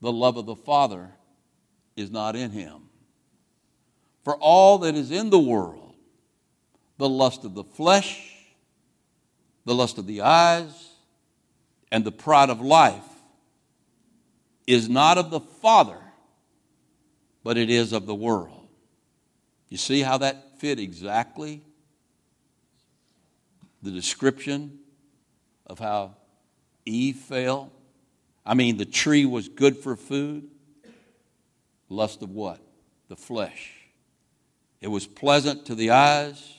the 0.00 0.10
love 0.10 0.38
of 0.38 0.46
the 0.46 0.56
Father 0.56 1.10
is 1.94 2.10
not 2.10 2.34
in 2.34 2.50
him. 2.50 2.88
For 4.24 4.36
all 4.36 4.78
that 4.78 4.94
is 4.94 5.10
in 5.10 5.28
the 5.28 5.38
world, 5.38 5.94
the 6.96 7.08
lust 7.08 7.44
of 7.44 7.54
the 7.54 7.64
flesh, 7.64 8.36
the 9.66 9.74
lust 9.74 9.98
of 9.98 10.06
the 10.06 10.22
eyes, 10.22 10.91
and 11.92 12.06
the 12.06 12.10
pride 12.10 12.48
of 12.48 12.62
life 12.62 13.04
is 14.66 14.88
not 14.88 15.18
of 15.18 15.30
the 15.30 15.40
Father, 15.40 15.98
but 17.44 17.58
it 17.58 17.68
is 17.68 17.92
of 17.92 18.06
the 18.06 18.14
world. 18.14 18.66
You 19.68 19.76
see 19.76 20.00
how 20.00 20.18
that 20.18 20.58
fit 20.58 20.80
exactly 20.80 21.62
the 23.82 23.90
description 23.90 24.78
of 25.66 25.78
how 25.78 26.16
Eve 26.86 27.16
fell? 27.16 27.70
I 28.46 28.54
mean, 28.54 28.78
the 28.78 28.86
tree 28.86 29.26
was 29.26 29.48
good 29.48 29.76
for 29.76 29.94
food. 29.94 30.48
Lust 31.90 32.22
of 32.22 32.30
what? 32.30 32.60
The 33.08 33.16
flesh. 33.16 33.70
It 34.80 34.88
was 34.88 35.06
pleasant 35.06 35.66
to 35.66 35.74
the 35.74 35.90
eyes, 35.90 36.54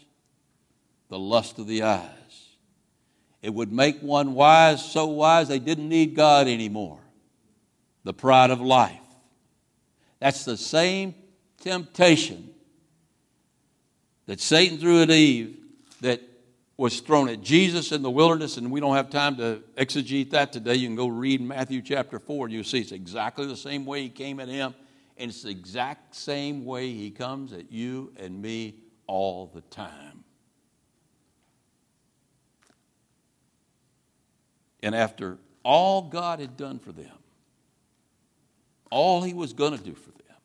the 1.09 1.17
lust 1.17 1.57
of 1.57 1.65
the 1.65 1.81
eyes. 1.81 2.22
It 3.43 3.53
would 3.53 3.73
make 3.73 3.99
one 3.99 4.33
wise, 4.33 4.83
so 4.83 5.05
wise 5.05 5.49
they 5.49 5.59
didn't 5.59 5.89
need 5.89 6.15
God 6.15 6.47
anymore. 6.47 7.01
The 8.05 8.13
pride 8.13 8.49
of 8.49 8.61
life. 8.61 8.97
That's 10.19 10.45
the 10.45 10.55
same 10.55 11.13
temptation 11.59 12.49
that 14.27 14.39
Satan 14.39 14.77
threw 14.77 15.01
at 15.01 15.11
Eve 15.11 15.57
that 15.99 16.21
was 16.77 17.01
thrown 17.01 17.27
at 17.27 17.41
Jesus 17.41 17.91
in 17.91 18.01
the 18.01 18.09
wilderness, 18.09 18.55
and 18.55 18.71
we 18.71 18.79
don't 18.79 18.95
have 18.95 19.09
time 19.09 19.35
to 19.35 19.61
exegete 19.77 20.31
that 20.31 20.53
today. 20.53 20.75
You 20.75 20.87
can 20.87 20.95
go 20.95 21.07
read 21.07 21.41
Matthew 21.41 21.81
chapter 21.81 22.19
4, 22.19 22.45
and 22.45 22.53
you'll 22.53 22.63
see 22.63 22.79
it's 22.79 22.93
exactly 22.93 23.45
the 23.45 23.57
same 23.57 23.85
way 23.85 24.03
he 24.03 24.09
came 24.09 24.39
at 24.39 24.47
him, 24.47 24.73
and 25.17 25.29
it's 25.29 25.43
the 25.43 25.49
exact 25.49 26.15
same 26.15 26.63
way 26.63 26.91
he 26.91 27.11
comes 27.11 27.51
at 27.51 27.71
you 27.73 28.13
and 28.15 28.41
me 28.41 28.75
all 29.05 29.51
the 29.53 29.61
time. 29.61 30.12
And 34.83 34.93
after 34.93 35.39
all 35.63 36.03
God 36.03 36.39
had 36.39 36.57
done 36.57 36.77
for 36.77 36.91
them, 36.91 37.17
all 38.91 39.23
He 39.23 39.33
was 39.33 39.53
going 39.53 39.75
to 39.75 39.83
do 39.83 39.95
for 39.95 40.11
them, 40.11 40.37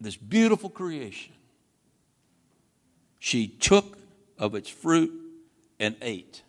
this 0.00 0.16
beautiful 0.16 0.70
creation, 0.70 1.32
she 3.18 3.48
took 3.48 3.98
of 4.38 4.54
its 4.54 4.68
fruit 4.68 5.12
and 5.80 5.96
ate. 6.02 6.42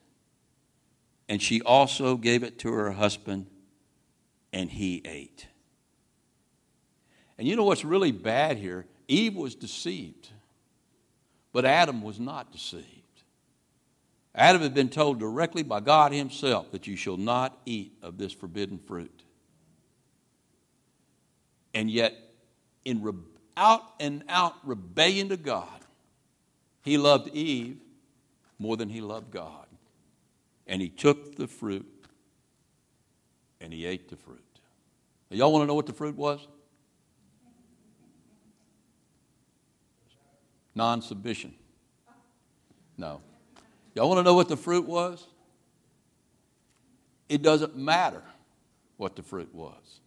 And 1.30 1.42
she 1.42 1.62
also 1.62 2.18
gave 2.18 2.44
it 2.44 2.60
to 2.60 2.72
her 2.74 2.92
husband, 2.92 3.48
and 4.52 4.70
he 4.70 5.02
ate. 5.06 5.48
And 7.38 7.48
you 7.48 7.56
know 7.56 7.64
what's 7.64 7.86
really 7.86 8.12
bad 8.12 8.58
here? 8.58 8.86
Eve 9.08 9.36
was 9.36 9.56
deceived, 9.56 10.30
but 11.54 11.64
Adam 11.64 12.02
was 12.02 12.20
not 12.20 12.52
deceived. 12.52 13.03
Adam 14.36 14.62
had 14.62 14.74
been 14.74 14.90
told 14.90 15.20
directly 15.20 15.62
by 15.64 15.80
God 15.80 16.12
Himself 16.12 16.72
that 16.72 16.88
you 16.88 16.96
shall 16.96 17.18
not 17.18 17.60
eat 17.66 17.94
of 18.02 18.18
this 18.18 18.34
forbidden 18.34 18.80
fruit. 18.80 19.24
And 21.74 21.90
yet, 21.90 22.14
in 22.86 23.02
re- 23.02 23.14
out 23.56 23.84
and 24.00 24.24
out 24.28 24.56
rebellion 24.64 25.30
to 25.30 25.38
God, 25.38 25.68
he 26.82 26.98
loved 26.98 27.30
Eve 27.30 27.78
more 28.60 28.76
than 28.76 28.90
he 28.90 29.02
loved 29.02 29.32
God. 29.32 29.68
And 30.68 30.82
he 30.82 30.90
took 30.90 31.36
the 31.36 31.48
fruit 31.48 31.86
and 33.62 33.72
he 33.72 33.86
ate 33.86 34.10
the 34.10 34.16
fruit. 34.16 34.40
Now, 35.30 35.38
y'all 35.38 35.52
want 35.52 35.64
to 35.64 35.68
know 35.68 35.76
what 35.76 35.86
the 35.86 35.94
fruit 35.94 36.16
was? 36.16 36.48
Non 40.76 41.02
submission. 41.02 41.54
No. 42.98 43.22
Y'all 43.96 44.08
want 44.08 44.20
to 44.20 44.24
know 44.24 44.34
what 44.34 44.50
the 44.50 44.58
fruit 44.58 44.86
was? 44.86 45.28
It 47.30 47.42
doesn't 47.42 47.76
matter 47.76 48.24
what 48.98 49.16
the 49.16 49.24
fruit 49.24 49.54
was. 49.54 50.00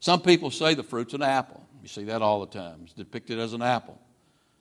Some 0.00 0.20
people 0.20 0.50
say 0.50 0.74
the 0.74 0.82
fruit's 0.82 1.14
an 1.14 1.22
apple. 1.22 1.64
You 1.82 1.88
see 1.88 2.04
that 2.04 2.22
all 2.22 2.40
the 2.40 2.46
time. 2.46 2.80
It's 2.84 2.92
depicted 2.92 3.38
as 3.38 3.52
an 3.52 3.62
apple. 3.62 4.00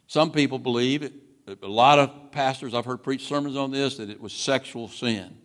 Some 0.08 0.32
people 0.32 0.60
believe 0.60 1.04
it. 1.04 1.14
A 1.48 1.68
lot 1.68 2.00
of 2.00 2.32
pastors 2.32 2.74
I've 2.74 2.86
heard 2.86 3.04
preach 3.04 3.26
sermons 3.28 3.56
on 3.56 3.72
this 3.72 3.98
that 3.98 4.10
it 4.10 4.22
was 4.22 4.34
sexual 4.34 4.88
sin, 4.88 5.38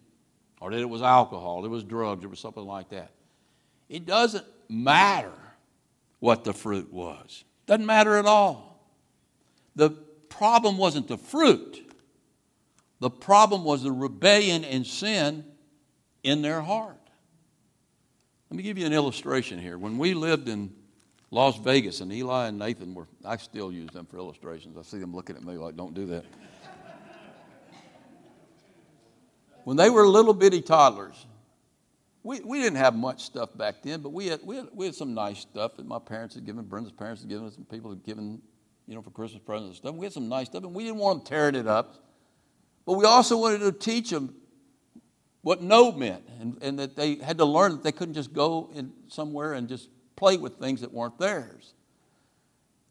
or 0.61 0.71
that 0.71 0.79
it 0.79 0.89
was 0.89 1.03
alcohol, 1.03 1.65
it 1.65 1.69
was 1.69 1.85
drugs, 1.85 2.25
it 2.25 2.29
was 2.29 2.39
something 2.39 2.65
like 2.65 2.91
that. 2.91 3.11
It 3.89 4.05
doesn't 4.07 4.45
matter 4.69 5.33
what 6.21 6.45
the 6.45 6.53
fruit 6.53 6.93
was. 6.93 7.45
Doesn't 7.67 7.87
matter 7.87 8.17
at 8.17 8.27
all. 8.27 8.87
The 9.75 9.91
problem 10.29 10.77
wasn't 10.77 11.09
the 11.09 11.19
fruit. 11.19 11.86
The 13.01 13.11
problem 13.11 13.65
was 13.65 13.83
the 13.83 13.93
rebellion 13.93 14.65
and 14.65 14.87
sin 14.87 15.45
in 16.23 16.43
their 16.43 16.61
heart. 16.61 16.97
Let 18.51 18.57
me 18.57 18.63
give 18.63 18.79
you 18.79 18.87
an 18.87 18.93
illustration 18.93 19.59
here. 19.59 19.77
When 19.77 19.99
we 19.99 20.15
lived 20.15 20.49
in 20.49 20.73
Las 21.31 21.59
Vegas, 21.59 22.01
and 22.01 22.13
Eli 22.13 22.47
and 22.47 22.59
Nathan 22.59 22.95
were, 22.95 23.09
I 23.25 23.37
still 23.37 23.73
use 23.73 23.91
them 23.91 24.07
for 24.07 24.17
illustrations. 24.17 24.77
I 24.79 24.83
see 24.83 24.99
them 24.99 25.15
looking 25.15 25.37
at 25.37 25.43
me 25.43 25.55
like, 25.55 25.77
don't 25.77 25.95
do 25.95 26.07
that. 26.07 26.25
when 29.65 29.77
they 29.77 29.91
were 29.91 30.07
little 30.07 30.33
bitty 30.33 30.63
toddlers, 30.63 31.27
we, 32.23 32.41
we 32.41 32.61
didn't 32.61 32.79
have 32.79 32.95
much 32.95 33.25
stuff 33.25 33.51
back 33.57 33.83
then, 33.83 34.01
but 34.01 34.11
we 34.11 34.29
had, 34.29 34.41
we, 34.45 34.57
had, 34.57 34.69
we 34.73 34.87
had 34.87 34.95
some 34.95 35.15
nice 35.15 35.41
stuff 35.41 35.77
that 35.77 35.87
my 35.87 35.99
parents 35.99 36.37
had 36.37 36.47
given, 36.47 36.65
Brenda's 36.65 36.93
parents 36.93 37.23
had 37.23 37.29
given 37.29 37.47
us, 37.47 37.57
and 37.57 37.69
people 37.69 37.91
had 37.91 38.05
given, 38.05 38.41
you 38.87 38.95
know, 38.95 39.03
for 39.03 39.11
Christmas 39.11 39.43
presents 39.45 39.69
and 39.69 39.77
stuff. 39.77 39.95
We 39.95 40.07
had 40.07 40.13
some 40.13 40.29
nice 40.29 40.47
stuff, 40.47 40.63
and 40.63 40.75
we 40.75 40.85
didn't 40.85 40.99
want 40.99 41.25
them 41.25 41.27
tearing 41.27 41.55
it 41.57 41.67
up. 41.67 42.06
But 42.87 42.95
we 42.95 43.05
also 43.05 43.37
wanted 43.37 43.61
to 43.61 43.73
teach 43.73 44.11
them 44.11 44.35
what 45.43 45.63
no 45.63 45.93
meant, 45.93 46.25
and, 46.41 46.59
and 46.63 46.79
that 46.79 46.97
they 46.97 47.17
had 47.17 47.39
to 47.39 47.45
learn 47.45 47.73
that 47.73 47.83
they 47.83 47.93
couldn't 47.93 48.15
just 48.15 48.33
go 48.33 48.71
in 48.75 48.93
somewhere 49.09 49.53
and 49.53 49.69
just 49.69 49.89
play 50.17 50.37
with 50.37 50.57
things 50.57 50.81
that 50.81 50.93
weren't 50.93 51.19
theirs. 51.19 51.75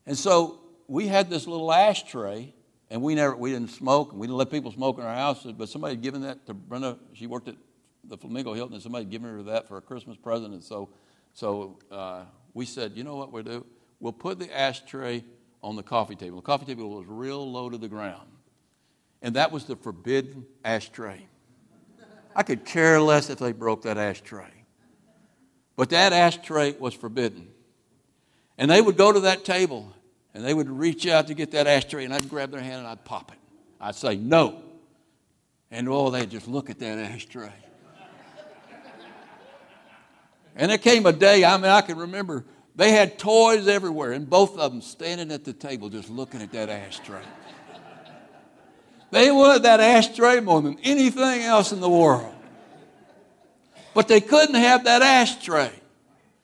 And 0.05 0.17
so 0.17 0.59
we 0.87 1.07
had 1.07 1.29
this 1.29 1.47
little 1.47 1.73
ashtray, 1.73 2.53
and 2.89 3.01
we 3.01 3.15
never 3.15 3.35
we 3.35 3.51
didn't 3.51 3.71
smoke, 3.71 4.11
and 4.11 4.19
we 4.19 4.27
didn't 4.27 4.37
let 4.37 4.51
people 4.51 4.71
smoke 4.71 4.97
in 4.99 5.03
our 5.03 5.15
houses, 5.15 5.53
But 5.53 5.69
somebody 5.69 5.95
had 5.95 6.01
given 6.01 6.21
that 6.21 6.45
to 6.45 6.53
Brenda. 6.53 6.97
She 7.13 7.27
worked 7.27 7.47
at 7.47 7.55
the 8.03 8.17
Flamingo 8.17 8.53
Hilton, 8.53 8.75
and 8.75 8.83
somebody 8.83 9.05
had 9.05 9.11
given 9.11 9.29
her 9.29 9.43
that 9.43 9.67
for 9.67 9.77
a 9.77 9.81
Christmas 9.81 10.15
present. 10.15 10.53
And 10.53 10.63
so, 10.63 10.89
so 11.33 11.79
uh, 11.91 12.25
we 12.53 12.65
said, 12.65 12.93
you 12.95 13.03
know 13.03 13.15
what 13.15 13.31
we'll 13.31 13.43
do? 13.43 13.65
We'll 13.99 14.13
put 14.13 14.39
the 14.39 14.55
ashtray 14.55 15.23
on 15.63 15.75
the 15.75 15.83
coffee 15.83 16.15
table. 16.15 16.37
The 16.37 16.43
coffee 16.43 16.65
table 16.65 16.89
was 16.89 17.05
real 17.07 17.51
low 17.51 17.69
to 17.69 17.77
the 17.77 17.87
ground, 17.87 18.29
and 19.21 19.35
that 19.35 19.51
was 19.51 19.65
the 19.65 19.75
forbidden 19.75 20.45
ashtray. 20.63 21.27
I 22.35 22.43
could 22.43 22.65
care 22.65 22.99
less 22.99 23.29
if 23.29 23.39
they 23.39 23.53
broke 23.53 23.83
that 23.83 23.97
ashtray. 23.97 24.51
But 25.75 25.89
that 25.89 26.13
ashtray 26.13 26.73
was 26.73 26.93
forbidden. 26.93 27.47
And 28.57 28.69
they 28.69 28.81
would 28.81 28.97
go 28.97 29.11
to 29.11 29.21
that 29.21 29.45
table 29.45 29.93
and 30.33 30.43
they 30.43 30.53
would 30.53 30.69
reach 30.69 31.07
out 31.07 31.27
to 31.27 31.33
get 31.33 31.51
that 31.51 31.65
ashtray, 31.65 32.03
and 32.03 32.13
I'd 32.13 32.29
grab 32.29 32.51
their 32.51 32.59
hand 32.59 32.79
and 32.79 32.87
I'd 32.87 33.05
pop 33.05 33.31
it. 33.31 33.37
I'd 33.79 33.95
say, 33.95 34.17
no. 34.17 34.61
And 35.71 35.87
oh, 35.87 36.09
they'd 36.09 36.29
just 36.29 36.47
look 36.47 36.69
at 36.69 36.77
that 36.79 36.97
ashtray. 36.99 37.53
and 40.57 40.69
there 40.69 40.77
came 40.77 41.05
a 41.05 41.13
day, 41.13 41.45
I 41.45 41.55
mean, 41.55 41.71
I 41.71 41.79
can 41.79 41.97
remember 41.97 42.43
they 42.75 42.91
had 42.91 43.17
toys 43.17 43.69
everywhere, 43.69 44.11
and 44.11 44.29
both 44.29 44.57
of 44.57 44.71
them 44.71 44.81
standing 44.81 45.31
at 45.31 45.45
the 45.45 45.53
table 45.53 45.89
just 45.89 46.09
looking 46.09 46.41
at 46.41 46.51
that 46.51 46.67
ashtray. 46.67 47.23
They 49.11 49.31
wanted 49.31 49.63
that 49.63 49.79
ashtray 49.79 50.39
more 50.39 50.61
than 50.61 50.77
anything 50.83 51.41
else 51.41 51.71
in 51.71 51.79
the 51.79 51.89
world. 51.89 52.33
But 53.93 54.07
they 54.07 54.19
couldn't 54.19 54.55
have 54.55 54.85
that 54.85 55.01
ashtray. 55.01 55.71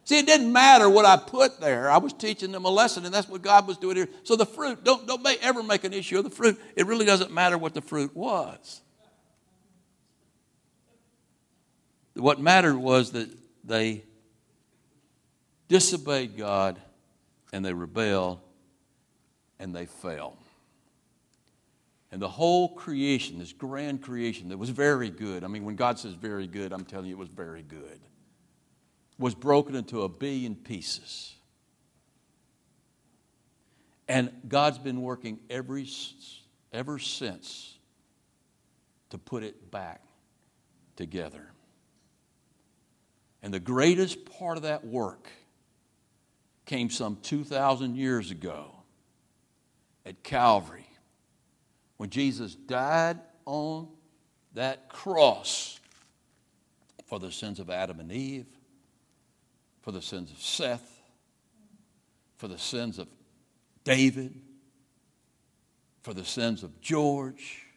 See, 0.05 0.18
it 0.18 0.26
didn't 0.26 0.51
matter 0.51 0.89
what 0.89 1.05
I 1.05 1.18
put 1.18 1.59
there. 1.59 1.89
I 1.89 1.97
was 1.97 2.14
teaching 2.14 2.51
them 2.51 2.66
a 2.66 2.70
lesson, 2.70 3.05
and 3.05 3.14
that's 3.14 3.30
what 3.30 3.41
God 3.41 3.68
was 3.68 3.78
doing 3.78 3.95
here. 3.95 4.09
So 4.24 4.36
the 4.36 4.45
fruit, 4.45 4.84
don't, 4.84 5.07
don't 5.07 5.26
ever 5.41 5.64
make 5.64 5.84
an 5.84 5.93
issue 5.93 6.18
of 6.18 6.24
the 6.24 6.30
fruit. 6.30 6.59
It 6.76 6.86
really 6.88 7.05
doesn't 7.05 7.32
matter 7.32 7.57
what 7.57 7.74
the 7.74 7.82
fruit 7.82 8.16
was. 8.16 8.82
What 12.14 12.39
mattered 12.39 12.76
was 12.76 13.12
that 13.12 13.30
they 13.64 14.03
disobeyed 15.68 16.38
God 16.38 16.78
and 17.53 17.64
they 17.64 17.74
rebelled 17.74 18.39
and 19.59 19.74
they 19.74 19.86
fell. 19.86 20.38
And 22.12 22.22
the 22.22 22.30
whole 22.30 22.76
creation, 22.76 23.39
this 23.39 23.53
grand 23.53 24.01
creation 24.01 24.49
that 24.49 24.57
was 24.57 24.70
very 24.70 25.09
good, 25.09 25.43
I 25.43 25.47
mean, 25.47 25.64
when 25.64 25.78
God 25.78 25.97
says 25.97 26.14
very 26.14 26.45
good, 26.45 26.74
I'm 26.74 26.84
telling 26.84 27.07
you 27.07 27.16
it 27.16 27.20
was 27.20 27.30
very 27.30 27.64
good, 27.64 27.99
was 29.18 29.34
broken 29.34 29.76
into 29.76 30.01
a 30.01 30.09
billion 30.09 30.55
pieces. 30.55 31.36
And 34.09 34.30
God's 34.49 34.78
been 34.78 35.01
working 35.01 35.39
every, 35.49 35.88
ever 36.74 36.99
since 36.99 37.78
to 39.12 39.18
put 39.18 39.43
it 39.43 39.72
back 39.72 40.01
together. 40.97 41.47
And 43.41 43.53
the 43.53 43.59
greatest 43.59 44.26
part 44.26 44.57
of 44.57 44.64
that 44.64 44.86
work 44.86 45.30
came 46.66 46.89
some 46.89 47.18
2,000 47.22 47.95
years 47.95 48.32
ago 48.32 48.72
at 50.05 50.24
Calvary 50.24 50.81
when 52.02 52.10
Jesus 52.10 52.56
died 52.56 53.20
on 53.45 53.88
that 54.56 54.89
cross 54.89 55.80
for 57.06 57.20
the 57.20 57.32
sins 57.32 57.60
of 57.60 57.70
Adam 57.70 57.99
and 57.99 58.12
Eve, 58.12 58.47
for 59.82 59.91
the 59.91 60.02
sins 60.02 60.32
of 60.32 60.39
Seth, 60.39 60.99
for 62.38 62.47
the 62.47 62.58
sins 62.58 62.97
of 62.97 63.08
David, 63.84 64.34
for 66.02 66.16
the 66.16 66.26
sins 66.26 66.64
of 66.64 66.82
George, 66.82 67.68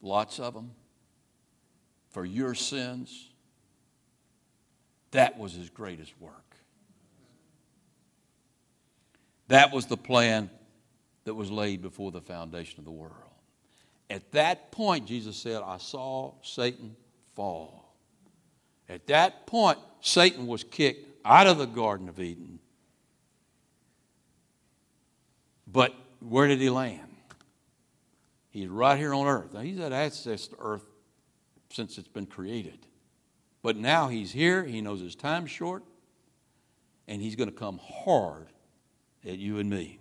lots 0.00 0.40
of 0.40 0.54
them, 0.54 0.70
for 2.08 2.24
your 2.24 2.54
sins. 2.54 3.28
That 5.10 5.38
was 5.38 5.52
his 5.52 5.68
greatest 5.68 6.18
work. 6.18 6.56
That 9.48 9.74
was 9.74 9.84
the 9.84 9.98
plan 9.98 10.48
that 11.26 11.34
was 11.34 11.50
laid 11.50 11.82
before 11.82 12.12
the 12.12 12.20
foundation 12.20 12.78
of 12.78 12.84
the 12.84 12.90
world. 12.90 13.12
At 14.08 14.30
that 14.32 14.70
point, 14.70 15.06
Jesus 15.06 15.36
said, 15.36 15.60
I 15.64 15.78
saw 15.78 16.34
Satan 16.42 16.94
fall. 17.34 17.92
At 18.88 19.08
that 19.08 19.44
point, 19.44 19.78
Satan 20.00 20.46
was 20.46 20.62
kicked 20.62 21.08
out 21.24 21.48
of 21.48 21.58
the 21.58 21.66
Garden 21.66 22.08
of 22.08 22.20
Eden. 22.20 22.60
But 25.66 25.94
where 26.20 26.46
did 26.46 26.60
he 26.60 26.70
land? 26.70 27.00
He's 28.50 28.68
right 28.68 28.96
here 28.96 29.12
on 29.12 29.26
earth. 29.26 29.52
Now, 29.52 29.60
he's 29.60 29.78
had 29.78 29.92
access 29.92 30.46
to 30.46 30.56
earth 30.60 30.84
since 31.70 31.98
it's 31.98 32.06
been 32.06 32.26
created. 32.26 32.86
But 33.62 33.76
now 33.76 34.06
he's 34.06 34.30
here, 34.30 34.62
he 34.62 34.80
knows 34.80 35.00
his 35.00 35.16
time's 35.16 35.50
short, 35.50 35.82
and 37.08 37.20
he's 37.20 37.34
going 37.34 37.50
to 37.50 37.56
come 37.56 37.80
hard 37.82 38.46
at 39.24 39.38
you 39.38 39.58
and 39.58 39.68
me. 39.68 39.98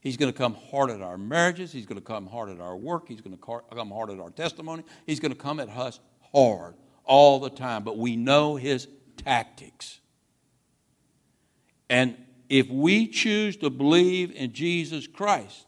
He's 0.00 0.16
going 0.16 0.32
to 0.32 0.36
come 0.36 0.56
hard 0.70 0.90
at 0.90 1.02
our 1.02 1.18
marriages. 1.18 1.72
He's 1.72 1.86
going 1.86 2.00
to 2.00 2.04
come 2.04 2.26
hard 2.26 2.48
at 2.48 2.60
our 2.60 2.76
work. 2.76 3.06
He's 3.08 3.20
going 3.20 3.36
to 3.36 3.62
come 3.74 3.90
hard 3.90 4.10
at 4.10 4.18
our 4.18 4.30
testimony. 4.30 4.82
He's 5.06 5.20
going 5.20 5.32
to 5.32 5.38
come 5.38 5.60
at 5.60 5.68
us 5.68 6.00
hard 6.32 6.74
all 7.04 7.38
the 7.38 7.50
time. 7.50 7.84
But 7.84 7.98
we 7.98 8.16
know 8.16 8.56
his 8.56 8.88
tactics. 9.18 10.00
And 11.90 12.16
if 12.48 12.68
we 12.68 13.08
choose 13.08 13.56
to 13.58 13.68
believe 13.68 14.32
in 14.32 14.52
Jesus 14.52 15.06
Christ, 15.06 15.66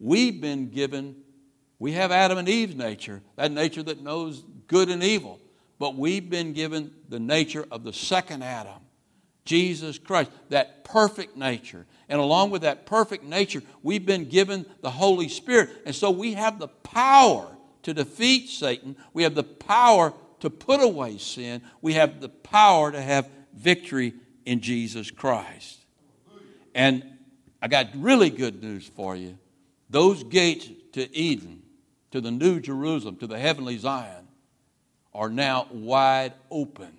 we've 0.00 0.40
been 0.40 0.70
given, 0.70 1.14
we 1.78 1.92
have 1.92 2.10
Adam 2.10 2.38
and 2.38 2.48
Eve's 2.48 2.74
nature, 2.74 3.22
that 3.36 3.52
nature 3.52 3.82
that 3.84 4.02
knows 4.02 4.42
good 4.66 4.88
and 4.88 5.04
evil. 5.04 5.40
But 5.78 5.94
we've 5.94 6.28
been 6.28 6.52
given 6.52 6.90
the 7.08 7.20
nature 7.20 7.64
of 7.70 7.84
the 7.84 7.92
second 7.92 8.42
Adam 8.42 8.80
Jesus 9.46 9.96
Christ, 9.98 10.30
that 10.50 10.84
perfect 10.84 11.36
nature. 11.36 11.86
And 12.08 12.20
along 12.20 12.50
with 12.50 12.62
that 12.62 12.86
perfect 12.86 13.24
nature, 13.24 13.62
we've 13.82 14.06
been 14.06 14.28
given 14.28 14.64
the 14.80 14.90
Holy 14.90 15.28
Spirit. 15.28 15.70
And 15.84 15.94
so 15.94 16.10
we 16.10 16.34
have 16.34 16.58
the 16.58 16.68
power 16.68 17.48
to 17.82 17.94
defeat 17.94 18.48
Satan. 18.48 18.96
We 19.12 19.24
have 19.24 19.34
the 19.34 19.42
power 19.42 20.12
to 20.40 20.50
put 20.50 20.80
away 20.80 21.18
sin. 21.18 21.62
We 21.82 21.94
have 21.94 22.20
the 22.20 22.28
power 22.28 22.92
to 22.92 23.00
have 23.00 23.28
victory 23.54 24.14
in 24.44 24.60
Jesus 24.60 25.10
Christ. 25.10 25.78
And 26.74 27.04
I 27.60 27.68
got 27.68 27.88
really 27.96 28.30
good 28.30 28.62
news 28.62 28.86
for 28.86 29.16
you. 29.16 29.38
Those 29.90 30.22
gates 30.22 30.68
to 30.92 31.16
Eden, 31.16 31.62
to 32.12 32.20
the 32.20 32.30
New 32.30 32.60
Jerusalem, 32.60 33.16
to 33.16 33.26
the 33.26 33.38
heavenly 33.38 33.78
Zion, 33.78 34.28
are 35.14 35.30
now 35.30 35.66
wide 35.72 36.34
open 36.50 36.92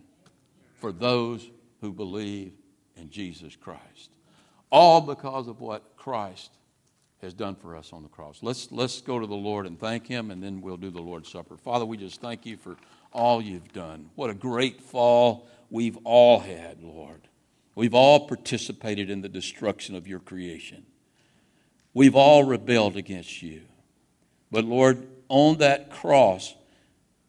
for 0.79 0.91
those 0.91 1.47
who 1.81 1.93
believe 1.93 2.53
in 2.95 3.09
Jesus 3.09 3.55
Christ. 3.55 4.09
All 4.71 5.01
because 5.01 5.47
of 5.47 5.61
what 5.61 5.95
Christ 5.95 6.51
has 7.21 7.33
done 7.33 7.55
for 7.55 7.75
us 7.75 7.93
on 7.93 8.03
the 8.03 8.09
cross. 8.09 8.39
Let's, 8.41 8.71
let's 8.71 9.01
go 9.01 9.19
to 9.19 9.25
the 9.25 9.35
Lord 9.35 9.65
and 9.65 9.79
thank 9.79 10.07
Him, 10.07 10.29
and 10.29 10.41
then 10.41 10.61
we'll 10.61 10.77
do 10.77 10.89
the 10.89 11.01
Lord's 11.01 11.31
Supper. 11.31 11.57
Father, 11.57 11.85
we 11.85 11.97
just 11.97 12.21
thank 12.21 12.45
you 12.45 12.57
for 12.57 12.77
all 13.11 13.41
you've 13.41 13.73
done. 13.73 14.09
What 14.15 14.29
a 14.29 14.35
great 14.35 14.81
fall 14.81 15.47
we've 15.69 15.97
all 16.03 16.39
had, 16.39 16.81
Lord. 16.83 17.21
We've 17.75 17.93
all 17.93 18.27
participated 18.27 19.09
in 19.09 19.21
the 19.21 19.29
destruction 19.29 19.95
of 19.95 20.07
your 20.07 20.19
creation. 20.19 20.85
We've 21.93 22.15
all 22.15 22.43
rebelled 22.43 22.97
against 22.97 23.41
you. 23.41 23.61
But 24.51 24.65
Lord, 24.65 25.07
on 25.29 25.57
that 25.57 25.89
cross, 25.91 26.55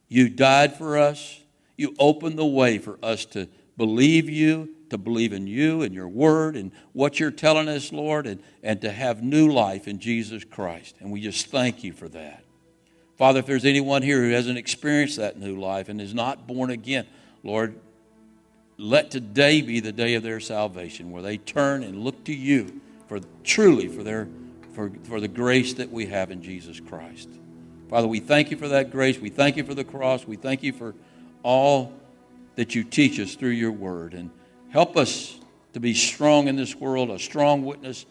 you 0.09 0.29
died 0.29 0.77
for 0.77 0.99
us. 0.99 1.41
You 1.77 1.95
opened 1.99 2.39
the 2.39 2.47
way 2.47 2.79
for 2.79 2.99
us 3.03 3.25
to 3.27 3.49
believe 3.77 4.29
you 4.29 4.75
to 4.91 4.99
believe 4.99 5.33
in 5.33 5.47
you 5.47 5.83
and 5.83 5.95
your 5.95 6.09
word 6.09 6.57
and 6.57 6.73
what 6.93 7.21
you're 7.21 7.31
telling 7.31 7.69
us, 7.69 7.93
Lord, 7.93 8.27
and, 8.27 8.43
and 8.63 8.81
to 8.83 8.91
have 8.91 9.23
new 9.23 9.51
life 9.51 9.89
in 9.89 9.99
Jesus 9.99 10.45
Christ. 10.45 10.97
And 11.01 11.11
we 11.11 11.21
just 11.21 11.47
thank 11.47 11.85
you 11.85 11.93
for 11.93 12.09
that. 12.09 12.45
Father, 13.17 13.41
if 13.41 13.47
there's 13.47 13.65
anyone 13.65 14.03
here 14.03 14.23
who 14.23 14.31
hasn't 14.31 14.59
experienced 14.59 15.17
that 15.17 15.39
new 15.39 15.59
life 15.59 15.89
and 15.89 16.01
is 16.01 16.15
not 16.15 16.47
born 16.47 16.71
again, 16.71 17.07
Lord, 17.43 17.79
let 18.77 19.11
today 19.11 19.61
be 19.61 19.81
the 19.81 19.93
day 19.93 20.15
of 20.15 20.23
their 20.23 20.39
salvation 20.39 21.11
where 21.11 21.23
they 21.23 21.37
turn 21.37 21.83
and 21.83 22.05
look 22.05 22.25
to 22.25 22.35
you 22.35 22.81
for 23.09 23.21
truly 23.43 23.89
for 23.89 24.05
their 24.05 24.29
for, 24.75 24.93
for 25.03 25.19
the 25.19 25.27
grace 25.27 25.75
that 25.75 25.91
we 25.91 26.07
have 26.07 26.31
in 26.31 26.41
Jesus 26.41 26.79
Christ. 26.79 27.29
Father, 27.91 28.07
we 28.07 28.21
thank 28.21 28.53
you 28.53 28.57
for 28.57 28.69
that 28.69 28.93
grace. 28.93 29.19
We 29.19 29.31
thank 29.31 29.57
you 29.57 29.65
for 29.65 29.75
the 29.75 29.83
cross. 29.83 30.25
We 30.25 30.37
thank 30.37 30.63
you 30.63 30.73
for 30.73 30.95
all 31.43 31.93
that 32.55 32.77
you 32.77 32.85
teach 32.85 33.19
us 33.19 33.35
through 33.35 33.51
your 33.51 33.73
word. 33.73 34.15
And 34.15 34.31
Help 34.71 34.97
us 34.97 35.39
to 35.73 35.81
be 35.81 35.95
strong 35.95 36.49
in 36.49 36.57
this 36.57 36.75
world, 36.75 37.11
a 37.11 37.19
strong 37.19 37.65
witness, 37.65 38.07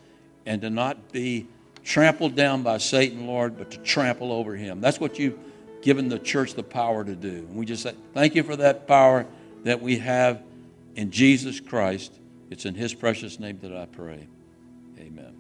and 0.46 0.62
to 0.62 0.70
not 0.70 1.12
be 1.12 1.48
trampled 1.84 2.36
down 2.36 2.64
by 2.64 2.78
Satan, 2.78 3.28
Lord, 3.28 3.58
but 3.58 3.72
to 3.72 3.78
trample 3.78 4.32
over 4.32 4.56
him. 4.56 4.82
That's 4.82 5.00
what 5.00 5.20
you've 5.20 5.38
given 5.82 6.10
the 6.10 6.20
church 6.20 6.54
the 6.54 6.64
power 6.64 7.04
to 7.04 7.16
do. 7.16 7.30
And 7.30 7.56
we 7.56 7.66
just 7.66 7.84
say, 7.84 7.94
thank 8.14 8.36
you 8.36 8.44
for 8.44 8.56
that 8.58 8.88
power 8.88 9.26
that 9.64 9.82
we 9.82 9.98
have 10.00 10.42
in 10.96 11.12
Jesus 11.12 11.60
Christ. 11.60 12.14
It's 12.50 12.66
in 12.66 12.76
his 12.76 12.94
precious 12.94 13.40
name 13.40 13.60
that 13.62 13.76
I 13.76 13.86
pray. 13.86 14.28
Amen. 15.00 15.37